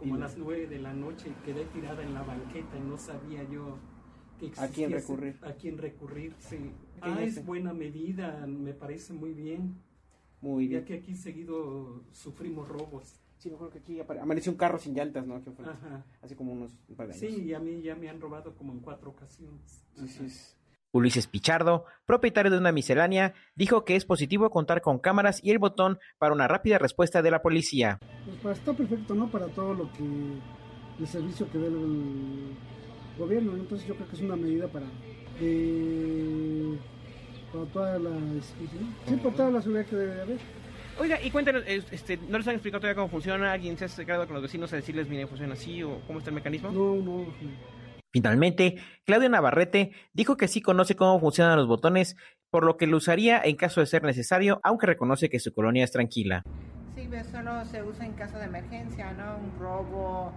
como 0.00 0.16
a 0.16 0.18
las 0.18 0.36
nueve 0.36 0.66
de 0.66 0.80
la 0.80 0.94
noche, 0.94 1.28
y 1.28 1.44
quedé 1.44 1.64
tirada 1.66 2.02
en 2.02 2.12
la 2.12 2.24
banqueta 2.24 2.76
y 2.76 2.80
no 2.80 2.98
sabía 2.98 3.44
yo 3.44 3.78
¿A 4.58 4.68
quién 4.68 4.90
recurrir? 4.90 5.36
A 5.42 5.52
quién 5.52 5.78
recurrir, 5.78 6.34
sí. 6.38 6.70
Ah, 7.00 7.22
es 7.22 7.44
buena 7.44 7.72
medida, 7.72 8.46
me 8.46 8.72
parece 8.72 9.12
muy 9.12 9.32
bien. 9.32 9.76
Muy 10.40 10.68
bien. 10.68 10.80
Ya 10.80 10.86
que 10.86 10.94
aquí 10.94 11.14
seguido 11.14 12.02
sufrimos 12.12 12.68
robos. 12.68 13.20
Sí, 13.38 13.50
me 13.50 13.56
acuerdo 13.56 13.72
que 13.72 13.78
aquí 13.80 14.00
amaneció 14.20 14.52
un 14.52 14.58
carro 14.58 14.78
sin 14.78 14.94
llantas, 14.94 15.26
¿no? 15.26 15.36
Ajá. 15.36 16.04
Hace 16.22 16.34
como 16.34 16.52
unos 16.52 16.72
un 16.88 16.96
par 16.96 17.08
de 17.08 17.14
años. 17.14 17.34
Sí, 17.34 17.42
y 17.42 17.54
a 17.54 17.58
mí 17.58 17.82
ya 17.82 17.94
me 17.94 18.08
han 18.08 18.20
robado 18.20 18.54
como 18.54 18.72
en 18.72 18.80
cuatro 18.80 19.10
ocasiones. 19.10 19.84
Sí, 19.94 20.08
sí. 20.08 20.54
Ulises 20.92 21.26
Pichardo, 21.26 21.86
propietario 22.06 22.52
de 22.52 22.58
una 22.58 22.70
miscelánea, 22.70 23.34
dijo 23.56 23.84
que 23.84 23.96
es 23.96 24.04
positivo 24.04 24.48
contar 24.50 24.80
con 24.80 25.00
cámaras 25.00 25.40
y 25.42 25.50
el 25.50 25.58
botón 25.58 25.98
para 26.18 26.32
una 26.32 26.46
rápida 26.46 26.78
respuesta 26.78 27.20
de 27.20 27.32
la 27.32 27.42
policía. 27.42 27.98
Pues 28.42 28.58
está 28.58 28.72
perfecto, 28.72 29.14
¿no? 29.14 29.28
Para 29.28 29.48
todo 29.48 29.74
lo 29.74 29.92
que 29.92 30.04
el 31.00 31.06
servicio 31.08 31.50
que 31.50 31.58
dé 31.58 31.66
el 31.66 32.54
gobierno, 33.18 33.54
entonces 33.54 33.86
yo 33.86 33.94
creo 33.94 34.08
que 34.08 34.16
es 34.16 34.22
una 34.22 34.36
medida 34.36 34.68
para 34.68 34.86
eh, 35.40 36.76
para 37.52 37.64
toda 37.66 37.98
la 37.98 38.10
sí, 39.06 39.16
para 39.16 39.34
toda 39.36 39.50
la 39.50 39.62
seguridad 39.62 39.86
que 39.86 39.96
debe 39.96 40.20
haber. 40.20 40.38
Oiga, 41.00 41.20
y 41.20 41.30
cuéntenos, 41.30 41.64
este, 41.66 42.18
¿no 42.28 42.38
les 42.38 42.46
han 42.46 42.54
explicado 42.54 42.80
todavía 42.80 42.94
cómo 42.94 43.08
funciona? 43.08 43.52
¿Alguien 43.52 43.76
se 43.76 43.84
ha 43.84 43.86
acercado 43.86 44.26
con 44.26 44.34
los 44.34 44.42
vecinos 44.42 44.72
a 44.72 44.76
decirles, 44.76 45.08
miren, 45.08 45.26
funciona 45.26 45.54
así 45.54 45.82
o 45.82 46.00
cómo 46.06 46.20
está 46.20 46.30
el 46.30 46.36
mecanismo? 46.36 46.70
No, 46.70 46.94
no. 46.96 47.26
Finalmente, 48.12 48.76
Claudio 49.04 49.28
Navarrete 49.28 49.90
dijo 50.12 50.36
que 50.36 50.46
sí 50.46 50.60
conoce 50.60 50.94
cómo 50.94 51.18
funcionan 51.18 51.56
los 51.56 51.66
botones, 51.66 52.16
por 52.48 52.64
lo 52.64 52.76
que 52.76 52.86
lo 52.86 52.98
usaría 52.98 53.40
en 53.42 53.56
caso 53.56 53.80
de 53.80 53.86
ser 53.86 54.04
necesario, 54.04 54.60
aunque 54.62 54.86
reconoce 54.86 55.28
que 55.28 55.40
su 55.40 55.52
colonia 55.52 55.82
es 55.82 55.90
tranquila. 55.90 56.44
Sí, 56.94 57.08
solo 57.32 57.64
se 57.64 57.82
usa 57.82 58.06
en 58.06 58.12
caso 58.12 58.38
de 58.38 58.44
emergencia, 58.44 59.12
¿no? 59.14 59.38
Un 59.38 59.58
robo, 59.58 60.32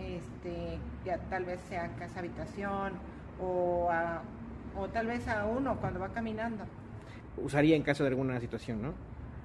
este, 0.00 0.78
ya 1.04 1.18
tal 1.30 1.44
vez 1.44 1.60
sea 1.68 1.88
casa 1.98 2.20
habitación 2.20 2.94
o, 3.40 3.88
o 4.76 4.88
tal 4.88 5.06
vez 5.06 5.26
a 5.28 5.44
uno 5.44 5.76
cuando 5.80 6.00
va 6.00 6.08
caminando. 6.08 6.64
Usaría 7.36 7.76
en 7.76 7.82
caso 7.82 8.02
de 8.04 8.10
alguna 8.10 8.40
situación, 8.40 8.82
¿no? 8.82 8.94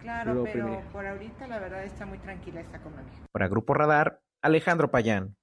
Claro, 0.02 0.44
pero 0.44 0.82
por 0.92 1.06
ahorita 1.06 1.48
la 1.48 1.60
verdad 1.60 1.84
está 1.84 2.06
muy 2.06 2.20
tranquila 2.20 2.62
esta 2.62 2.80
colonia. 2.80 3.12
Para 3.32 3.48
Grupo 3.48 3.74
Radar, 3.74 4.22
Alejandro 4.42 4.92
Payán. 4.92 5.36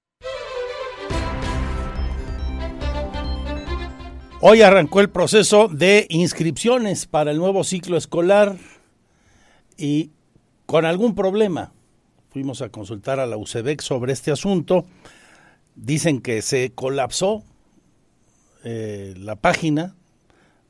Hoy 4.40 4.62
arrancó 4.62 5.00
el 5.00 5.08
proceso 5.08 5.68
de 5.68 6.06
inscripciones 6.08 7.06
para 7.06 7.30
el 7.30 7.38
nuevo 7.38 7.62
ciclo 7.62 7.96
escolar 7.96 8.56
y 9.76 10.10
con 10.66 10.84
algún 10.84 11.14
problema. 11.14 11.72
Fuimos 12.32 12.62
a 12.62 12.70
consultar 12.70 13.20
a 13.20 13.26
la 13.26 13.36
UCEBEC 13.36 13.82
sobre 13.82 14.14
este 14.14 14.30
asunto. 14.30 14.86
Dicen 15.74 16.22
que 16.22 16.40
se 16.40 16.72
colapsó 16.74 17.44
eh, 18.64 19.12
la 19.18 19.36
página 19.36 19.96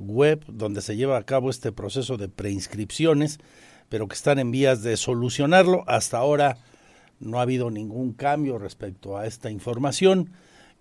web 0.01 0.43
donde 0.49 0.83
se 0.83 0.97
lleva 0.97 1.17
a 1.17 1.23
cabo 1.23 1.51
este 1.51 1.71
proceso 1.71 2.17
de 2.17 2.29
preinscripciones, 2.29 3.39
pero 3.89 4.09
que 4.09 4.17
están 4.17 4.41
en 4.41 4.51
vías 4.51 4.83
de 4.83 4.97
solucionarlo. 4.97 5.85
Hasta 5.87 6.19
ahora 6.19 6.59
no 7.21 7.39
ha 7.39 7.43
habido 7.43 7.71
ningún 7.71 8.13
cambio 8.13 8.59
respecto 8.59 9.17
a 9.17 9.27
esta 9.27 9.49
información 9.49 10.33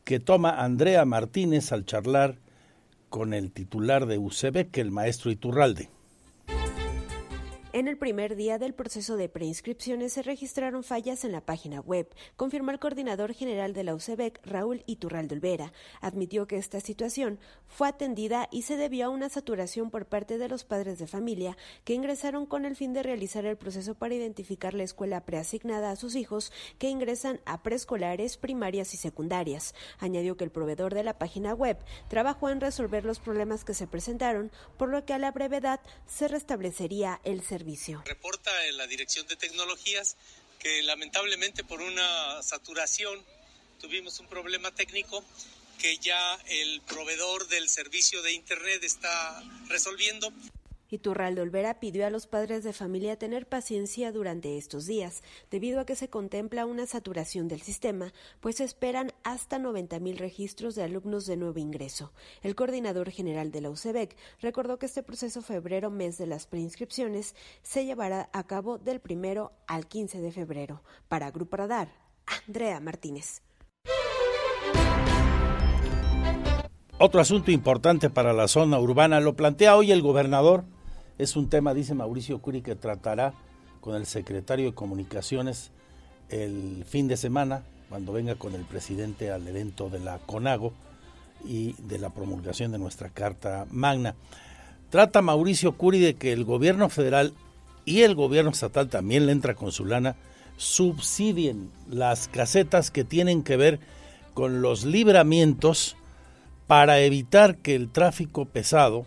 que 0.03 0.19
toma 0.19 0.63
Andrea 0.63 1.05
Martínez 1.05 1.71
al 1.71 1.85
charlar 1.85 2.39
con 3.09 3.35
el 3.35 3.51
titular 3.51 4.07
de 4.07 4.17
UCEBEC, 4.17 4.75
el 4.79 4.89
maestro 4.89 5.29
Iturralde. 5.29 5.89
En 7.73 7.87
el 7.87 7.97
primer 7.97 8.35
día 8.35 8.57
del 8.57 8.73
proceso 8.73 9.15
de 9.15 9.29
preinscripciones 9.29 10.11
se 10.11 10.23
registraron 10.23 10.83
fallas 10.83 11.23
en 11.23 11.31
la 11.31 11.39
página 11.39 11.79
web, 11.79 12.05
confirmó 12.35 12.71
el 12.71 12.79
coordinador 12.79 13.33
general 13.33 13.71
de 13.71 13.85
la 13.85 13.95
UCEBEC, 13.95 14.45
Raúl 14.45 14.83
Iturralde 14.87 15.35
Olvera. 15.35 15.71
Admitió 16.01 16.47
que 16.47 16.57
esta 16.57 16.81
situación 16.81 17.39
fue 17.67 17.87
atendida 17.87 18.49
y 18.51 18.63
se 18.63 18.75
debió 18.75 19.05
a 19.05 19.09
una 19.09 19.29
saturación 19.29 19.89
por 19.89 20.05
parte 20.05 20.37
de 20.37 20.49
los 20.49 20.65
padres 20.65 20.99
de 20.99 21.07
familia 21.07 21.55
que 21.85 21.93
ingresaron 21.93 22.45
con 22.45 22.65
el 22.65 22.75
fin 22.75 22.91
de 22.91 23.03
realizar 23.03 23.45
el 23.45 23.55
proceso 23.55 23.95
para 23.95 24.15
identificar 24.15 24.73
la 24.73 24.83
escuela 24.83 25.23
preasignada 25.23 25.91
a 25.91 25.95
sus 25.95 26.15
hijos 26.15 26.51
que 26.77 26.89
ingresan 26.89 27.39
a 27.45 27.63
preescolares, 27.63 28.35
primarias 28.35 28.93
y 28.93 28.97
secundarias. 28.97 29.75
Añadió 29.97 30.35
que 30.35 30.43
el 30.43 30.51
proveedor 30.51 30.93
de 30.93 31.05
la 31.05 31.17
página 31.17 31.53
web 31.53 31.77
trabajó 32.09 32.49
en 32.49 32.59
resolver 32.59 33.05
los 33.05 33.19
problemas 33.19 33.63
que 33.63 33.73
se 33.73 33.87
presentaron, 33.87 34.51
por 34.75 34.89
lo 34.89 35.05
que 35.05 35.13
a 35.13 35.19
la 35.19 35.31
brevedad 35.31 35.79
se 36.05 36.27
restablecería 36.27 37.21
el 37.23 37.39
servicio 37.39 37.60
Reporta 38.05 38.65
en 38.67 38.77
la 38.77 38.87
Dirección 38.87 39.27
de 39.27 39.35
Tecnologías 39.35 40.17
que 40.59 40.83
lamentablemente 40.83 41.63
por 41.63 41.81
una 41.81 42.43
saturación 42.43 43.23
tuvimos 43.79 44.19
un 44.19 44.27
problema 44.27 44.71
técnico 44.71 45.23
que 45.79 45.97
ya 45.97 46.35
el 46.47 46.81
proveedor 46.81 47.47
del 47.47 47.67
servicio 47.67 48.21
de 48.21 48.33
Internet 48.33 48.83
está 48.83 49.43
resolviendo. 49.67 50.31
Iturralde 50.91 51.41
Olvera 51.41 51.79
pidió 51.79 52.05
a 52.05 52.09
los 52.09 52.27
padres 52.27 52.65
de 52.65 52.73
familia 52.73 53.17
tener 53.17 53.47
paciencia 53.47 54.11
durante 54.11 54.57
estos 54.57 54.85
días, 54.85 55.23
debido 55.49 55.79
a 55.79 55.85
que 55.85 55.95
se 55.95 56.09
contempla 56.09 56.65
una 56.65 56.85
saturación 56.85 57.47
del 57.47 57.61
sistema, 57.61 58.13
pues 58.41 58.59
esperan 58.59 59.13
hasta 59.23 59.57
90.000 59.57 60.17
registros 60.17 60.75
de 60.75 60.83
alumnos 60.83 61.25
de 61.25 61.37
nuevo 61.37 61.59
ingreso. 61.59 62.11
El 62.43 62.55
coordinador 62.55 63.09
general 63.09 63.51
de 63.51 63.61
la 63.61 63.69
UCEBEC 63.69 64.17
recordó 64.41 64.77
que 64.79 64.85
este 64.85 65.01
proceso 65.01 65.41
febrero, 65.41 65.89
mes 65.89 66.17
de 66.17 66.27
las 66.27 66.45
preinscripciones, 66.45 67.35
se 67.63 67.85
llevará 67.85 68.29
a 68.33 68.43
cabo 68.45 68.77
del 68.77 68.99
primero 68.99 69.53
al 69.67 69.87
15 69.87 70.19
de 70.19 70.31
febrero. 70.33 70.83
Para 71.07 71.31
Grupo 71.31 71.55
Radar, 71.55 71.87
Andrea 72.25 72.81
Martínez. 72.81 73.41
Otro 76.97 77.21
asunto 77.21 77.49
importante 77.49 78.09
para 78.09 78.33
la 78.33 78.47
zona 78.47 78.77
urbana 78.77 79.21
lo 79.21 79.35
plantea 79.35 79.75
hoy 79.75 79.91
el 79.91 80.01
gobernador 80.01 80.65
es 81.21 81.35
un 81.35 81.49
tema, 81.49 81.75
dice 81.75 81.93
Mauricio 81.93 82.39
Curi, 82.39 82.63
que 82.63 82.75
tratará 82.75 83.35
con 83.79 83.95
el 83.95 84.07
secretario 84.07 84.65
de 84.65 84.73
Comunicaciones 84.73 85.69
el 86.29 86.83
fin 86.87 87.07
de 87.07 87.15
semana, 87.15 87.61
cuando 87.89 88.11
venga 88.11 88.33
con 88.35 88.55
el 88.55 88.63
presidente 88.63 89.29
al 89.29 89.47
evento 89.47 89.89
de 89.89 89.99
la 89.99 90.17
CONAGO 90.17 90.73
y 91.45 91.73
de 91.73 91.99
la 91.99 92.09
promulgación 92.09 92.71
de 92.71 92.79
nuestra 92.79 93.09
Carta 93.09 93.67
Magna. 93.69 94.15
Trata 94.89 95.21
Mauricio 95.21 95.77
Curi 95.77 95.99
de 95.99 96.15
que 96.15 96.33
el 96.33 96.43
gobierno 96.43 96.89
federal 96.89 97.33
y 97.85 98.01
el 98.01 98.15
gobierno 98.15 98.49
estatal 98.49 98.89
también 98.89 99.27
le 99.27 99.31
entra 99.31 99.53
con 99.53 99.71
su 99.71 99.85
lana, 99.85 100.15
subsidien 100.57 101.69
las 101.87 102.29
casetas 102.29 102.89
que 102.89 103.03
tienen 103.03 103.43
que 103.43 103.57
ver 103.57 103.79
con 104.33 104.63
los 104.63 104.85
libramientos 104.85 105.97
para 106.65 106.99
evitar 107.01 107.57
que 107.57 107.75
el 107.75 107.89
tráfico 107.91 108.45
pesado 108.45 109.05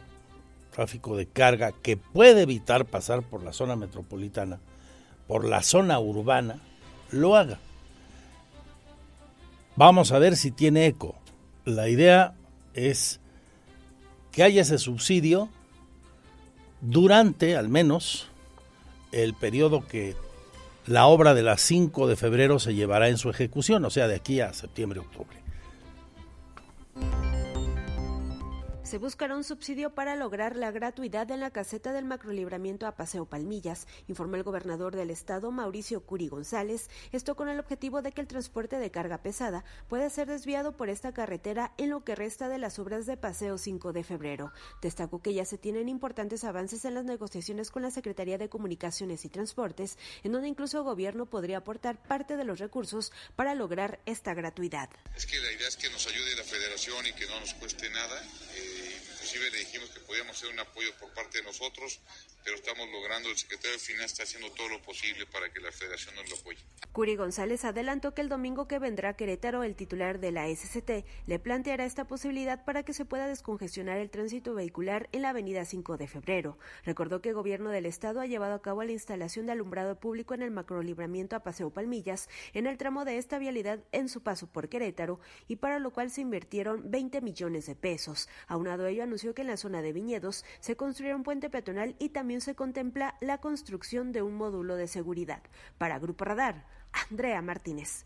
tráfico 0.75 1.17
de 1.17 1.27
carga 1.27 1.73
que 1.73 1.97
puede 1.97 2.43
evitar 2.43 2.85
pasar 2.85 3.23
por 3.23 3.45
la 3.45 3.53
zona 3.53 3.77
metropolitana, 3.77 4.59
por 5.29 5.45
la 5.45 5.63
zona 5.63 6.01
urbana, 6.01 6.59
lo 7.11 7.37
haga. 7.37 7.61
Vamos 9.77 10.11
a 10.11 10.19
ver 10.19 10.37
si 10.37 10.51
tiene 10.51 10.87
eco. 10.87 11.15
La 11.65 11.89
idea 11.89 12.35
es 12.75 13.21
que 14.33 14.43
haya 14.43 14.63
ese 14.63 14.79
subsidio 14.79 15.49
durante, 16.81 17.57
al 17.57 17.69
menos, 17.69 18.27
el 19.13 19.33
periodo 19.35 19.87
que 19.87 20.17
la 20.87 21.07
obra 21.07 21.35
de 21.35 21.43
las 21.43 21.61
5 21.61 22.09
de 22.09 22.17
febrero 22.17 22.59
se 22.59 22.75
llevará 22.75 23.09
en 23.09 23.17
su 23.17 23.31
ejecución, 23.31 23.85
o 23.85 23.91
sea, 23.91 24.09
de 24.09 24.17
aquí 24.17 24.41
a 24.41 24.53
septiembre-octubre. 24.53 25.39
Se 28.95 28.99
buscará 28.99 29.35
un 29.35 29.43
subsidio 29.43 29.93
para 29.93 30.15
lograr 30.15 30.55
la 30.55 30.71
gratuidad 30.71 31.29
en 31.33 31.41
la 31.41 31.51
caseta 31.51 31.93
del 31.93 32.05
macrolibramiento 32.05 32.87
a 32.87 32.95
Paseo 32.95 33.27
Palmillas, 33.27 33.89
informó 34.07 34.37
el 34.37 34.45
gobernador 34.45 34.95
del 34.95 35.11
estado 35.11 35.51
Mauricio 35.51 36.07
Curi 36.07 36.29
González, 36.29 36.89
esto 37.11 37.35
con 37.35 37.49
el 37.49 37.59
objetivo 37.59 38.03
de 38.03 38.13
que 38.13 38.21
el 38.21 38.29
transporte 38.29 38.79
de 38.79 38.93
carga 38.93 39.19
pesada 39.19 39.65
pueda 39.89 40.09
ser 40.11 40.29
desviado 40.29 40.77
por 40.77 40.91
esta 40.91 41.13
carretera 41.13 41.75
en 41.77 41.91
lo 41.91 42.05
que 42.05 42.15
resta 42.15 42.49
de 42.49 42.59
las 42.59 42.79
obras 42.79 43.05
de 43.05 43.17
Paseo 43.17 43.59
5 43.59 43.93
de 43.93 44.05
febrero. 44.05 44.53
Destacó 44.81 45.21
que 45.21 45.35
ya 45.35 45.45
se 45.45 45.59
tienen 45.59 45.89
importantes 45.89 46.45
avances 46.45 46.85
en 46.85 46.95
las 46.95 47.05
negociaciones 47.05 47.73
con 47.73 47.83
la 47.83 47.91
Secretaría 47.91 48.39
de 48.39 48.49
Comunicaciones 48.49 49.25
y 49.25 49.29
Transportes, 49.29 49.99
en 50.23 50.31
donde 50.31 50.47
incluso 50.47 50.79
el 50.79 50.85
gobierno 50.85 51.27
podría 51.27 51.59
aportar 51.59 52.01
parte 52.01 52.37
de 52.37 52.45
los 52.45 52.61
recursos 52.61 53.11
para 53.35 53.57
lograr 53.57 53.99
esta 54.07 54.35
gratuidad. 54.35 54.89
Es 55.17 55.27
que 55.27 55.41
la 55.41 55.51
idea 55.51 55.67
es 55.67 55.77
que 55.77 55.91
nos 55.91 56.07
ayude 56.07 56.37
la 56.37 56.45
federación 56.45 57.05
y 57.09 57.13
que 57.15 57.27
no 57.27 57.41
nos 57.41 57.55
cueste 57.55 57.91
nada. 57.91 58.23
Eh, 58.55 58.84
Amen. 58.85 59.14
Inclusive 59.35 59.51
le 59.51 59.65
dijimos 59.65 59.91
que 59.91 60.01
podíamos 60.01 60.37
hacer 60.37 60.53
un 60.53 60.61
apoyo 60.61 60.91
por 61.01 61.13
parte 61.13 61.39
de 61.39 61.45
nosotros, 61.45 62.01
pero 62.45 62.57
estamos 62.57 62.89
logrando, 62.91 63.31
el 63.31 63.37
secretario 63.37 63.73
de 63.73 63.79
Finanzas 63.79 64.13
está 64.13 64.23
haciendo 64.25 64.51
todo 64.53 64.69
lo 64.69 64.83
posible 64.83 65.27
para 65.27 65.51
que 65.53 65.61
la 65.61 65.73
federación 65.73 66.15
nos 66.15 66.29
lo 66.31 66.37
apoye. 66.37 66.59
Curi 66.93 67.17
González 67.17 67.65
adelantó 67.65 68.15
que 68.15 68.21
el 68.21 68.29
domingo 68.29 68.69
que 68.69 68.79
vendrá 68.79 69.17
Querétaro, 69.17 69.65
el 69.65 69.75
titular 69.75 70.21
de 70.21 70.31
la 70.31 70.47
SCT 70.47 71.05
le 71.27 71.39
planteará 71.39 71.85
esta 71.85 72.07
posibilidad 72.07 72.65
para 72.65 72.85
que 72.85 72.93
se 72.93 73.05
pueda 73.05 73.27
descongestionar 73.27 73.99
el 73.99 74.11
tránsito 74.11 74.55
vehicular 74.55 75.09
en 75.13 75.23
la 75.23 75.31
avenida 75.31 75.65
5 75.65 75.97
de 75.97 76.07
febrero. 76.07 76.59
Recordó 76.85 77.21
que 77.21 77.31
el 77.31 77.35
gobierno 77.35 77.71
del 77.71 77.87
estado 77.87 78.21
ha 78.21 78.27
llevado 78.27 78.55
a 78.55 78.63
cabo 78.63 78.85
la 78.85 78.93
instalación 78.93 79.47
de 79.47 79.53
alumbrado 79.53 79.99
público 79.99 80.35
en 80.35 80.43
el 80.43 80.51
macrolibramiento 80.51 81.35
a 81.35 81.43
Paseo 81.43 81.71
Palmillas, 81.71 82.29
en 82.53 82.67
el 82.67 82.77
tramo 82.77 83.05
de 83.05 83.17
esta 83.17 83.39
vialidad 83.39 83.83
en 83.91 84.09
su 84.09 84.23
paso 84.23 84.47
por 84.47 84.69
Querétaro, 84.69 85.19
y 85.49 85.57
para 85.57 85.79
lo 85.79 85.91
cual 85.93 86.11
se 86.11 86.21
invirtieron 86.21 86.91
20 86.91 87.23
millones 87.23 87.67
de 87.67 87.75
pesos. 87.75 88.29
Aunado 88.47 88.87
ello, 88.87 89.03
anunció 89.03 89.24
que 89.33 89.43
en 89.43 89.49
la 89.49 89.57
zona 89.57 89.81
de 89.81 89.93
viñedos 89.93 90.45
se 90.61 90.77
construirá 90.77 91.17
un 91.17 91.23
puente 91.23 91.49
peatonal 91.49 91.97
y 91.99 92.11
también 92.11 92.43
se 92.43 92.55
contempla 92.55 93.17
la 93.21 93.39
construcción 93.39 94.13
de 94.13 94.21
un 94.21 94.35
módulo 94.35 94.77
de 94.77 94.89
seguridad. 94.89 95.41
Para 95.79 95.99
Grupo 95.99 96.25
Radar, 96.25 96.67
Andrea 97.09 97.41
Martínez. 97.41 98.05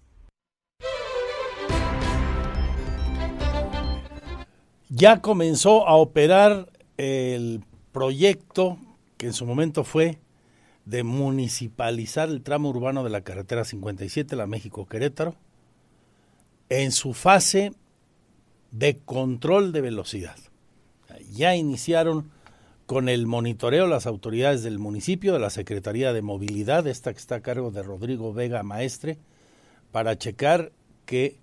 Ya 4.90 5.20
comenzó 5.20 5.86
a 5.88 5.96
operar 5.96 6.70
el 6.96 7.64
proyecto 7.92 8.78
que 9.16 9.26
en 9.26 9.32
su 9.32 9.44
momento 9.44 9.84
fue 9.84 10.18
de 10.86 11.02
municipalizar 11.02 12.30
el 12.30 12.42
tramo 12.42 12.70
urbano 12.70 13.04
de 13.04 13.10
la 13.10 13.20
carretera 13.20 13.64
57, 13.64 14.34
la 14.36 14.46
México-Querétaro, 14.46 15.34
en 16.70 16.92
su 16.92 17.12
fase 17.12 17.72
de 18.70 18.96
control 18.98 19.72
de 19.72 19.82
velocidad. 19.82 20.36
Ya 21.30 21.54
iniciaron 21.54 22.30
con 22.86 23.08
el 23.08 23.26
monitoreo 23.26 23.86
las 23.86 24.06
autoridades 24.06 24.62
del 24.62 24.78
municipio, 24.78 25.32
de 25.32 25.38
la 25.38 25.50
Secretaría 25.50 26.12
de 26.12 26.22
Movilidad, 26.22 26.86
esta 26.86 27.12
que 27.12 27.18
está 27.18 27.36
a 27.36 27.40
cargo 27.42 27.70
de 27.70 27.82
Rodrigo 27.82 28.32
Vega 28.32 28.62
Maestre, 28.62 29.18
para 29.92 30.16
checar 30.16 30.72
que 31.04 31.38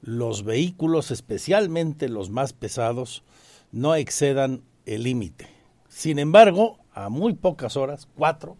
los 0.00 0.44
vehículos, 0.44 1.10
especialmente 1.10 2.08
los 2.08 2.30
más 2.30 2.52
pesados, 2.52 3.24
no 3.72 3.94
excedan 3.94 4.62
el 4.86 5.02
límite. 5.02 5.48
Sin 5.88 6.18
embargo, 6.18 6.78
a 6.92 7.08
muy 7.08 7.34
pocas 7.34 7.76
horas, 7.76 8.08
cuatro, 8.16 8.56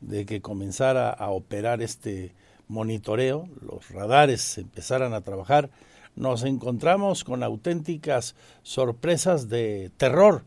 de 0.00 0.24
que 0.24 0.40
comenzara 0.40 1.10
a 1.10 1.30
operar 1.30 1.82
este 1.82 2.34
monitoreo, 2.68 3.48
los 3.60 3.90
radares 3.90 4.56
empezaran 4.58 5.12
a 5.12 5.20
trabajar, 5.20 5.70
nos 6.20 6.44
encontramos 6.44 7.24
con 7.24 7.42
auténticas 7.42 8.36
sorpresas 8.62 9.48
de 9.48 9.90
terror. 9.96 10.44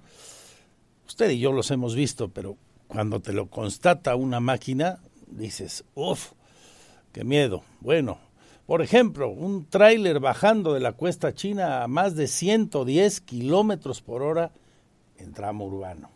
Usted 1.08 1.32
y 1.32 1.40
yo 1.40 1.52
los 1.52 1.72
hemos 1.72 1.96
visto, 1.96 2.30
pero 2.30 2.58
cuando 2.88 3.20
te 3.20 3.34
lo 3.34 3.48
constata 3.48 4.16
una 4.16 4.40
máquina, 4.40 5.00
dices, 5.28 5.84
uff, 5.96 6.34
qué 7.12 7.24
miedo. 7.24 7.64
Bueno, 7.82 8.20
por 8.68 8.84
ejemplo, 8.84 9.30
un 9.30 9.66
tráiler 9.66 10.20
bajando 10.20 10.74
de 10.74 10.80
la 10.80 10.94
cuesta 10.94 11.34
china 11.34 11.84
a 11.84 11.88
más 11.88 12.16
de 12.16 12.28
110 12.28 13.22
kilómetros 13.22 14.02
por 14.02 14.22
hora 14.22 14.52
en 15.18 15.34
tramo 15.34 15.66
urbano. 15.66 16.12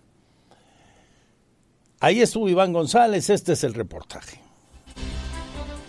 Ahí 2.00 2.22
estuvo 2.22 2.48
Iván 2.48 2.74
González, 2.74 3.32
este 3.32 3.54
es 3.54 3.64
el 3.64 3.74
reportaje. 3.74 4.47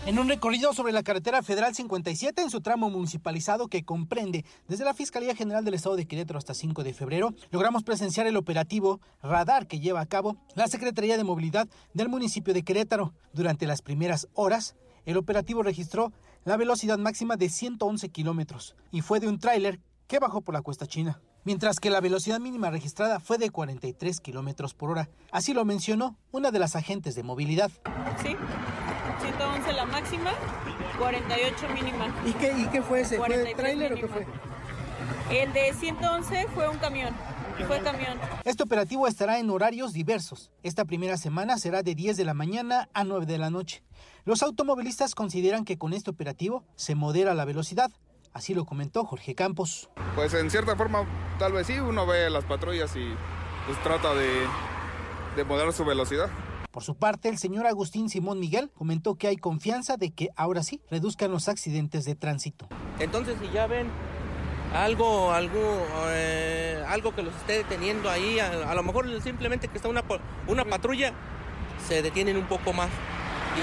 En 0.09 0.17
un 0.17 0.27
recorrido 0.27 0.73
sobre 0.73 0.91
la 0.91 1.03
carretera 1.03 1.43
federal 1.43 1.75
57 1.75 2.41
en 2.41 2.49
su 2.49 2.61
tramo 2.61 2.89
municipalizado 2.89 3.67
que 3.67 3.85
comprende 3.85 4.43
desde 4.67 4.83
la 4.83 4.95
Fiscalía 4.95 5.35
General 5.35 5.63
del 5.63 5.75
Estado 5.75 5.95
de 5.97 6.07
Querétaro 6.07 6.39
hasta 6.39 6.55
5 6.55 6.83
de 6.83 6.95
febrero, 6.95 7.35
logramos 7.51 7.83
presenciar 7.83 8.25
el 8.25 8.35
operativo 8.35 9.01
radar 9.21 9.67
que 9.67 9.79
lleva 9.79 10.01
a 10.01 10.07
cabo 10.07 10.35
la 10.55 10.67
Secretaría 10.67 11.15
de 11.15 11.23
Movilidad 11.23 11.67
del 11.93 12.09
municipio 12.09 12.55
de 12.55 12.63
Querétaro. 12.63 13.13
Durante 13.33 13.67
las 13.67 13.83
primeras 13.83 14.27
horas, 14.33 14.75
el 15.05 15.15
operativo 15.15 15.61
registró 15.61 16.11
la 16.43 16.57
velocidad 16.57 16.97
máxima 16.97 17.35
de 17.35 17.49
111 17.49 18.09
kilómetros 18.09 18.75
y 18.89 19.01
fue 19.01 19.19
de 19.19 19.27
un 19.27 19.37
tráiler 19.37 19.79
que 20.07 20.17
bajó 20.17 20.41
por 20.41 20.55
la 20.55 20.63
cuesta 20.63 20.87
china 20.87 21.21
mientras 21.43 21.79
que 21.79 21.89
la 21.89 22.01
velocidad 22.01 22.39
mínima 22.39 22.69
registrada 22.69 23.19
fue 23.19 23.37
de 23.37 23.49
43 23.49 24.19
kilómetros 24.19 24.73
por 24.73 24.89
hora. 24.91 25.09
Así 25.31 25.53
lo 25.53 25.65
mencionó 25.65 26.17
una 26.31 26.51
de 26.51 26.59
las 26.59 26.75
agentes 26.75 27.15
de 27.15 27.23
movilidad. 27.23 27.71
Sí, 28.21 28.35
111 28.35 28.88
la 29.79 29.85
máxima, 29.85 30.31
48 30.97 31.69
mínima. 31.73 32.13
¿Y 32.25 32.33
qué, 32.33 32.53
y 32.57 32.65
qué 32.67 32.81
fue 32.81 33.01
ese? 33.01 33.15
¿Fue 33.15 33.53
tráiler 33.55 33.93
o 33.93 33.95
qué 33.95 34.07
fue? 34.07 34.27
El 35.31 35.53
de 35.53 35.73
111 35.73 36.47
fue 36.53 36.67
un 36.67 36.77
camión. 36.79 37.15
Fue 37.65 37.79
camión. 37.79 38.17
Este 38.43 38.63
operativo 38.63 39.07
estará 39.07 39.39
en 39.39 39.49
horarios 39.49 39.93
diversos. 39.93 40.51
Esta 40.63 40.83
primera 40.83 41.15
semana 41.15 41.57
será 41.57 41.81
de 41.81 41.95
10 41.95 42.17
de 42.17 42.25
la 42.25 42.33
mañana 42.33 42.89
a 42.93 43.05
9 43.05 43.25
de 43.25 43.37
la 43.37 43.49
noche. 43.49 43.83
Los 44.25 44.43
automovilistas 44.43 45.15
consideran 45.15 45.63
que 45.63 45.77
con 45.77 45.93
este 45.93 46.09
operativo 46.09 46.65
se 46.75 46.95
modera 46.95 47.33
la 47.33 47.45
velocidad, 47.45 47.89
Así 48.31 48.53
lo 48.53 48.63
comentó 48.63 49.05
Jorge 49.05 49.33
Campos. 49.33 49.89
Pues 50.13 50.35
en 50.35 50.51
cierta 50.51 50.75
forma, 50.75 51.03
tal 51.39 51.51
vez 51.51 51.65
sí, 51.65 51.79
uno 51.79 52.05
ve 52.05 52.29
las 52.29 52.45
patrullas 52.45 52.95
y 52.95 53.11
pues 53.65 53.81
trata 53.81 54.13
de, 54.13 54.45
de 55.35 55.43
moderar 55.45 55.73
su 55.73 55.83
velocidad. 55.83 56.29
Por 56.71 56.83
su 56.83 56.95
parte, 56.95 57.29
el 57.29 57.37
señor 57.37 57.65
Agustín 57.65 58.09
Simón 58.09 58.39
Miguel 58.39 58.71
comentó 58.73 59.15
que 59.15 59.27
hay 59.27 59.37
confianza 59.37 59.97
de 59.97 60.11
que 60.11 60.29
ahora 60.35 60.63
sí 60.63 60.81
reduzcan 60.89 61.31
los 61.31 61.47
accidentes 61.47 62.05
de 62.05 62.15
tránsito. 62.15 62.67
Entonces, 62.99 63.37
si 63.41 63.51
ya 63.51 63.67
ven 63.67 63.87
algo, 64.73 65.31
algo, 65.31 65.85
eh, 66.09 66.83
algo 66.87 67.15
que 67.15 67.23
los 67.23 67.35
esté 67.35 67.53
deteniendo 67.53 68.09
ahí, 68.09 68.39
a, 68.39 68.69
a, 68.69 68.75
lo 68.75 68.83
mejor 68.83 69.21
simplemente 69.21 69.67
que 69.67 69.77
está 69.77 69.89
una, 69.89 70.03
una 70.47 70.65
patrulla, 70.65 71.13
se 71.87 72.01
detienen 72.01 72.37
un 72.37 72.47
poco 72.47 72.73
más 72.73 72.89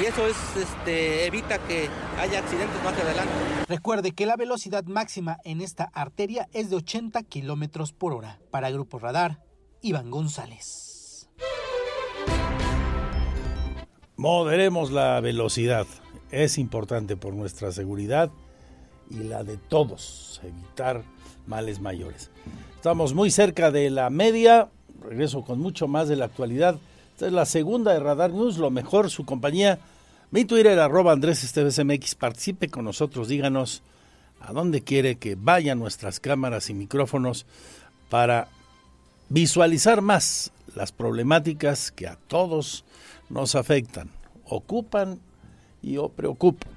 y 0.00 0.04
eso 0.04 0.26
es, 0.26 0.36
este, 0.56 1.26
evita 1.26 1.58
que 1.58 1.88
haya 2.18 2.40
accidentes 2.40 2.82
más 2.82 2.98
adelante. 2.98 3.32
Recuerde 3.68 4.12
que 4.12 4.26
la 4.26 4.36
velocidad 4.36 4.84
máxima 4.84 5.38
en 5.44 5.60
esta 5.60 5.84
arteria 5.94 6.48
es 6.52 6.70
de 6.70 6.76
80 6.76 7.22
kilómetros 7.22 7.92
por 7.92 8.12
hora. 8.12 8.38
Para 8.50 8.70
Grupo 8.70 8.98
Radar, 8.98 9.40
Iván 9.80 10.10
González. 10.10 10.95
Moderemos 14.16 14.90
la 14.90 15.20
velocidad. 15.20 15.86
Es 16.30 16.58
importante 16.58 17.16
por 17.16 17.34
nuestra 17.34 17.72
seguridad 17.72 18.30
y 19.10 19.18
la 19.24 19.44
de 19.44 19.56
todos, 19.56 20.40
evitar 20.42 21.02
males 21.46 21.80
mayores. 21.80 22.30
Estamos 22.74 23.14
muy 23.14 23.30
cerca 23.30 23.70
de 23.70 23.90
la 23.90 24.10
media. 24.10 24.68
Regreso 25.00 25.44
con 25.44 25.60
mucho 25.60 25.86
más 25.86 26.08
de 26.08 26.16
la 26.16 26.24
actualidad 26.24 26.78
esta 27.16 27.28
es 27.28 27.32
la 27.32 27.46
segunda 27.46 27.94
de 27.94 27.98
Radar 28.00 28.30
News, 28.30 28.58
lo 28.58 28.70
mejor, 28.70 29.08
su 29.08 29.24
compañía. 29.24 29.78
Mi 30.30 30.44
Twitter, 30.44 30.78
arroba 30.78 31.12
Andrés 31.12 31.42
Esteves. 31.44 31.80
Participe 32.14 32.68
con 32.68 32.84
nosotros, 32.84 33.28
díganos 33.28 33.82
a 34.38 34.52
dónde 34.52 34.82
quiere 34.82 35.16
que 35.16 35.34
vayan 35.34 35.78
nuestras 35.78 36.20
cámaras 36.20 36.68
y 36.68 36.74
micrófonos 36.74 37.46
para 38.10 38.48
visualizar 39.30 40.02
más 40.02 40.52
las 40.74 40.92
problemáticas 40.92 41.90
que 41.90 42.06
a 42.06 42.16
todos 42.16 42.84
nos 43.28 43.54
afectan, 43.54 44.10
ocupan 44.44 45.20
y 45.82 45.96
o 45.96 46.08
preocupan. 46.08 46.72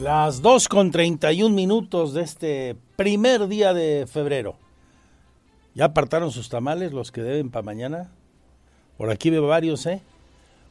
Las 0.00 0.40
2 0.40 0.68
con 0.68 0.90
31 0.90 1.54
minutos 1.54 2.14
de 2.14 2.22
este 2.22 2.76
primer 2.96 3.48
día 3.48 3.74
de 3.74 4.06
febrero. 4.06 4.56
¿Ya 5.74 5.84
apartaron 5.86 6.30
sus 6.30 6.48
tamales 6.48 6.92
los 6.92 7.12
que 7.12 7.22
deben 7.22 7.50
para 7.50 7.62
mañana? 7.62 8.10
Por 8.96 9.10
aquí 9.10 9.28
veo 9.28 9.46
varios, 9.46 9.84
¿eh? 9.84 10.02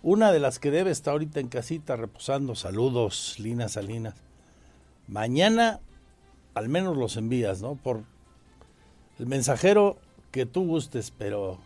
Una 0.01 0.31
de 0.31 0.39
las 0.39 0.57
que 0.57 0.71
debe 0.71 0.89
está 0.89 1.11
ahorita 1.11 1.39
en 1.39 1.47
casita 1.47 1.95
reposando. 1.95 2.55
Saludos, 2.55 3.35
Lina 3.37 3.69
Salinas. 3.69 4.15
Mañana 5.07 5.79
al 6.59 6.69
menos 6.69 6.95
los 6.95 7.17
envías, 7.17 7.61
¿no? 7.61 7.75
Por 7.75 8.03
el 9.17 9.25
mensajero 9.25 9.97
que 10.31 10.45
tú 10.45 10.65
gustes, 10.65 11.11
pero 11.17 11.57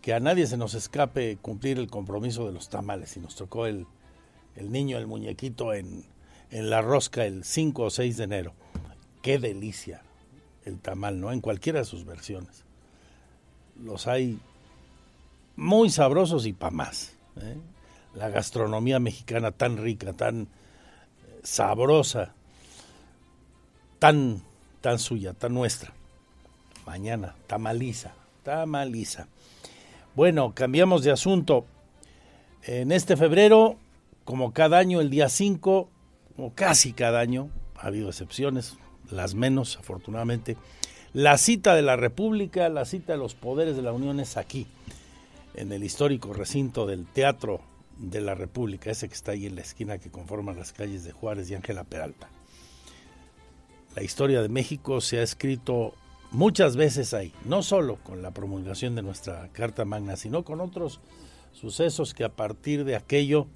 que 0.00 0.14
a 0.14 0.20
nadie 0.20 0.46
se 0.46 0.56
nos 0.56 0.74
escape 0.74 1.38
cumplir 1.40 1.78
el 1.78 1.88
compromiso 1.88 2.46
de 2.46 2.52
los 2.52 2.68
tamales. 2.68 3.16
Y 3.16 3.20
nos 3.20 3.34
tocó 3.34 3.66
el, 3.66 3.86
el 4.54 4.70
niño, 4.70 4.98
el 4.98 5.06
muñequito 5.06 5.74
en 5.74 6.04
en 6.54 6.70
la 6.70 6.82
rosca 6.82 7.24
el 7.24 7.42
5 7.42 7.82
o 7.82 7.90
6 7.90 8.16
de 8.16 8.24
enero. 8.24 8.54
Qué 9.22 9.40
delicia 9.40 10.02
el 10.64 10.78
tamal, 10.78 11.20
¿no? 11.20 11.32
En 11.32 11.40
cualquiera 11.40 11.80
de 11.80 11.84
sus 11.84 12.04
versiones. 12.04 12.64
Los 13.82 14.06
hay 14.06 14.38
muy 15.56 15.90
sabrosos 15.90 16.46
y 16.46 16.52
pa' 16.52 16.70
más. 16.70 17.16
¿eh? 17.40 17.56
La 18.14 18.28
gastronomía 18.28 19.00
mexicana 19.00 19.50
tan 19.50 19.78
rica, 19.78 20.12
tan 20.12 20.42
eh, 20.42 20.46
sabrosa, 21.42 22.34
tan, 24.04 24.42
tan 24.82 24.98
suya, 24.98 25.32
tan 25.32 25.54
nuestra. 25.54 25.94
Mañana, 26.84 27.34
tamaliza, 27.46 28.12
tamaliza. 28.42 29.28
Bueno, 30.14 30.52
cambiamos 30.54 31.02
de 31.04 31.10
asunto. 31.10 31.64
En 32.64 32.92
este 32.92 33.16
febrero, 33.16 33.78
como 34.26 34.52
cada 34.52 34.76
año, 34.76 35.00
el 35.00 35.08
día 35.08 35.30
5, 35.30 35.88
como 36.36 36.52
casi 36.52 36.92
cada 36.92 37.20
año, 37.20 37.48
ha 37.76 37.86
habido 37.86 38.10
excepciones, 38.10 38.76
las 39.10 39.34
menos 39.34 39.78
afortunadamente, 39.78 40.58
la 41.14 41.38
cita 41.38 41.74
de 41.74 41.80
la 41.80 41.96
República, 41.96 42.68
la 42.68 42.84
cita 42.84 43.14
de 43.14 43.18
los 43.18 43.34
poderes 43.34 43.74
de 43.74 43.80
la 43.80 43.92
Unión 43.94 44.20
es 44.20 44.36
aquí, 44.36 44.66
en 45.54 45.72
el 45.72 45.82
histórico 45.82 46.34
recinto 46.34 46.84
del 46.84 47.06
Teatro 47.06 47.62
de 47.96 48.20
la 48.20 48.34
República, 48.34 48.90
ese 48.90 49.08
que 49.08 49.14
está 49.14 49.32
ahí 49.32 49.46
en 49.46 49.54
la 49.54 49.62
esquina 49.62 49.96
que 49.96 50.10
conforma 50.10 50.52
las 50.52 50.74
calles 50.74 51.04
de 51.04 51.12
Juárez 51.12 51.50
y 51.50 51.54
Ángela 51.54 51.84
Peralta. 51.84 52.28
La 53.94 54.02
historia 54.02 54.42
de 54.42 54.48
México 54.48 55.00
se 55.00 55.18
ha 55.18 55.22
escrito 55.22 55.94
muchas 56.32 56.76
veces 56.76 57.14
ahí, 57.14 57.32
no 57.44 57.62
solo 57.62 57.96
con 58.02 58.22
la 58.22 58.32
promulgación 58.32 58.96
de 58.96 59.02
nuestra 59.02 59.48
Carta 59.52 59.84
Magna, 59.84 60.16
sino 60.16 60.44
con 60.44 60.60
otros 60.60 61.00
sucesos 61.52 62.12
que 62.12 62.24
a 62.24 62.28
partir 62.28 62.84
de 62.84 62.96
aquello 62.96 63.46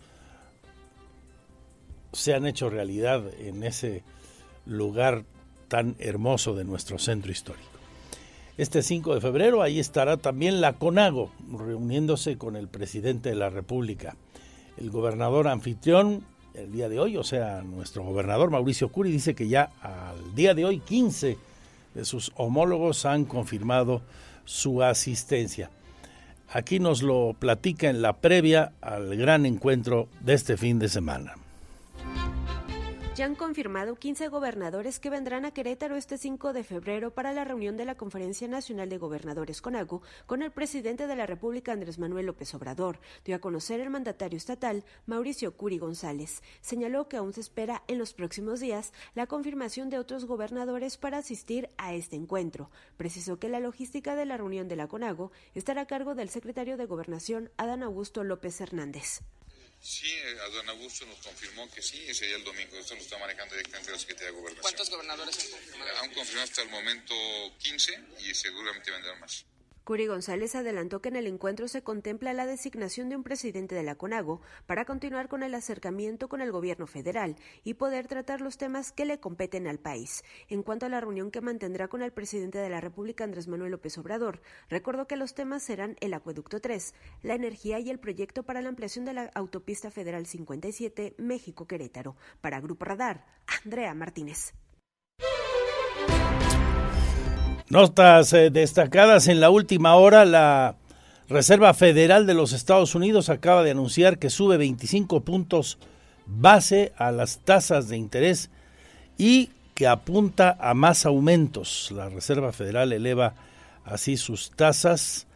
se 2.12 2.34
han 2.34 2.46
hecho 2.46 2.70
realidad 2.70 3.22
en 3.40 3.64
ese 3.64 4.04
lugar 4.64 5.24
tan 5.66 5.96
hermoso 5.98 6.54
de 6.54 6.64
nuestro 6.64 6.98
centro 6.98 7.32
histórico. 7.32 7.66
Este 8.56 8.82
5 8.82 9.14
de 9.14 9.20
febrero 9.20 9.62
ahí 9.62 9.78
estará 9.78 10.16
también 10.16 10.60
la 10.60 10.74
CONAGO 10.74 11.30
reuniéndose 11.52 12.38
con 12.38 12.56
el 12.56 12.68
presidente 12.68 13.28
de 13.28 13.36
la 13.36 13.50
República. 13.50 14.16
El 14.76 14.90
gobernador 14.90 15.48
anfitrión 15.48 16.24
el 16.54 16.72
día 16.72 16.88
de 16.88 16.98
hoy, 16.98 17.16
o 17.16 17.24
sea, 17.24 17.62
nuestro 17.62 18.02
gobernador 18.02 18.50
Mauricio 18.50 18.88
Curi 18.88 19.10
dice 19.10 19.34
que 19.34 19.48
ya 19.48 19.70
al 19.80 20.34
día 20.34 20.54
de 20.54 20.64
hoy 20.64 20.80
15 20.80 21.38
de 21.94 22.04
sus 22.04 22.32
homólogos 22.36 23.04
han 23.04 23.24
confirmado 23.24 24.02
su 24.44 24.82
asistencia. 24.82 25.70
Aquí 26.50 26.80
nos 26.80 27.02
lo 27.02 27.34
platica 27.38 27.90
en 27.90 28.00
la 28.00 28.14
previa 28.14 28.72
al 28.80 29.14
gran 29.16 29.44
encuentro 29.44 30.08
de 30.20 30.34
este 30.34 30.56
fin 30.56 30.78
de 30.78 30.88
semana. 30.88 31.34
Ya 33.18 33.24
han 33.24 33.34
confirmado 33.34 33.96
15 33.96 34.28
gobernadores 34.28 35.00
que 35.00 35.10
vendrán 35.10 35.44
a 35.44 35.50
Querétaro 35.50 35.96
este 35.96 36.18
5 36.18 36.52
de 36.52 36.62
febrero 36.62 37.12
para 37.12 37.32
la 37.32 37.42
reunión 37.42 37.76
de 37.76 37.84
la 37.84 37.96
Conferencia 37.96 38.46
Nacional 38.46 38.88
de 38.88 38.96
Gobernadores 38.96 39.60
CONAGO 39.60 40.02
con 40.26 40.40
el 40.40 40.52
presidente 40.52 41.08
de 41.08 41.16
la 41.16 41.26
República 41.26 41.72
Andrés 41.72 41.98
Manuel 41.98 42.26
López 42.26 42.54
Obrador, 42.54 43.00
dio 43.24 43.34
a 43.34 43.40
conocer 43.40 43.80
el 43.80 43.90
mandatario 43.90 44.36
estatal 44.36 44.84
Mauricio 45.06 45.56
Curi 45.56 45.78
González. 45.78 46.44
Señaló 46.60 47.08
que 47.08 47.16
aún 47.16 47.32
se 47.32 47.40
espera 47.40 47.82
en 47.88 47.98
los 47.98 48.14
próximos 48.14 48.60
días 48.60 48.92
la 49.16 49.26
confirmación 49.26 49.90
de 49.90 49.98
otros 49.98 50.24
gobernadores 50.24 50.96
para 50.96 51.18
asistir 51.18 51.70
a 51.76 51.94
este 51.94 52.14
encuentro. 52.14 52.70
Precisó 52.96 53.40
que 53.40 53.48
la 53.48 53.58
logística 53.58 54.14
de 54.14 54.26
la 54.26 54.36
reunión 54.36 54.68
de 54.68 54.76
la 54.76 54.86
CONAGO 54.86 55.32
estará 55.56 55.80
a 55.80 55.86
cargo 55.86 56.14
del 56.14 56.28
secretario 56.28 56.76
de 56.76 56.86
Gobernación 56.86 57.50
Adán 57.56 57.82
Augusto 57.82 58.22
López 58.22 58.60
Hernández. 58.60 59.22
Sí, 59.80 60.10
eh, 60.10 60.36
Adán 60.40 60.68
Augusto 60.70 61.06
nos 61.06 61.18
confirmó 61.18 61.70
que 61.70 61.82
sí, 61.82 62.04
ese 62.08 62.26
día 62.26 62.36
el 62.36 62.44
domingo. 62.44 62.76
Esto 62.76 62.94
lo 62.94 63.00
está 63.00 63.18
manejando 63.18 63.54
directamente 63.54 63.92
la 63.92 63.98
Secretaría 63.98 64.32
de 64.32 64.38
Gobernación. 64.38 64.62
¿Cuántos 64.62 64.90
gobernadores 64.90 65.38
han 65.38 65.50
confirmado? 65.50 65.98
Han 65.98 66.14
confirmado 66.14 66.44
hasta 66.44 66.62
el 66.62 66.68
momento 66.68 67.14
15 67.58 68.00
y 68.20 68.34
seguramente 68.34 68.90
vendrán 68.90 69.20
más. 69.20 69.44
Curi 69.88 70.06
González 70.06 70.54
adelantó 70.54 71.00
que 71.00 71.08
en 71.08 71.16
el 71.16 71.26
encuentro 71.26 71.66
se 71.66 71.80
contempla 71.80 72.34
la 72.34 72.44
designación 72.44 73.08
de 73.08 73.16
un 73.16 73.22
presidente 73.22 73.74
de 73.74 73.82
la 73.82 73.94
CONAGO 73.94 74.42
para 74.66 74.84
continuar 74.84 75.28
con 75.28 75.42
el 75.42 75.54
acercamiento 75.54 76.28
con 76.28 76.42
el 76.42 76.52
gobierno 76.52 76.86
federal 76.86 77.36
y 77.64 77.72
poder 77.72 78.06
tratar 78.06 78.42
los 78.42 78.58
temas 78.58 78.92
que 78.92 79.06
le 79.06 79.18
competen 79.18 79.66
al 79.66 79.78
país. 79.78 80.24
En 80.50 80.62
cuanto 80.62 80.84
a 80.84 80.90
la 80.90 81.00
reunión 81.00 81.30
que 81.30 81.40
mantendrá 81.40 81.88
con 81.88 82.02
el 82.02 82.12
presidente 82.12 82.58
de 82.58 82.68
la 82.68 82.82
República, 82.82 83.24
Andrés 83.24 83.48
Manuel 83.48 83.70
López 83.70 83.96
Obrador, 83.96 84.42
recordó 84.68 85.06
que 85.06 85.16
los 85.16 85.32
temas 85.32 85.62
serán 85.62 85.96
el 86.00 86.12
Acueducto 86.12 86.60
3, 86.60 86.94
la 87.22 87.34
energía 87.34 87.78
y 87.78 87.88
el 87.88 87.98
proyecto 87.98 88.42
para 88.42 88.60
la 88.60 88.68
ampliación 88.68 89.06
de 89.06 89.14
la 89.14 89.30
Autopista 89.34 89.90
Federal 89.90 90.26
57 90.26 91.14
México-Querétaro. 91.16 92.14
Para 92.42 92.60
Grupo 92.60 92.84
Radar, 92.84 93.24
Andrea 93.64 93.94
Martínez. 93.94 94.52
Notas 97.70 98.32
eh, 98.32 98.48
destacadas 98.48 99.28
en 99.28 99.40
la 99.40 99.50
última 99.50 99.94
hora, 99.96 100.24
la 100.24 100.76
Reserva 101.28 101.74
Federal 101.74 102.26
de 102.26 102.32
los 102.32 102.54
Estados 102.54 102.94
Unidos 102.94 103.28
acaba 103.28 103.62
de 103.62 103.72
anunciar 103.72 104.18
que 104.18 104.30
sube 104.30 104.56
25 104.56 105.20
puntos 105.20 105.76
base 106.24 106.94
a 106.96 107.12
las 107.12 107.40
tasas 107.40 107.88
de 107.88 107.98
interés 107.98 108.48
y 109.18 109.50
que 109.74 109.86
apunta 109.86 110.56
a 110.58 110.72
más 110.72 111.04
aumentos. 111.04 111.92
La 111.94 112.08
Reserva 112.08 112.52
Federal 112.52 112.94
eleva 112.94 113.34
así 113.84 114.16
sus 114.16 114.50
tasas 114.50 115.26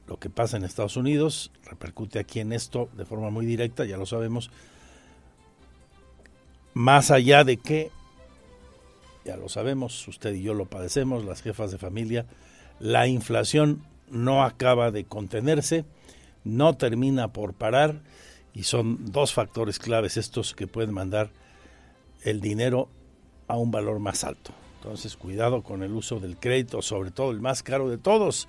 Lo 0.06 0.18
que 0.18 0.30
pasa 0.30 0.56
en 0.56 0.64
Estados 0.64 0.96
Unidos 0.96 1.50
repercute 1.64 2.20
aquí 2.20 2.38
en 2.38 2.52
esto 2.52 2.88
de 2.96 3.04
forma 3.04 3.30
muy 3.30 3.44
directa, 3.44 3.84
ya 3.84 3.96
lo 3.96 4.06
sabemos, 4.06 4.50
más 6.74 7.10
allá 7.10 7.42
de 7.42 7.56
que, 7.56 7.90
ya 9.24 9.36
lo 9.36 9.48
sabemos, 9.48 10.06
usted 10.06 10.34
y 10.34 10.42
yo 10.42 10.54
lo 10.54 10.66
padecemos, 10.66 11.24
las 11.24 11.42
jefas 11.42 11.72
de 11.72 11.78
familia, 11.78 12.26
la 12.78 13.08
inflación 13.08 13.82
no 14.10 14.44
acaba 14.44 14.90
de 14.90 15.04
contenerse, 15.04 15.84
no 16.44 16.76
termina 16.76 17.32
por 17.32 17.54
parar 17.54 18.02
y 18.54 18.64
son 18.64 19.12
dos 19.12 19.34
factores 19.34 19.78
claves 19.78 20.16
estos 20.16 20.54
que 20.54 20.66
pueden 20.66 20.94
mandar 20.94 21.30
el 22.22 22.40
dinero 22.40 22.88
a 23.48 23.56
un 23.56 23.70
valor 23.70 23.98
más 23.98 24.24
alto. 24.24 24.52
Entonces, 24.76 25.16
cuidado 25.16 25.62
con 25.62 25.82
el 25.82 25.92
uso 25.92 26.20
del 26.20 26.36
crédito, 26.36 26.82
sobre 26.82 27.10
todo 27.10 27.32
el 27.32 27.40
más 27.40 27.62
caro 27.62 27.88
de 27.88 27.98
todos, 27.98 28.48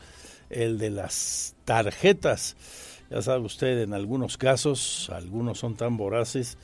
el 0.49 0.77
de 0.77 0.91
las 0.91 1.55
tarjetas. 1.65 2.55
Ya 3.09 3.21
sabe 3.21 3.43
usted, 3.45 3.81
en 3.81 3.93
algunos 3.93 4.37
casos, 4.37 5.09
algunos 5.11 5.59
son 5.59 5.75
tan 5.75 5.97
voraces 5.97 6.57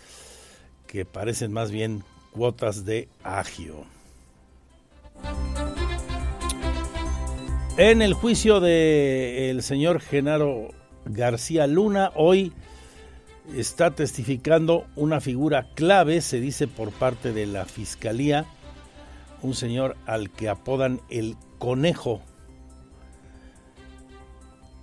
que 0.88 1.06
parecen 1.06 1.52
más 1.52 1.72
bien 1.72 2.04
cuotas 2.32 2.86
de 2.86 3.08
agio. 3.24 3.86
En 7.76 8.04
el 8.04 8.14
juicio 8.14 8.60
del 8.60 9.64
señor 9.64 10.00
Genaro 10.00 10.70
García 11.06 11.66
Luna, 11.66 12.12
hoy 12.14 12.54
está 13.56 13.96
testificando 13.96 14.86
una 14.96 15.20
figura 15.20 15.70
clave, 15.74 16.22
se 16.22 16.40
dice 16.40 16.68
por 16.68 16.92
parte 16.92 17.34
de 17.34 17.48
la 17.48 17.66
fiscalía, 17.66 18.46
un 19.42 19.56
señor 19.56 19.98
al 20.06 20.30
que 20.30 20.50
apodan 20.50 21.02
el 21.10 21.36
conejo. 21.58 22.22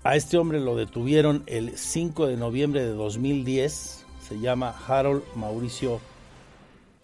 A 0.02 0.16
este 0.16 0.36
hombre 0.36 0.58
lo 0.58 0.74
detuvieron 0.74 1.44
el 1.46 1.78
5 1.78 2.26
de 2.26 2.36
noviembre 2.36 2.80
de 2.82 2.90
2010, 2.90 4.04
se 4.28 4.40
llama 4.40 4.74
Harold 4.88 5.22
Mauricio 5.36 6.00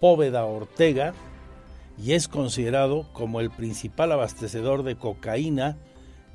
Póveda 0.01 0.47
Ortega, 0.47 1.15
y 2.03 2.13
es 2.13 2.29
considerado 2.29 3.07
como 3.13 3.41
el 3.41 3.51
principal 3.51 4.13
abastecedor 4.13 4.83
de 4.83 4.97
cocaína 4.97 5.77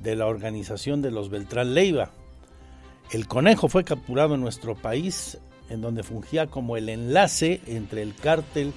de 0.00 0.16
la 0.16 0.26
organización 0.26 1.02
de 1.02 1.10
los 1.10 1.30
Beltrán 1.30 1.74
Leiva. 1.74 2.10
El 3.10 3.28
conejo 3.28 3.68
fue 3.68 3.84
capturado 3.84 4.34
en 4.34 4.40
nuestro 4.40 4.74
país, 4.74 5.38
en 5.68 5.80
donde 5.80 6.02
fungía 6.02 6.46
como 6.46 6.76
el 6.76 6.88
enlace 6.88 7.60
entre 7.66 8.02
el 8.02 8.14
cártel 8.14 8.72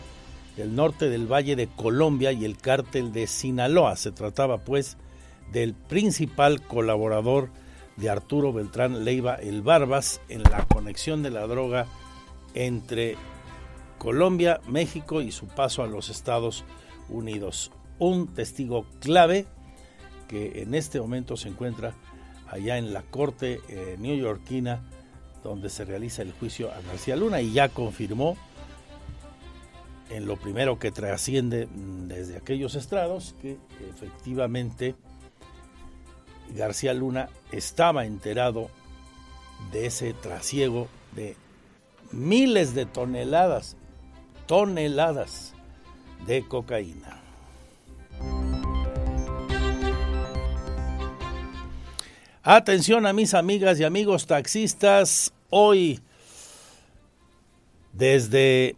del 0.55 0.75
norte 0.75 1.09
del 1.09 1.31
Valle 1.31 1.55
de 1.55 1.67
Colombia 1.67 2.31
y 2.31 2.45
el 2.45 2.57
cártel 2.57 3.11
de 3.11 3.27
Sinaloa. 3.27 3.95
Se 3.95 4.11
trataba 4.11 4.59
pues 4.59 4.97
del 5.51 5.73
principal 5.73 6.61
colaborador 6.61 7.49
de 7.97 8.09
Arturo 8.09 8.53
Beltrán 8.53 9.05
Leiva 9.05 9.35
el 9.35 9.61
Barbas 9.61 10.21
en 10.29 10.43
la 10.43 10.65
conexión 10.65 11.23
de 11.23 11.31
la 11.31 11.47
droga 11.47 11.87
entre 12.53 13.15
Colombia, 14.05 14.61
México 14.67 15.19
y 15.19 15.31
su 15.31 15.47
paso 15.47 15.81
a 15.81 15.87
los 15.87 16.09
Estados 16.09 16.63
Unidos. 17.09 17.71
Un 17.97 18.27
testigo 18.27 18.85
clave 18.99 19.47
que 20.27 20.61
en 20.61 20.75
este 20.75 21.01
momento 21.01 21.35
se 21.37 21.49
encuentra 21.49 21.95
allá 22.47 22.77
en 22.77 22.93
la 22.93 23.01
corte 23.01 23.61
eh, 23.67 23.95
neoyorquina 23.97 24.83
donde 25.43 25.71
se 25.71 25.85
realiza 25.85 26.21
el 26.21 26.33
juicio 26.33 26.69
a 26.71 26.81
García 26.81 27.15
Luna 27.15 27.41
y 27.41 27.51
ya 27.51 27.69
confirmó 27.69 28.37
en 30.11 30.27
lo 30.27 30.37
primero 30.37 30.77
que 30.77 30.91
trasciende 30.91 31.67
desde 31.73 32.37
aquellos 32.37 32.75
estrados 32.75 33.35
que 33.41 33.57
efectivamente 33.89 34.93
García 36.55 36.93
Luna 36.93 37.29
estaba 37.51 38.05
enterado 38.05 38.69
de 39.71 39.87
ese 39.87 40.13
trasiego 40.13 40.89
de 41.15 41.35
miles 42.11 42.75
de 42.75 42.85
toneladas 42.85 43.77
toneladas 44.47 45.53
de 46.25 46.47
cocaína. 46.47 47.21
Atención 52.43 53.07
a 53.07 53.13
mis 53.13 53.33
amigas 53.33 53.79
y 53.79 53.83
amigos 53.83 54.27
taxistas, 54.27 55.33
hoy 55.49 55.99
desde 57.93 58.75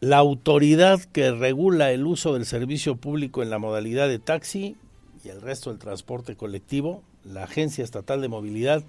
la 0.00 0.18
autoridad 0.18 1.00
que 1.00 1.30
regula 1.32 1.90
el 1.90 2.06
uso 2.06 2.32
del 2.34 2.46
servicio 2.46 2.96
público 2.96 3.42
en 3.42 3.50
la 3.50 3.58
modalidad 3.58 4.08
de 4.08 4.18
taxi 4.18 4.76
y 5.24 5.28
el 5.28 5.42
resto 5.42 5.70
del 5.70 5.78
transporte 5.78 6.36
colectivo, 6.36 7.02
la 7.24 7.44
Agencia 7.44 7.84
Estatal 7.84 8.22
de 8.22 8.28
Movilidad, 8.28 8.82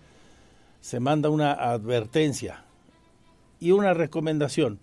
se 0.80 0.99
manda 0.99 1.30
una 1.30 1.51
advertencia 1.51 2.64
y 3.60 3.72
una 3.72 3.93
recomendación 3.93 4.80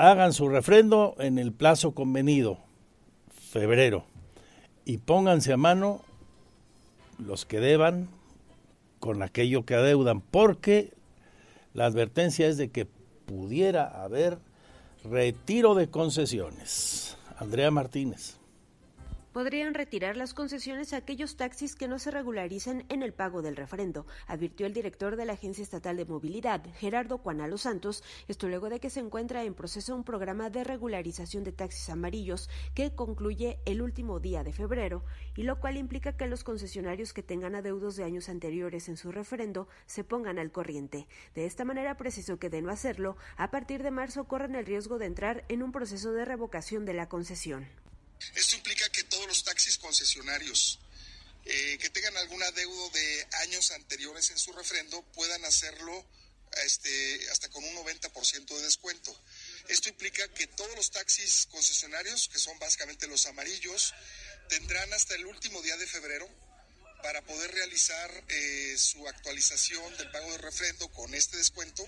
hagan 0.00 0.32
su 0.32 0.48
refrendo 0.48 1.14
en 1.18 1.38
el 1.38 1.52
plazo 1.52 1.92
convenido, 1.92 2.58
febrero, 3.30 4.04
y 4.86 4.96
pónganse 4.96 5.52
a 5.52 5.58
mano 5.58 6.00
los 7.18 7.44
que 7.44 7.60
deban 7.60 8.08
con 8.98 9.22
aquello 9.22 9.66
que 9.66 9.74
adeudan, 9.74 10.22
porque 10.22 10.94
la 11.74 11.84
advertencia 11.84 12.46
es 12.46 12.56
de 12.56 12.70
que 12.70 12.86
pudiera 13.26 14.02
haber 14.02 14.38
retiro 15.04 15.74
de 15.74 15.90
concesiones. 15.90 17.18
Andrea 17.38 17.70
Martínez. 17.70 18.39
Podrían 19.32 19.74
retirar 19.74 20.16
las 20.16 20.34
concesiones 20.34 20.92
a 20.92 20.98
aquellos 20.98 21.36
taxis 21.36 21.74
que 21.74 21.88
no 21.88 21.98
se 21.98 22.10
regularicen 22.10 22.84
en 22.88 23.02
el 23.02 23.12
pago 23.12 23.42
del 23.42 23.56
refrendo, 23.56 24.06
advirtió 24.26 24.66
el 24.66 24.74
director 24.74 25.16
de 25.16 25.24
la 25.24 25.34
Agencia 25.34 25.62
Estatal 25.62 25.96
de 25.96 26.04
Movilidad, 26.04 26.62
Gerardo 26.76 27.18
Cuanalo 27.18 27.58
Santos, 27.58 28.02
esto 28.28 28.48
luego 28.48 28.68
de 28.68 28.80
que 28.80 28.90
se 28.90 29.00
encuentra 29.00 29.44
en 29.44 29.54
proceso 29.54 29.94
un 29.94 30.04
programa 30.04 30.50
de 30.50 30.64
regularización 30.64 31.44
de 31.44 31.52
taxis 31.52 31.90
amarillos 31.90 32.48
que 32.74 32.94
concluye 32.94 33.58
el 33.66 33.82
último 33.82 34.20
día 34.20 34.42
de 34.42 34.52
febrero, 34.52 35.04
y 35.36 35.44
lo 35.44 35.60
cual 35.60 35.76
implica 35.76 36.16
que 36.16 36.26
los 36.26 36.44
concesionarios 36.44 37.12
que 37.12 37.22
tengan 37.22 37.54
adeudos 37.54 37.96
de 37.96 38.04
años 38.04 38.28
anteriores 38.28 38.88
en 38.88 38.96
su 38.96 39.12
refrendo 39.12 39.68
se 39.86 40.04
pongan 40.04 40.38
al 40.38 40.52
corriente. 40.52 41.06
De 41.34 41.46
esta 41.46 41.64
manera 41.64 41.96
precisó 41.96 42.38
que 42.38 42.50
de 42.50 42.62
no 42.62 42.70
hacerlo, 42.70 43.16
a 43.36 43.50
partir 43.50 43.82
de 43.82 43.90
marzo 43.90 44.24
corren 44.24 44.54
el 44.54 44.66
riesgo 44.66 44.98
de 44.98 45.06
entrar 45.06 45.44
en 45.48 45.62
un 45.62 45.72
proceso 45.72 46.12
de 46.12 46.24
revocación 46.24 46.84
de 46.84 46.94
la 46.94 47.08
concesión. 47.08 47.68
Esto 48.34 48.56
implica 48.56 48.79
todos 49.20 49.28
los 49.28 49.44
taxis 49.44 49.76
concesionarios 49.76 50.78
eh, 51.44 51.76
que 51.78 51.90
tengan 51.90 52.16
algún 52.16 52.42
adeudo 52.42 52.88
de 52.88 53.26
años 53.42 53.70
anteriores 53.72 54.30
en 54.30 54.38
su 54.38 54.50
refrendo 54.54 55.02
puedan 55.12 55.44
hacerlo 55.44 56.06
este, 56.64 57.28
hasta 57.30 57.50
con 57.50 57.62
un 57.62 57.76
90% 57.76 58.56
de 58.56 58.62
descuento. 58.62 59.14
Esto 59.68 59.90
implica 59.90 60.26
que 60.32 60.46
todos 60.46 60.74
los 60.74 60.90
taxis 60.90 61.46
concesionarios, 61.50 62.30
que 62.30 62.38
son 62.38 62.58
básicamente 62.58 63.06
los 63.08 63.26
amarillos, 63.26 63.92
tendrán 64.48 64.90
hasta 64.94 65.16
el 65.16 65.26
último 65.26 65.60
día 65.60 65.76
de 65.76 65.86
febrero 65.86 66.26
para 67.02 67.20
poder 67.20 67.52
realizar 67.52 68.10
eh, 68.28 68.74
su 68.78 69.06
actualización 69.06 69.98
del 69.98 70.10
pago 70.10 70.32
de 70.32 70.38
refrendo 70.38 70.88
con 70.92 71.12
este 71.14 71.36
descuento. 71.36 71.86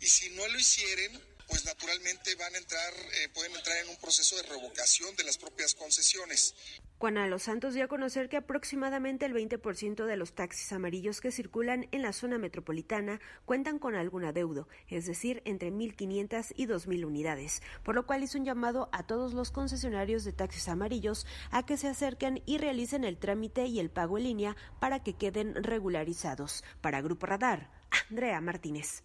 Y 0.00 0.08
si 0.08 0.28
no 0.30 0.48
lo 0.48 0.58
hicieren, 0.58 1.22
pues 1.48 1.64
naturalmente 1.64 2.34
van 2.36 2.54
a 2.54 2.58
entrar, 2.58 2.92
eh, 2.92 3.28
pueden 3.32 3.54
entrar 3.54 3.76
en 3.78 3.88
un 3.88 3.96
proceso 3.96 4.36
de 4.36 4.42
revocación 4.44 5.14
de 5.16 5.24
las 5.24 5.38
propias 5.38 5.74
concesiones. 5.74 6.54
Juan 6.98 7.28
Los 7.28 7.42
Santos 7.42 7.74
dio 7.74 7.84
a 7.84 7.88
conocer 7.88 8.28
que 8.30 8.38
aproximadamente 8.38 9.26
el 9.26 9.34
20% 9.34 10.06
de 10.06 10.16
los 10.16 10.34
taxis 10.34 10.72
amarillos 10.72 11.20
que 11.20 11.32
circulan 11.32 11.86
en 11.92 12.00
la 12.00 12.14
zona 12.14 12.38
metropolitana 12.38 13.20
cuentan 13.44 13.78
con 13.78 13.94
algún 13.94 14.24
adeudo, 14.24 14.68
es 14.88 15.04
decir, 15.04 15.42
entre 15.44 15.70
1.500 15.70 16.54
y 16.56 16.66
2.000 16.66 17.04
unidades, 17.04 17.62
por 17.82 17.94
lo 17.94 18.06
cual 18.06 18.22
hizo 18.22 18.38
un 18.38 18.46
llamado 18.46 18.88
a 18.92 19.02
todos 19.06 19.34
los 19.34 19.50
concesionarios 19.50 20.24
de 20.24 20.32
taxis 20.32 20.68
amarillos 20.68 21.26
a 21.50 21.66
que 21.66 21.76
se 21.76 21.88
acerquen 21.88 22.42
y 22.46 22.58
realicen 22.58 23.04
el 23.04 23.18
trámite 23.18 23.66
y 23.66 23.80
el 23.80 23.90
pago 23.90 24.16
en 24.16 24.24
línea 24.24 24.56
para 24.80 25.02
que 25.02 25.14
queden 25.14 25.62
regularizados. 25.62 26.64
Para 26.80 27.02
Grupo 27.02 27.26
Radar, 27.26 27.70
Andrea 28.08 28.40
Martínez. 28.40 29.02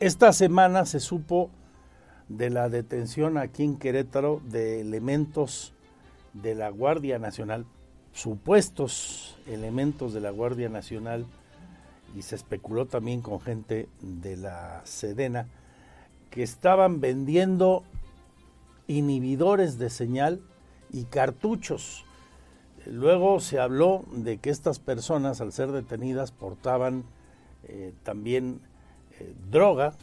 Esta 0.00 0.32
semana 0.32 0.86
se 0.86 0.98
supo 0.98 1.50
de 2.30 2.48
la 2.48 2.70
detención 2.70 3.36
aquí 3.36 3.64
en 3.64 3.76
Querétaro 3.76 4.40
de 4.46 4.80
elementos 4.80 5.74
de 6.32 6.54
la 6.54 6.70
Guardia 6.70 7.18
Nacional, 7.18 7.66
supuestos 8.14 9.36
elementos 9.46 10.14
de 10.14 10.22
la 10.22 10.30
Guardia 10.30 10.70
Nacional, 10.70 11.26
y 12.16 12.22
se 12.22 12.34
especuló 12.34 12.86
también 12.86 13.20
con 13.20 13.42
gente 13.42 13.90
de 14.00 14.38
la 14.38 14.80
Sedena, 14.84 15.48
que 16.30 16.42
estaban 16.44 17.02
vendiendo 17.02 17.82
inhibidores 18.86 19.78
de 19.78 19.90
señal 19.90 20.40
y 20.90 21.04
cartuchos. 21.04 22.06
Luego 22.86 23.38
se 23.38 23.60
habló 23.60 24.06
de 24.14 24.38
que 24.38 24.48
estas 24.48 24.78
personas, 24.78 25.42
al 25.42 25.52
ser 25.52 25.72
detenidas, 25.72 26.32
portaban 26.32 27.04
eh, 27.64 27.92
también 28.02 28.62
droga 29.50 29.94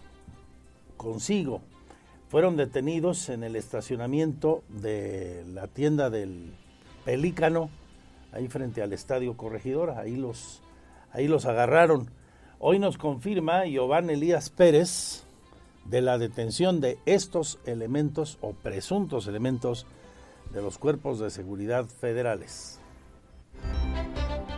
consigo. 0.98 1.62
Fueron 2.30 2.58
detenidos 2.58 3.30
en 3.30 3.44
el 3.44 3.56
estacionamiento 3.56 4.64
de 4.68 5.46
la 5.54 5.68
tienda 5.68 6.10
del 6.10 6.54
Pelícano, 7.06 7.70
ahí 8.34 8.50
frente 8.50 8.82
al 8.82 8.92
Estadio 8.92 9.38
Corregidora, 9.38 10.00
ahí 10.00 10.18
los, 10.18 10.62
ahí 11.14 11.28
los 11.28 11.46
agarraron. 11.46 12.10
Hoy 12.60 12.80
nos 12.80 12.98
confirma 12.98 13.66
Giovanni 13.66 14.14
Elías 14.14 14.50
Pérez 14.50 15.24
de 15.86 16.02
la 16.02 16.18
detención 16.18 16.82
de 16.82 16.98
estos 17.06 17.60
elementos 17.66 18.38
o 18.42 18.52
presuntos 18.52 19.28
elementos 19.28 19.86
de 20.52 20.62
los 20.62 20.78
cuerpos 20.78 21.20
de 21.20 21.30
seguridad 21.30 21.86
federales. 21.86 22.82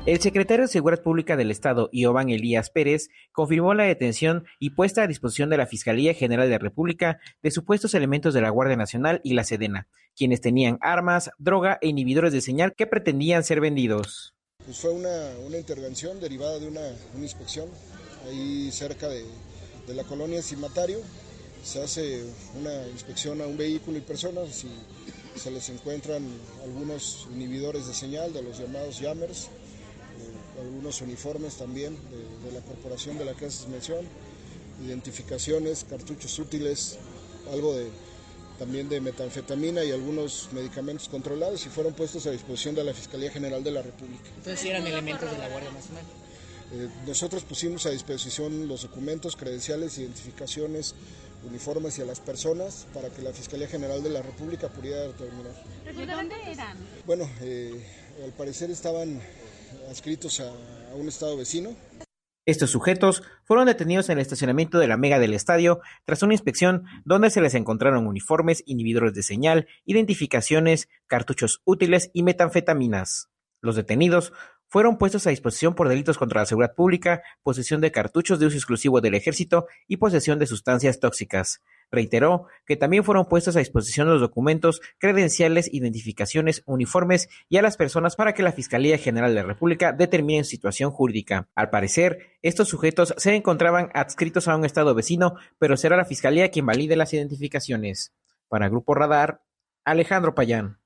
El 0.09 0.19
secretario 0.19 0.65
de 0.65 0.71
Seguridad 0.71 1.03
Pública 1.03 1.37
del 1.37 1.51
Estado, 1.51 1.87
Iovan 1.91 2.29
Elías 2.29 2.71
Pérez, 2.71 3.09
confirmó 3.31 3.75
la 3.75 3.83
detención 3.83 4.45
y 4.57 4.71
puesta 4.71 5.03
a 5.03 5.07
disposición 5.07 5.51
de 5.51 5.57
la 5.57 5.67
Fiscalía 5.67 6.15
General 6.15 6.47
de 6.47 6.53
la 6.53 6.57
República 6.57 7.19
de 7.43 7.51
supuestos 7.51 7.93
elementos 7.93 8.33
de 8.33 8.41
la 8.41 8.49
Guardia 8.49 8.75
Nacional 8.75 9.21
y 9.23 9.35
la 9.35 9.43
Sedena, 9.43 9.87
quienes 10.15 10.41
tenían 10.41 10.79
armas, 10.81 11.29
droga 11.37 11.77
e 11.83 11.89
inhibidores 11.89 12.33
de 12.33 12.41
señal 12.41 12.73
que 12.75 12.87
pretendían 12.87 13.43
ser 13.43 13.61
vendidos. 13.61 14.33
Pues 14.65 14.79
fue 14.79 14.89
una, 14.89 15.55
intervención 15.55 16.19
derivada 16.19 16.57
de 16.57 16.69
una, 16.69 16.89
inspección 17.21 17.69
ahí 18.27 18.71
cerca 18.71 19.09
de, 19.09 19.23
de 19.85 19.93
la 19.93 20.05
colonia 20.05 20.41
Cimatario. 20.41 21.01
Se 21.61 21.83
hace 21.83 22.23
una 22.59 22.87
inspección 22.87 23.41
a 23.41 23.45
un 23.45 23.57
vehículo 23.57 23.99
y 23.99 24.01
personas 24.01 24.63
y 24.63 25.39
se 25.39 25.51
les 25.51 25.69
encuentran 25.69 26.23
algunos 26.63 27.27
inhibidores 27.31 27.85
de 27.85 27.93
señal 27.93 28.33
de 28.33 28.41
los 28.41 28.57
llamados 28.57 28.99
jammers 28.99 29.51
algunos 30.59 31.01
uniformes 31.01 31.55
también 31.55 31.95
de, 32.43 32.51
la 32.51 32.61
corporación 32.61 33.17
de 33.17 33.25
la 33.25 33.33
que 33.33 33.45
haces 33.45 33.67
mención, 33.67 34.05
identificaciones, 34.85 35.85
cartuchos 35.89 36.37
útiles, 36.39 36.97
algo 37.51 37.75
de 37.75 37.87
también 38.59 38.89
de 38.89 38.99
metanfetamina 38.99 39.85
y 39.85 39.91
algunos 39.91 40.49
medicamentos 40.51 41.07
controlados 41.07 41.65
y 41.65 41.69
fueron 41.69 41.93
puestos 41.93 42.27
a 42.27 42.31
disposición 42.31 42.75
de 42.75 42.83
la 42.83 42.93
Fiscalía 42.93 43.31
General 43.31 43.63
de 43.63 43.71
la 43.71 43.81
República. 43.81 44.29
Entonces, 44.35 44.65
eran 44.65 44.85
elementos 44.85 45.31
de 45.31 45.37
la 45.37 45.47
Guardia 45.47 45.71
Nacional? 45.71 46.03
Eh, 46.73 46.89
nosotros 47.07 47.43
pusimos 47.43 47.85
a 47.85 47.89
disposición 47.89 48.67
los 48.67 48.81
documentos, 48.81 49.37
credenciales, 49.37 49.97
identificaciones, 49.97 50.93
uniformes 51.47 51.97
y 51.97 52.01
a 52.01 52.05
las 52.05 52.19
personas 52.19 52.85
para 52.93 53.09
que 53.09 53.21
la 53.21 53.31
Fiscalía 53.31 53.67
General 53.67 54.03
de 54.03 54.09
la 54.09 54.21
República 54.21 54.67
pudiera 54.67 55.03
determinar. 55.03 55.53
¿De 55.85 56.05
dónde 56.05 56.35
eran? 56.51 56.77
Bueno, 57.07 57.29
eh, 57.41 57.81
al 58.23 58.33
parecer 58.33 58.69
estaban 58.69 59.21
adscritos 59.89 60.39
a, 60.39 60.51
un 60.95 61.07
estado 61.07 61.37
vecino. 61.37 61.75
Estos 62.45 62.71
sujetos 62.71 63.23
fueron 63.43 63.67
detenidos 63.67 64.09
en 64.09 64.17
el 64.17 64.21
estacionamiento 64.21 64.79
de 64.79 64.87
la 64.87 64.97
Mega 64.97 65.19
del 65.19 65.33
estadio 65.33 65.81
tras 66.05 66.23
una 66.23 66.33
inspección 66.33 66.85
donde 67.05 67.29
se 67.29 67.41
les 67.41 67.53
encontraron 67.53 68.07
uniformes, 68.07 68.63
inhibidores 68.65 69.13
de 69.13 69.23
señal, 69.23 69.67
identificaciones, 69.85 70.89
cartuchos 71.05 71.61
útiles 71.63 72.09
y 72.13 72.23
metanfetaminas. 72.23 73.29
Los 73.61 73.75
detenidos 73.75 74.33
fueron 74.67 74.97
puestos 74.97 75.27
a 75.27 75.31
disposición 75.31 75.75
por 75.75 75.89
delitos 75.89 76.17
contra 76.17 76.41
la 76.41 76.45
seguridad 76.45 76.75
pública, 76.75 77.21
posesión 77.43 77.81
de 77.81 77.91
cartuchos 77.91 78.39
de 78.39 78.45
uso 78.47 78.57
exclusivo 78.57 79.01
del 79.01 79.15
ejército 79.15 79.67
y 79.87 79.97
posesión 79.97 80.39
de 80.39 80.47
sustancias 80.47 80.99
tóxicas. 80.99 81.61
Reiteró 81.91 82.45
que 82.65 82.75
también 82.75 83.03
fueron 83.03 83.25
puestos 83.25 83.55
a 83.55 83.59
disposición 83.59 84.07
los 84.07 84.21
documentos, 84.21 84.81
credenciales, 84.99 85.73
identificaciones, 85.73 86.63
uniformes 86.65 87.29
y 87.49 87.57
a 87.57 87.61
las 87.61 87.77
personas 87.77 88.15
para 88.15 88.33
que 88.33 88.43
la 88.43 88.51
Fiscalía 88.51 88.97
General 88.97 89.33
de 89.33 89.41
la 89.41 89.47
República 89.47 89.91
determine 89.91 90.43
su 90.43 90.51
situación 90.51 90.91
jurídica. 90.91 91.47
Al 91.55 91.69
parecer, 91.69 92.37
estos 92.41 92.67
sujetos 92.67 93.13
se 93.17 93.35
encontraban 93.35 93.89
adscritos 93.93 94.47
a 94.47 94.55
un 94.55 94.65
estado 94.65 94.93
vecino, 94.93 95.35
pero 95.57 95.77
será 95.77 95.97
la 95.97 96.05
Fiscalía 96.05 96.51
quien 96.51 96.65
valide 96.65 96.95
las 96.95 97.13
identificaciones. 97.13 98.13
Para 98.47 98.69
Grupo 98.69 98.93
Radar, 98.93 99.41
Alejandro 99.85 100.35
Payán. 100.35 100.79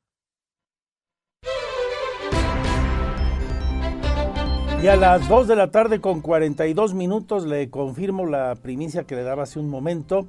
Y 4.83 4.87
a 4.87 4.97
las 4.97 5.29
2 5.29 5.47
de 5.47 5.55
la 5.55 5.71
tarde 5.71 6.01
con 6.01 6.19
42 6.19 6.93
minutos 6.93 7.45
le 7.45 7.69
confirmo 7.69 8.25
la 8.25 8.53
primicia 8.55 9.05
que 9.05 9.15
le 9.15 9.23
daba 9.23 9.43
hace 9.43 9.57
un 9.57 9.69
momento. 9.69 10.27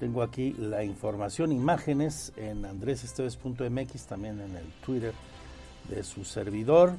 Tengo 0.00 0.22
aquí 0.22 0.54
la 0.58 0.82
información, 0.82 1.52
imágenes 1.52 2.32
en 2.36 2.64
andresesteves.mx, 2.64 4.06
también 4.06 4.40
en 4.40 4.56
el 4.56 4.64
Twitter 4.84 5.12
de 5.90 6.02
su 6.02 6.24
servidor. 6.24 6.94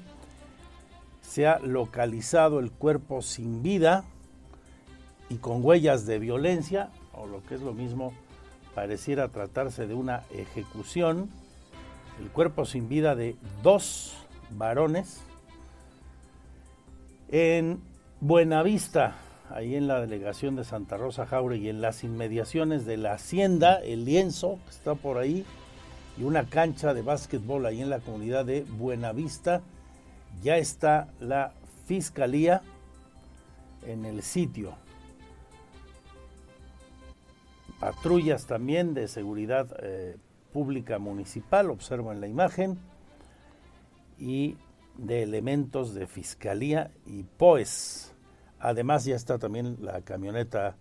Se 1.23 1.47
ha 1.47 1.57
localizado 1.57 2.59
el 2.59 2.69
cuerpo 2.69 3.23
sin 3.23 3.63
vida 3.63 4.03
y 5.29 5.37
con 5.37 5.65
huellas 5.65 6.05
de 6.05 6.19
violencia, 6.19 6.91
o 7.13 7.25
lo 7.25 7.43
que 7.43 7.55
es 7.55 7.61
lo 7.61 7.73
mismo, 7.73 8.13
pareciera 8.75 9.29
tratarse 9.29 9.87
de 9.87 9.95
una 9.95 10.21
ejecución. 10.29 11.27
El 12.19 12.29
cuerpo 12.29 12.65
sin 12.65 12.87
vida 12.87 13.15
de 13.15 13.35
dos 13.63 14.13
varones 14.51 15.21
en 17.29 17.81
Buenavista, 18.19 19.15
ahí 19.53 19.75
en 19.75 19.87
la 19.87 20.01
delegación 20.01 20.55
de 20.55 20.63
Santa 20.63 20.97
Rosa 20.97 21.27
y 21.55 21.69
en 21.69 21.81
las 21.81 22.03
inmediaciones 22.03 22.85
de 22.85 22.97
la 22.97 23.13
hacienda, 23.13 23.79
el 23.81 24.05
lienzo 24.05 24.59
que 24.65 24.71
está 24.71 24.95
por 24.95 25.17
ahí, 25.17 25.45
y 26.17 26.23
una 26.23 26.45
cancha 26.45 26.93
de 26.93 27.01
básquetbol 27.01 27.65
ahí 27.65 27.81
en 27.81 27.89
la 27.89 27.99
comunidad 27.99 28.45
de 28.45 28.63
Buenavista, 28.63 29.61
ya 30.41 30.57
está 30.57 31.07
la 31.19 31.53
fiscalía 31.85 32.61
en 33.85 34.05
el 34.05 34.21
sitio. 34.21 34.75
patrullas 37.81 38.45
también 38.45 38.93
de 38.93 39.07
seguridad 39.07 39.67
eh, 39.81 40.15
pública 40.53 40.99
municipal, 40.99 41.71
observo 41.71 42.11
en 42.11 42.21
la 42.21 42.27
imagen, 42.27 42.77
y 44.19 44.55
de 44.99 45.23
elementos 45.23 45.95
de 45.95 46.05
fiscalía 46.05 46.91
y 47.07 47.23
POES. 47.23 48.10
Además 48.61 49.05
ya 49.05 49.15
está 49.15 49.39
también 49.39 49.77
la 49.81 50.01
camioneta 50.01 50.77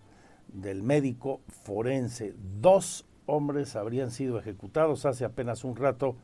del 0.49 0.83
médico 0.83 1.41
forense. 1.49 2.35
Dos 2.61 3.07
hombres 3.25 3.75
habrían 3.75 4.11
sido 4.11 4.39
ejecutados 4.39 5.07
hace 5.07 5.25
apenas 5.25 5.65
un 5.65 5.77
rato 5.77 6.17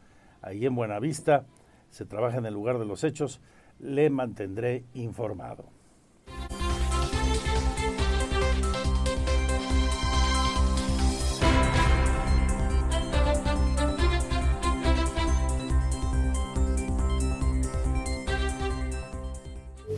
ahí 0.43 0.67
en 0.67 0.75
Buenavista. 0.75 1.47
Se 1.89 2.05
trabaja 2.05 2.37
en 2.37 2.45
el 2.45 2.53
lugar 2.53 2.79
de 2.79 2.85
los 2.85 3.05
hechos. 3.05 3.41
Le 3.79 4.11
mantendré 4.11 4.85
informado. 4.93 5.76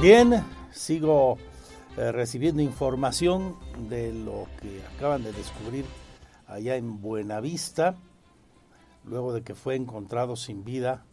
Bien, 0.00 0.42
sigo 0.72 1.36
eh, 1.98 2.10
recibiendo 2.10 2.62
información 2.62 3.54
de 3.90 4.14
lo 4.14 4.46
que 4.58 4.80
acaban 4.96 5.22
de 5.22 5.30
descubrir 5.30 5.84
allá 6.46 6.76
en 6.76 7.02
Buenavista, 7.02 7.96
luego 9.04 9.34
de 9.34 9.42
que 9.42 9.54
fue 9.54 9.76
encontrado 9.76 10.36
sin 10.36 10.64
vida 10.64 11.04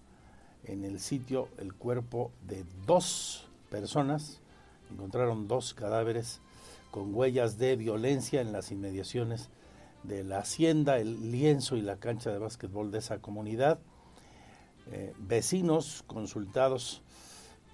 en 0.63 0.85
el 0.85 1.01
sitio 1.01 1.49
el 1.57 1.73
cuerpo 1.73 2.31
de 2.47 2.63
dos 2.85 3.49
personas. 3.69 4.39
Encontraron 4.89 5.49
dos 5.49 5.73
cadáveres 5.73 6.39
con 6.89 7.13
huellas 7.13 7.57
de 7.57 7.75
violencia 7.75 8.39
en 8.39 8.53
las 8.53 8.71
inmediaciones 8.71 9.49
de 10.03 10.23
la 10.23 10.37
hacienda, 10.37 10.97
el 10.97 11.29
lienzo 11.29 11.75
y 11.75 11.81
la 11.81 11.97
cancha 11.97 12.31
de 12.31 12.39
básquetbol 12.39 12.89
de 12.91 12.99
esa 12.99 13.19
comunidad. 13.19 13.79
Eh, 14.93 15.13
vecinos 15.17 16.05
consultados 16.07 17.01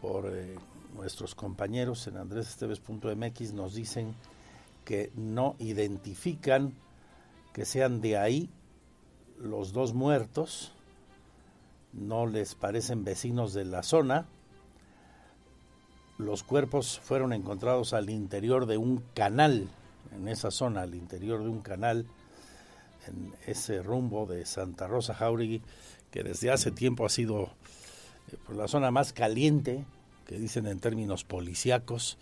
por 0.01 0.25
eh, 0.33 0.55
nuestros 0.95 1.35
compañeros 1.35 2.07
en 2.07 2.17
andresesteves.mx 2.17 3.53
nos 3.53 3.73
dicen 3.73 4.15
que 4.85 5.11
no 5.15 5.55
identifican 5.59 6.73
que 7.53 7.65
sean 7.65 8.01
de 8.01 8.17
ahí 8.17 8.49
los 9.37 9.73
dos 9.73 9.93
muertos, 9.93 10.71
no 11.93 12.25
les 12.25 12.55
parecen 12.55 13.03
vecinos 13.03 13.53
de 13.53 13.65
la 13.65 13.83
zona. 13.83 14.25
Los 16.17 16.43
cuerpos 16.43 16.99
fueron 16.99 17.33
encontrados 17.33 17.93
al 17.93 18.09
interior 18.09 18.65
de 18.65 18.77
un 18.77 19.03
canal, 19.13 19.67
en 20.15 20.27
esa 20.27 20.51
zona, 20.51 20.81
al 20.81 20.95
interior 20.95 21.43
de 21.43 21.49
un 21.49 21.61
canal, 21.61 22.07
en 23.07 23.33
ese 23.45 23.83
rumbo 23.83 24.25
de 24.25 24.45
Santa 24.45 24.87
Rosa 24.87 25.13
Jauregui, 25.13 25.61
que 26.09 26.23
desde 26.23 26.51
hace 26.51 26.71
tiempo 26.71 27.05
ha 27.05 27.09
sido 27.09 27.43
eh, 28.31 28.37
pues, 28.45 28.57
la 28.57 28.67
zona 28.67 28.91
más 28.91 29.13
caliente 29.13 29.85
que 30.25 30.37
dicen 30.37 30.67
en 30.67 30.79
términos 30.79 31.23
policíacos 31.23 32.17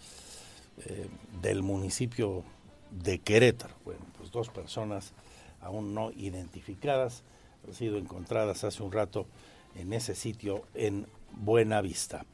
eh, 0.86 1.08
del 1.42 1.64
municipio 1.64 2.44
de 2.92 3.20
Querétaro. 3.20 3.76
Bueno, 3.86 4.02
pues 4.18 4.32
dos 4.32 4.50
personas 4.50 5.14
aún 5.62 5.94
no 5.94 6.12
identificadas 6.12 7.24
han 7.68 7.74
sido 7.74 7.98
encontradas 7.98 8.64
hace 8.64 8.82
un 8.84 8.92
rato 8.92 9.28
en 9.76 9.94
ese 9.94 10.16
sitio 10.16 10.64
en 10.74 11.08
Buena 11.32 11.82
Vista. 11.82 12.26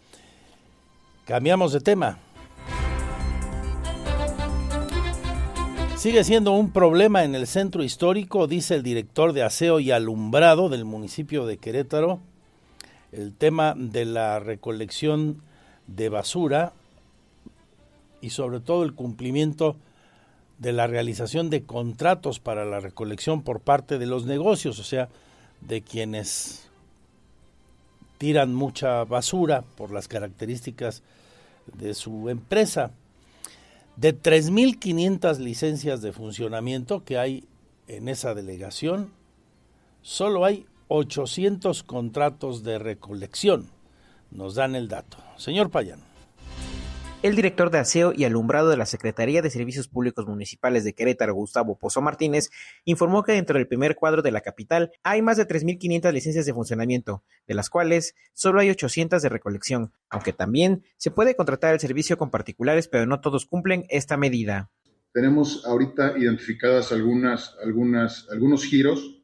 Cambiamos 1.26 1.74
de 1.74 1.82
tema. 1.82 2.20
Sigue 5.98 6.24
siendo 6.24 6.52
un 6.52 6.72
problema 6.72 7.24
en 7.24 7.36
el 7.36 7.48
centro 7.48 7.84
histórico, 7.84 8.48
dice 8.48 8.76
el 8.76 8.84
director 8.84 9.34
de 9.34 9.44
aseo 9.44 9.80
y 9.80 9.92
alumbrado 9.92 10.70
del 10.70 10.86
municipio 10.86 11.46
de 11.46 11.58
Querétaro, 11.58 12.20
el 13.12 13.34
tema 13.34 13.74
de 13.76 14.06
la 14.06 14.40
recolección 14.40 15.42
de 15.88 16.10
basura 16.10 16.74
y 18.22 18.30
sobre 18.30 18.60
todo 18.60 18.84
el 18.84 18.94
cumplimiento 18.94 19.76
de 20.60 20.74
la 20.74 20.88
realización 20.88 21.50
de 21.50 21.64
contratos 21.64 22.40
para 22.40 22.66
la 22.66 22.80
recolección 22.80 23.44
por 23.44 23.62
parte 23.62 23.98
de 23.98 24.06
los 24.06 24.26
negocios, 24.26 24.80
o 24.80 24.84
sea, 24.84 25.10
de 25.62 25.82
quienes 25.82 26.68
tiran 28.18 28.54
mucha 28.54 29.04
basura 29.04 29.64
por 29.76 29.92
las 29.92 30.08
características 30.08 31.04
de 31.78 31.94
su 31.94 32.30
empresa. 32.30 32.92
De 33.96 34.20
3.500 34.20 35.38
licencias 35.38 36.02
de 36.02 36.12
funcionamiento 36.12 37.04
que 37.04 37.18
hay 37.18 37.44
en 37.88 38.10
esa 38.10 38.34
delegación, 38.34 39.12
solo 40.02 40.46
hay 40.46 40.66
800 40.88 41.84
contratos 41.84 42.64
de 42.64 42.80
recolección 42.80 43.77
nos 44.32 44.56
dan 44.56 44.76
el 44.76 44.88
dato. 44.88 45.18
Señor 45.38 45.70
Payán. 45.70 46.00
El 47.24 47.36
director 47.36 47.72
de 47.72 47.80
aseo 47.80 48.14
y 48.16 48.26
alumbrado 48.26 48.70
de 48.70 48.78
la 48.78 48.86
Secretaría 48.86 49.42
de 49.42 49.50
Servicios 49.50 49.88
Públicos 49.88 50.28
Municipales 50.28 50.84
de 50.84 50.94
Querétaro, 50.94 51.34
Gustavo 51.34 51.80
Pozo 51.80 52.00
Martínez, 52.00 52.52
informó 52.86 53.24
que 53.24 53.32
dentro 53.32 53.58
del 53.58 53.68
primer 53.68 53.96
cuadro 53.96 54.22
de 54.22 54.30
la 54.30 54.42
capital 54.42 54.92
hay 55.02 55.24
más 55.24 55.38
de 55.38 55.48
3.500 55.48 56.12
licencias 56.14 56.46
de 56.46 56.54
funcionamiento, 56.54 57.24
de 57.48 57.56
las 57.56 57.72
cuales 57.72 58.14
solo 58.34 58.60
hay 58.60 58.70
800 58.70 59.20
de 59.20 59.30
recolección, 59.30 59.94
aunque 60.10 60.32
también 60.32 60.84
se 60.98 61.10
puede 61.10 61.36
contratar 61.36 61.74
el 61.74 61.80
servicio 61.80 62.20
con 62.20 62.30
particulares, 62.30 62.88
pero 62.88 63.08
no 63.08 63.20
todos 63.20 63.48
cumplen 63.48 63.86
esta 63.90 64.16
medida. 64.16 64.70
Tenemos 65.12 65.66
ahorita 65.66 66.20
identificadas 66.20 66.92
algunas, 66.92 67.56
algunas, 67.64 68.28
algunos 68.30 68.64
giros 68.64 69.24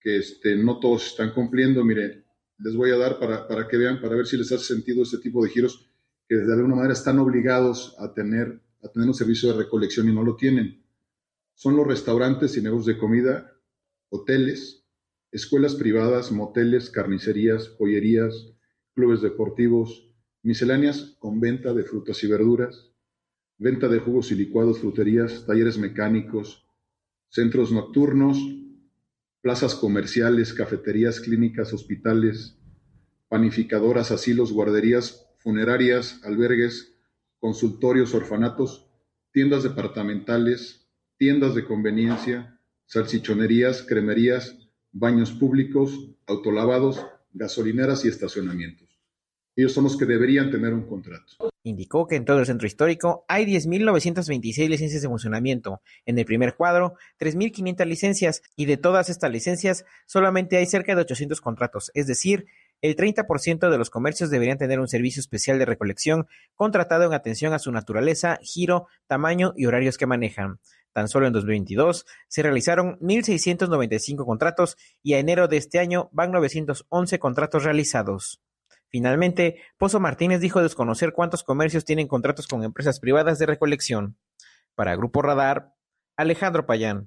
que 0.00 0.16
este, 0.16 0.56
no 0.56 0.80
todos 0.80 1.06
están 1.06 1.32
cumpliendo. 1.32 1.84
Mire, 1.84 2.24
les 2.58 2.74
voy 2.74 2.90
a 2.90 2.96
dar 2.96 3.18
para, 3.18 3.46
para, 3.46 3.68
que 3.68 3.76
vean, 3.76 4.00
para 4.00 4.16
ver 4.16 4.26
si 4.26 4.36
les 4.36 4.50
hace 4.52 4.64
sentido 4.64 5.02
este 5.02 5.18
tipo 5.18 5.42
de 5.42 5.50
giros, 5.50 5.88
que 6.28 6.36
de 6.36 6.52
alguna 6.52 6.76
manera 6.76 6.92
están 6.92 7.18
obligados 7.18 7.94
a 7.98 8.12
tener, 8.12 8.60
a 8.82 8.88
tener 8.88 9.08
un 9.08 9.14
servicio 9.14 9.50
de 9.50 9.58
recolección 9.58 10.08
y 10.08 10.14
no 10.14 10.22
lo 10.22 10.36
tienen. 10.36 10.84
Son 11.54 11.76
los 11.76 11.86
restaurantes 11.86 12.56
y 12.56 12.62
negocios 12.62 12.86
de 12.86 12.98
comida, 12.98 13.52
hoteles, 14.10 14.84
escuelas 15.30 15.74
privadas, 15.74 16.32
moteles, 16.32 16.90
carnicerías, 16.90 17.68
joyerías, 17.68 18.52
clubes 18.94 19.22
deportivos, 19.22 20.12
misceláneas 20.42 21.16
con 21.18 21.40
venta 21.40 21.72
de 21.74 21.84
frutas 21.84 22.22
y 22.24 22.28
verduras, 22.28 22.92
venta 23.58 23.88
de 23.88 23.98
jugos 23.98 24.30
y 24.32 24.34
licuados, 24.34 24.78
fruterías, 24.78 25.46
talleres 25.46 25.78
mecánicos, 25.78 26.66
centros 27.28 27.72
nocturnos, 27.72 28.38
plazas 29.48 29.74
comerciales, 29.74 30.52
cafeterías, 30.52 31.20
clínicas, 31.20 31.72
hospitales, 31.72 32.58
panificadoras, 33.30 34.10
asilos, 34.10 34.52
guarderías, 34.52 35.26
funerarias, 35.38 36.20
albergues, 36.22 36.94
consultorios, 37.38 38.12
orfanatos, 38.12 38.90
tiendas 39.32 39.62
departamentales, 39.62 40.86
tiendas 41.16 41.54
de 41.54 41.64
conveniencia, 41.64 42.60
salchichonerías, 42.84 43.80
cremerías, 43.80 44.54
baños 44.92 45.32
públicos, 45.32 46.10
autolavados, 46.26 47.02
gasolineras 47.32 48.04
y 48.04 48.08
estacionamientos. 48.08 49.00
Ellos 49.56 49.72
son 49.72 49.84
los 49.84 49.96
que 49.96 50.04
deberían 50.04 50.50
tener 50.50 50.74
un 50.74 50.86
contrato. 50.86 51.50
Indicó 51.68 52.06
que 52.06 52.16
en 52.16 52.24
todo 52.24 52.38
el 52.38 52.46
centro 52.46 52.66
histórico 52.66 53.26
hay 53.28 53.44
10.926 53.44 54.68
licencias 54.68 55.02
de 55.02 55.08
funcionamiento. 55.08 55.82
En 56.06 56.18
el 56.18 56.24
primer 56.24 56.54
cuadro, 56.54 56.94
3.500 57.20 57.84
licencias 57.84 58.42
y 58.56 58.64
de 58.64 58.78
todas 58.78 59.10
estas 59.10 59.30
licencias 59.30 59.84
solamente 60.06 60.56
hay 60.56 60.64
cerca 60.64 60.94
de 60.94 61.02
800 61.02 61.42
contratos, 61.42 61.90
es 61.92 62.06
decir, 62.06 62.46
el 62.80 62.96
30% 62.96 63.68
de 63.68 63.76
los 63.76 63.90
comercios 63.90 64.30
deberían 64.30 64.56
tener 64.56 64.80
un 64.80 64.88
servicio 64.88 65.20
especial 65.20 65.58
de 65.58 65.66
recolección 65.66 66.26
contratado 66.54 67.04
en 67.04 67.12
atención 67.12 67.52
a 67.52 67.58
su 67.58 67.70
naturaleza, 67.70 68.38
giro, 68.40 68.86
tamaño 69.06 69.52
y 69.56 69.66
horarios 69.66 69.98
que 69.98 70.06
manejan. 70.06 70.60
Tan 70.94 71.08
solo 71.08 71.26
en 71.26 71.34
2022 71.34 72.06
se 72.28 72.42
realizaron 72.42 72.98
1.695 73.00 74.24
contratos 74.24 74.78
y 75.02 75.14
a 75.14 75.18
enero 75.18 75.48
de 75.48 75.58
este 75.58 75.80
año 75.80 76.08
van 76.12 76.30
911 76.32 77.18
contratos 77.18 77.64
realizados. 77.64 78.40
Finalmente, 78.90 79.60
Pozo 79.76 80.00
Martínez 80.00 80.40
dijo 80.40 80.62
desconocer 80.62 81.12
cuántos 81.12 81.42
comercios 81.44 81.84
tienen 81.84 82.08
contratos 82.08 82.46
con 82.46 82.64
empresas 82.64 83.00
privadas 83.00 83.38
de 83.38 83.46
recolección. 83.46 84.16
Para 84.74 84.96
Grupo 84.96 85.20
Radar, 85.20 85.74
Alejandro 86.16 86.66
Payán. 86.66 87.06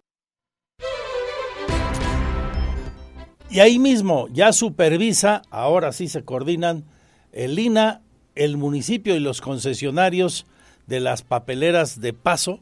Y 3.50 3.60
ahí 3.60 3.80
mismo 3.80 4.28
ya 4.32 4.54
supervisa, 4.54 5.42
ahora 5.50 5.92
sí 5.92 6.08
se 6.08 6.24
coordinan 6.24 6.86
el 7.34 7.60
INA, 7.60 8.02
el 8.36 8.56
municipio 8.58 9.16
y 9.16 9.20
los 9.20 9.42
concesionarios 9.42 10.46
de 10.88 11.00
las 11.02 11.24
papeleras 11.24 12.00
de 12.00 12.14
paso. 12.14 12.62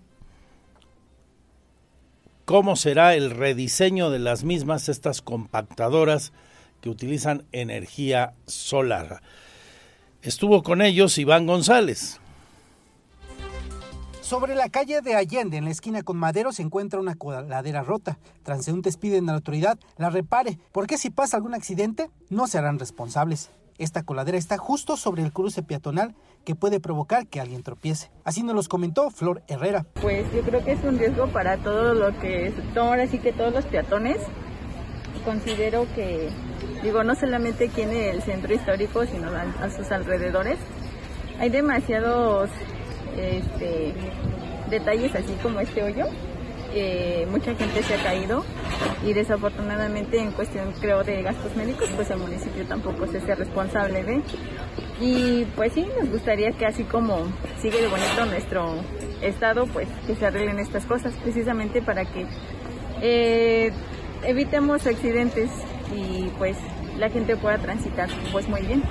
¿Cómo 2.46 2.76
será 2.76 3.14
el 3.14 3.30
rediseño 3.30 4.10
de 4.10 4.18
las 4.18 4.44
mismas, 4.44 4.90
estas 4.90 5.22
compactadoras 5.22 6.34
que 6.81 6.89
utilizan 6.89 7.45
energía 7.51 8.34
solar? 8.45 9.22
Estuvo 10.22 10.64
con 10.64 10.81
ellos 10.81 11.18
Iván 11.18 11.45
González. 11.45 12.19
Sobre 14.22 14.53
la 14.53 14.69
calle 14.69 15.01
de 15.01 15.15
Allende, 15.15 15.57
en 15.57 15.65
la 15.65 15.72
esquina 15.72 16.03
con 16.03 16.18
Madero, 16.18 16.51
se 16.51 16.61
encuentra 16.61 16.99
una 16.99 17.15
coladera 17.15 17.81
rota. 17.81 18.19
Transeúntes 18.43 18.95
piden 18.97 19.23
a 19.23 19.31
la 19.31 19.38
autoridad 19.38 19.80
la 19.97 20.11
repare, 20.11 20.60
porque 20.72 20.99
si 20.99 21.10
pasa 21.10 21.38
algún 21.38 21.56
accidente, 21.56 22.11
no 22.30 22.45
serán 22.45 22.77
responsables. 22.77 23.49
Esta 23.80 24.03
coladera 24.03 24.38
está 24.38 24.57
justo 24.57 24.97
sobre 24.97 25.23
el 25.23 25.31
cruce 25.31 25.64
peatonal 25.64 26.14
que 26.45 26.53
puede 26.53 26.80
provocar 26.80 27.27
que 27.27 27.39
alguien 27.39 27.64
tropiece. 27.64 28.11
Así 28.23 28.43
nos 28.43 28.53
los 28.53 28.68
comentó 28.68 29.10
Flor 29.10 29.41
Herrera. 29.47 29.85
Pues 30.01 30.31
yo 30.34 30.41
creo 30.41 30.64
que 30.64 30.73
es 30.73 30.84
un 30.84 30.99
riesgo 30.99 31.27
para 31.30 31.57
todo 31.57 31.93
lo 31.93 32.15
que 32.19 32.47
es, 32.47 32.53
ahora 32.76 33.07
sí 33.07 33.19
que 33.19 33.31
todos 33.31 33.53
los 33.53 33.65
peatones. 33.65 34.18
Considero 35.26 35.88
que, 35.95 36.30
digo, 36.84 37.03
no 37.03 37.15
solamente 37.15 37.69
en 37.77 37.91
el 37.91 38.22
centro 38.22 38.53
histórico, 38.53 39.06
sino 39.06 39.30
a, 39.30 39.65
a 39.65 39.69
sus 39.69 39.91
alrededores. 39.91 40.57
Hay 41.39 41.49
demasiados 41.49 42.49
este, 43.18 43.93
detalles 44.69 45.15
así 45.15 45.34
como 45.41 45.60
este 45.60 45.84
hoyo. 45.84 46.06
Eh, 46.72 47.27
mucha 47.31 47.56
gente 47.56 47.81
se 47.81 47.95
ha 47.95 48.03
caído 48.03 48.45
y 49.03 49.14
desafortunadamente 49.14 50.19
en 50.19 50.31
cuestión 50.31 50.72
creo 50.80 51.03
de 51.03 51.23
gastos 51.23 51.56
médicos 51.56 51.89
pues 51.95 52.11
el 52.11 52.19
municipio 52.19 52.64
tampoco 52.65 53.07
se 53.07 53.18
hace 53.18 53.34
responsable 53.34 54.03
de 54.03 54.22
y 55.01 55.45
pues 55.56 55.73
sí 55.73 55.88
nos 55.99 56.11
gustaría 56.11 56.51
que 56.51 56.68
así 56.68 56.84
como 56.84 57.23
sigue 57.60 57.81
de 57.81 57.88
bonito 57.88 58.23
nuestro 58.27 58.76
estado 59.23 59.65
pues 59.65 59.88
que 60.06 60.14
se 60.14 60.27
arreglen 60.27 60.60
estas 60.60 60.85
cosas 60.85 61.11
precisamente 61.23 61.81
para 61.81 62.06
que 62.06 62.27
eh, 63.01 63.72
evitemos 64.23 64.85
accidentes 64.85 65.49
y 65.95 66.30
pues 66.38 66.57
la 66.98 67.10
gente 67.10 67.36
pueda 67.38 67.57
transitar 67.57 68.10
pues 68.32 68.48
muy 68.48 68.61
bien. 68.61 68.84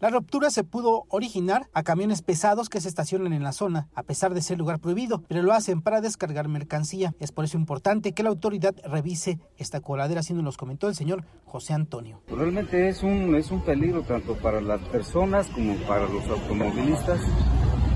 La 0.00 0.10
ruptura 0.10 0.48
se 0.50 0.62
pudo 0.62 1.06
originar 1.08 1.68
a 1.72 1.82
camiones 1.82 2.22
pesados 2.22 2.68
que 2.68 2.80
se 2.80 2.88
estacionan 2.88 3.32
en 3.32 3.42
la 3.42 3.50
zona, 3.50 3.88
a 3.96 4.04
pesar 4.04 4.32
de 4.32 4.42
ser 4.42 4.56
lugar 4.56 4.78
prohibido, 4.78 5.24
pero 5.26 5.42
lo 5.42 5.52
hacen 5.52 5.82
para 5.82 6.00
descargar 6.00 6.46
mercancía. 6.46 7.14
Es 7.18 7.32
por 7.32 7.44
eso 7.44 7.56
importante 7.56 8.12
que 8.12 8.22
la 8.22 8.28
autoridad 8.28 8.76
revise 8.84 9.40
esta 9.56 9.80
coladera, 9.80 10.20
así 10.20 10.34
nos 10.34 10.44
los 10.44 10.56
comentó 10.56 10.88
el 10.88 10.94
señor 10.94 11.24
José 11.44 11.72
Antonio. 11.72 12.22
Realmente 12.28 12.88
es 12.88 13.02
un, 13.02 13.34
es 13.34 13.50
un 13.50 13.60
peligro 13.62 14.02
tanto 14.02 14.36
para 14.36 14.60
las 14.60 14.80
personas 14.82 15.48
como 15.48 15.74
para 15.78 16.02
los 16.02 16.24
automovilistas, 16.28 17.20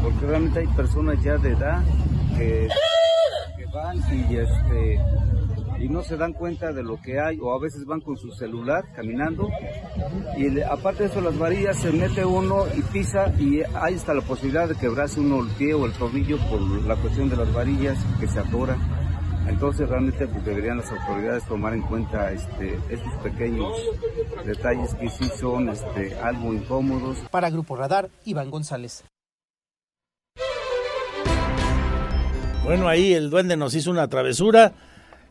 porque 0.02 0.26
realmente 0.26 0.58
hay 0.58 0.66
personas 0.68 1.22
ya 1.22 1.36
de 1.38 1.50
edad 1.50 1.84
que, 2.36 2.68
que 3.56 3.66
van 3.66 3.98
y 4.10 4.38
este 4.38 4.98
y 5.82 5.88
no 5.88 6.02
se 6.04 6.16
dan 6.16 6.32
cuenta 6.32 6.72
de 6.72 6.84
lo 6.84 7.00
que 7.00 7.20
hay 7.20 7.38
o 7.40 7.52
a 7.52 7.58
veces 7.58 7.84
van 7.84 8.00
con 8.00 8.16
su 8.16 8.30
celular 8.30 8.84
caminando 8.94 9.48
y 10.38 10.60
aparte 10.60 11.02
de 11.02 11.08
eso 11.08 11.20
las 11.20 11.36
varillas 11.36 11.76
se 11.76 11.90
mete 11.90 12.24
uno 12.24 12.66
y 12.76 12.82
pisa 12.82 13.32
y 13.36 13.62
hay 13.74 13.96
hasta 13.96 14.14
la 14.14 14.22
posibilidad 14.22 14.68
de 14.68 14.76
quebrarse 14.76 15.18
uno 15.18 15.42
el 15.42 15.48
pie 15.56 15.74
o 15.74 15.84
el 15.84 15.92
tobillo 15.92 16.38
por 16.48 16.60
la 16.86 16.94
cuestión 16.94 17.28
de 17.28 17.36
las 17.36 17.52
varillas 17.52 17.98
que 18.20 18.28
se 18.28 18.38
atoran. 18.38 18.78
Entonces 19.48 19.88
realmente 19.88 20.28
pues, 20.28 20.44
deberían 20.44 20.76
las 20.76 20.90
autoridades 20.92 21.44
tomar 21.46 21.74
en 21.74 21.82
cuenta 21.82 22.30
este, 22.30 22.78
estos 22.88 23.12
pequeños 23.24 23.72
detalles 24.46 24.94
que 24.94 25.10
sí 25.10 25.28
son 25.36 25.68
este, 25.68 26.14
algo 26.20 26.54
incómodos. 26.54 27.18
Para 27.32 27.50
Grupo 27.50 27.74
Radar, 27.74 28.08
Iván 28.24 28.50
González. 28.50 29.04
Bueno, 32.62 32.86
ahí 32.86 33.12
el 33.14 33.30
duende 33.30 33.56
nos 33.56 33.74
hizo 33.74 33.90
una 33.90 34.06
travesura 34.06 34.72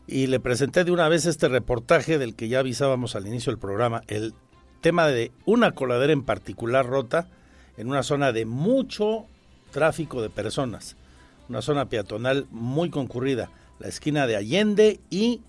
y 0.06 0.26
le 0.26 0.40
presenté 0.40 0.84
de 0.84 0.90
una 0.90 1.08
vez 1.08 1.26
este 1.26 1.48
reportaje 1.48 2.18
del 2.18 2.34
que 2.34 2.48
ya 2.48 2.60
avisábamos 2.60 3.14
al 3.14 3.26
inicio 3.26 3.52
del 3.52 3.60
programa, 3.60 4.02
el 4.08 4.34
tema 4.80 5.06
de 5.08 5.32
una 5.44 5.72
coladera 5.72 6.12
en 6.12 6.24
particular 6.24 6.86
rota 6.86 7.28
en 7.76 7.88
una 7.88 8.02
zona 8.02 8.32
de 8.32 8.44
mucho 8.44 9.26
tráfico 9.70 10.20
de 10.20 10.30
personas, 10.30 10.96
una 11.48 11.62
zona 11.62 11.88
peatonal 11.88 12.46
muy 12.50 12.90
concurrida, 12.90 13.50
la 13.78 13.88
esquina 13.88 14.26
de 14.26 14.36
Allende 14.36 15.00
y 15.10 15.40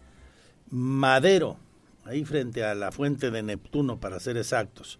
Madero, 0.70 1.58
ahí 2.06 2.24
frente 2.26 2.64
a 2.64 2.74
la 2.76 2.92
fuente 2.92 3.32
de 3.32 3.44
Neptuno 3.44 4.00
para 4.00 4.20
ser 4.20 4.38
exactos. 4.38 5.00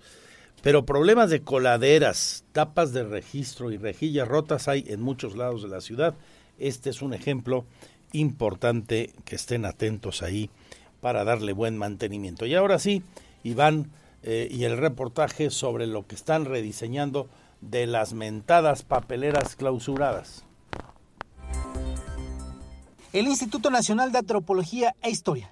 Pero 0.62 0.86
problemas 0.86 1.30
de 1.30 1.42
coladeras, 1.42 2.46
tapas 2.54 2.94
de 2.94 3.04
registro 3.04 3.72
y 3.72 3.78
rejillas 3.78 4.28
rotas 4.28 4.68
hay 4.68 4.86
en 4.88 5.02
muchos 5.02 5.36
lados 5.36 5.64
de 5.64 5.68
la 5.70 5.82
ciudad. 5.82 6.16
Este 6.58 6.90
es 6.90 7.02
un 7.02 7.14
ejemplo 7.14 7.66
importante 8.14 9.14
que 9.26 9.36
estén 9.36 9.66
atentos 9.66 10.24
ahí 10.24 10.50
para 11.02 11.26
darle 11.26 11.52
buen 11.52 11.78
mantenimiento. 11.78 12.46
Y 12.46 12.56
ahora 12.56 12.80
sí, 12.80 13.04
Iván 13.44 13.92
eh, 14.22 14.48
y 14.50 14.64
el 14.64 14.78
reportaje 14.78 15.50
sobre 15.50 15.86
lo 15.86 16.08
que 16.08 16.16
están 16.16 16.46
rediseñando 16.46 17.28
de 17.60 17.88
las 17.88 18.14
mentadas 18.14 18.84
papeleras 18.84 19.58
clausuradas. 19.58 20.46
El 23.12 23.28
Instituto 23.28 23.70
Nacional 23.70 24.12
de 24.12 24.20
Antropología 24.20 24.96
e 25.02 25.10
Historia 25.10 25.50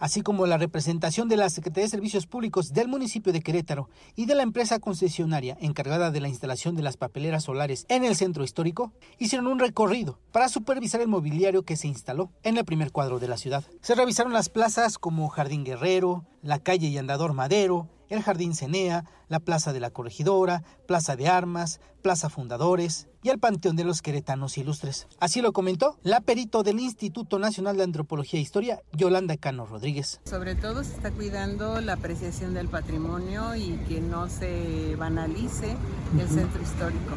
así 0.00 0.22
como 0.22 0.46
la 0.46 0.58
representación 0.58 1.28
de 1.28 1.36
la 1.36 1.50
Secretaría 1.50 1.84
de 1.84 1.90
Servicios 1.90 2.26
Públicos 2.26 2.72
del 2.72 2.88
municipio 2.88 3.32
de 3.32 3.40
Querétaro 3.40 3.88
y 4.16 4.26
de 4.26 4.34
la 4.34 4.42
empresa 4.42 4.78
concesionaria 4.78 5.56
encargada 5.60 6.10
de 6.10 6.20
la 6.20 6.28
instalación 6.28 6.76
de 6.76 6.82
las 6.82 6.96
papeleras 6.96 7.44
solares 7.44 7.86
en 7.88 8.04
el 8.04 8.16
centro 8.16 8.44
histórico, 8.44 8.92
hicieron 9.18 9.46
un 9.46 9.58
recorrido 9.58 10.18
para 10.32 10.48
supervisar 10.48 11.00
el 11.00 11.08
mobiliario 11.08 11.62
que 11.62 11.76
se 11.76 11.88
instaló 11.88 12.30
en 12.42 12.56
el 12.56 12.64
primer 12.64 12.92
cuadro 12.92 13.18
de 13.18 13.28
la 13.28 13.36
ciudad. 13.36 13.64
Se 13.80 13.94
revisaron 13.94 14.32
las 14.32 14.48
plazas 14.48 14.98
como 14.98 15.28
Jardín 15.28 15.64
Guerrero, 15.64 16.24
la 16.42 16.58
calle 16.58 16.88
y 16.88 16.98
Andador 16.98 17.32
Madero, 17.32 17.88
el 18.08 18.22
Jardín 18.22 18.54
Cenea, 18.54 19.04
la 19.28 19.40
Plaza 19.40 19.72
de 19.72 19.80
la 19.80 19.90
Corregidora, 19.90 20.62
Plaza 20.86 21.16
de 21.16 21.28
Armas, 21.28 21.80
Plaza 22.02 22.30
Fundadores 22.30 23.08
y 23.22 23.28
el 23.28 23.38
Panteón 23.38 23.76
de 23.76 23.84
los 23.84 24.02
Queretanos 24.02 24.56
Ilustres. 24.58 25.06
Así 25.20 25.42
lo 25.42 25.52
comentó 25.52 25.98
la 26.02 26.20
perito 26.20 26.62
del 26.62 26.80
Instituto 26.80 27.38
Nacional 27.38 27.76
de 27.76 27.84
Antropología 27.84 28.38
e 28.38 28.42
Historia, 28.42 28.82
Yolanda 28.92 29.36
Cano 29.36 29.66
Rodríguez. 29.66 30.20
Sobre 30.24 30.54
todo 30.54 30.84
se 30.84 30.94
está 30.94 31.10
cuidando 31.10 31.80
la 31.80 31.94
apreciación 31.94 32.54
del 32.54 32.68
patrimonio 32.68 33.54
y 33.56 33.76
que 33.88 34.00
no 34.00 34.28
se 34.28 34.96
banalice 34.96 35.76
el 36.18 36.28
centro 36.28 36.62
histórico. 36.62 37.14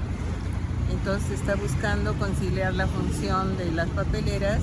Entonces 0.92 1.30
se 1.30 1.36
está 1.36 1.56
buscando 1.56 2.14
conciliar 2.20 2.74
la 2.74 2.88
función 2.88 3.58
de 3.58 3.72
las 3.72 3.90
papeleras 3.90 4.60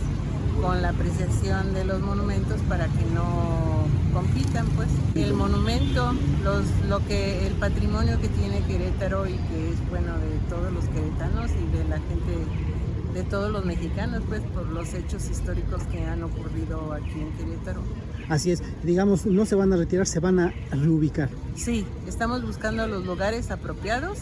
con 0.60 0.82
la 0.82 0.90
apreciación 0.90 1.72
de 1.72 1.84
los 1.84 2.00
monumentos 2.00 2.60
para 2.68 2.86
que 2.86 3.04
no 3.14 3.87
compitan 4.12 4.66
pues 4.68 4.88
el 5.14 5.34
monumento 5.34 6.12
los 6.44 6.64
lo 6.88 7.04
que 7.06 7.46
el 7.46 7.54
patrimonio 7.54 8.20
que 8.20 8.28
tiene 8.28 8.60
Querétaro 8.62 9.26
y 9.26 9.34
que 9.34 9.72
es 9.72 9.90
bueno 9.90 10.18
de 10.18 10.38
todos 10.48 10.72
los 10.72 10.84
queretanos 10.86 11.50
y 11.52 11.76
de 11.76 11.84
la 11.84 11.96
gente 11.96 13.14
de 13.14 13.22
todos 13.24 13.50
los 13.50 13.64
mexicanos 13.64 14.22
pues 14.28 14.42
por 14.54 14.66
los 14.68 14.92
hechos 14.94 15.28
históricos 15.28 15.82
que 15.84 16.04
han 16.04 16.22
ocurrido 16.22 16.92
aquí 16.92 17.20
en 17.20 17.32
Querétaro 17.32 17.82
Así 18.28 18.50
es, 18.50 18.62
digamos, 18.82 19.24
no 19.24 19.46
se 19.46 19.54
van 19.54 19.72
a 19.72 19.76
retirar, 19.76 20.06
se 20.06 20.20
van 20.20 20.38
a 20.38 20.52
reubicar. 20.70 21.30
Sí, 21.56 21.86
estamos 22.06 22.44
buscando 22.44 22.86
los 22.86 23.06
lugares 23.06 23.50
apropiados 23.50 24.18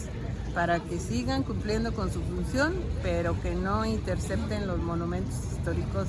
para 0.53 0.79
que 0.79 0.97
sigan 0.97 1.43
cumpliendo 1.43 1.93
con 1.93 2.11
su 2.11 2.21
función, 2.21 2.73
pero 3.03 3.39
que 3.41 3.53
no 3.53 3.85
intercepten 3.85 4.65
los 4.65 4.79
monumentos 4.79 5.35
históricos. 5.51 6.07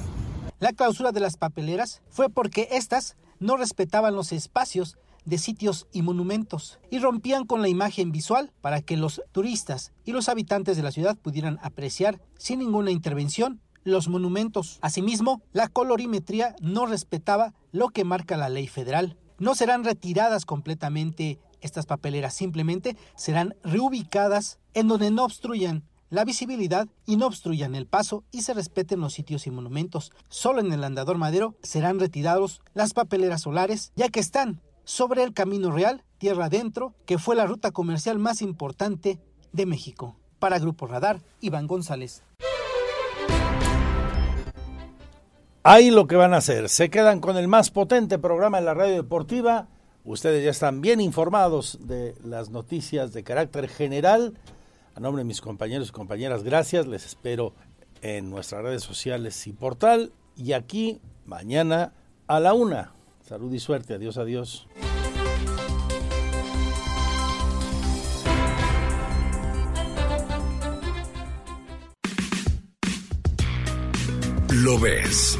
La 0.60 0.72
clausura 0.72 1.12
de 1.12 1.20
las 1.20 1.36
papeleras 1.36 2.00
fue 2.09 2.30
porque 2.30 2.68
éstas 2.70 3.16
no 3.40 3.56
respetaban 3.56 4.15
los 4.15 4.32
espacios 4.32 4.97
de 5.24 5.39
sitios 5.39 5.86
y 5.93 6.02
monumentos 6.02 6.78
y 6.90 6.98
rompían 6.98 7.44
con 7.44 7.60
la 7.60 7.69
imagen 7.69 8.12
visual 8.12 8.52
para 8.60 8.81
que 8.81 8.97
los 8.97 9.23
turistas 9.32 9.93
y 10.05 10.12
los 10.12 10.28
habitantes 10.28 10.77
de 10.77 10.82
la 10.82 10.90
ciudad 10.90 11.16
pudieran 11.16 11.59
apreciar 11.62 12.20
sin 12.39 12.60
ninguna 12.60 12.90
intervención 12.90 13.60
los 13.85 14.09
monumentos. 14.09 14.78
Asimismo, 14.81 15.43
la 15.52 15.69
colorimetría 15.69 16.56
no 16.60 16.86
respetaba 16.86 17.55
lo 17.73 17.89
que 17.89 18.05
marca 18.05 18.36
la 18.36 18.48
ley 18.48 18.66
federal. 18.66 19.16
No 19.39 19.55
serán 19.55 19.85
retiradas 19.85 20.44
completamente 20.44 21.39
estas 21.60 21.86
papeleras, 21.86 22.35
simplemente 22.35 22.97
serán 23.16 23.55
reubicadas 23.62 24.59
en 24.74 24.89
donde 24.89 25.10
no 25.10 25.24
obstruyan 25.24 25.85
la 26.10 26.24
visibilidad 26.24 26.89
y 27.06 27.16
no 27.16 27.26
obstruyan 27.26 27.74
el 27.74 27.86
paso 27.86 28.24
y 28.30 28.43
se 28.43 28.55
respeten 28.55 29.01
los 29.01 29.14
sitios 29.14 29.47
y 29.47 29.51
monumentos. 29.51 30.12
Solo 30.28 30.60
en 30.60 30.72
el 30.72 30.85
andador 30.85 31.18
madero 31.18 31.56
serán 31.62 32.01
retirados 32.01 32.60
las 32.74 32.94
papeleras 32.94 33.43
solares, 33.43 33.93
ya 33.97 34.09
que 34.09 34.20
están 34.20 34.60
sobre 34.85 35.22
el 35.22 35.35
Camino 35.35 35.70
Real, 35.70 36.02
tierra 36.18 36.47
adentro, 36.47 36.94
que 37.05 37.18
fue 37.18 37.36
la 37.36 37.47
ruta 37.47 37.70
comercial 37.70 38.18
más 38.18 38.40
importante 38.40 39.18
de 39.52 39.66
México. 39.66 40.16
Para 40.39 40.59
Grupo 40.59 40.86
Radar, 40.86 41.20
Iván 41.40 41.66
González. 41.66 42.22
Ahí 45.62 45.90
lo 45.90 46.06
que 46.06 46.16
van 46.16 46.32
a 46.32 46.39
hacer, 46.39 46.70
se 46.70 46.89
quedan 46.89 47.20
con 47.20 47.36
el 47.36 47.48
más 47.48 47.70
potente 47.70 48.18
programa 48.18 48.59
de 48.59 48.64
la 48.64 48.74
radio 48.74 48.94
deportiva. 48.94 49.68
Ustedes 50.05 50.43
ya 50.43 50.51
están 50.51 50.80
bien 50.80 51.02
informados 51.02 51.78
de 51.82 52.14
las 52.24 52.48
noticias 52.48 53.12
de 53.12 53.24
carácter 53.24 53.68
general. 53.68 54.32
A 54.98 55.00
nombre 55.00 55.20
de 55.20 55.26
mis 55.26 55.40
compañeros 55.40 55.90
y 55.90 55.92
compañeras, 55.92 56.42
gracias. 56.42 56.88
Les 56.88 57.06
espero 57.06 57.54
en 58.02 58.30
nuestras 58.30 58.64
redes 58.64 58.82
sociales 58.82 59.46
y 59.46 59.52
portal. 59.52 60.10
Y 60.34 60.54
aquí 60.54 61.00
mañana 61.24 61.92
a 62.26 62.40
la 62.40 62.52
una. 62.52 62.94
Salud 63.20 63.52
y 63.52 63.60
suerte. 63.60 63.94
Adiós, 63.94 64.18
adiós. 64.18 64.66
Lo 74.50 74.80
ves. 74.80 75.38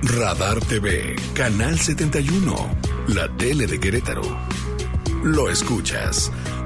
Radar 0.00 0.60
TV, 0.60 1.14
Canal 1.34 1.78
71, 1.78 2.54
la 3.08 3.28
tele 3.36 3.66
de 3.66 3.78
Querétaro. 3.78 4.22
Lo 5.22 5.50
escuchas. 5.50 6.32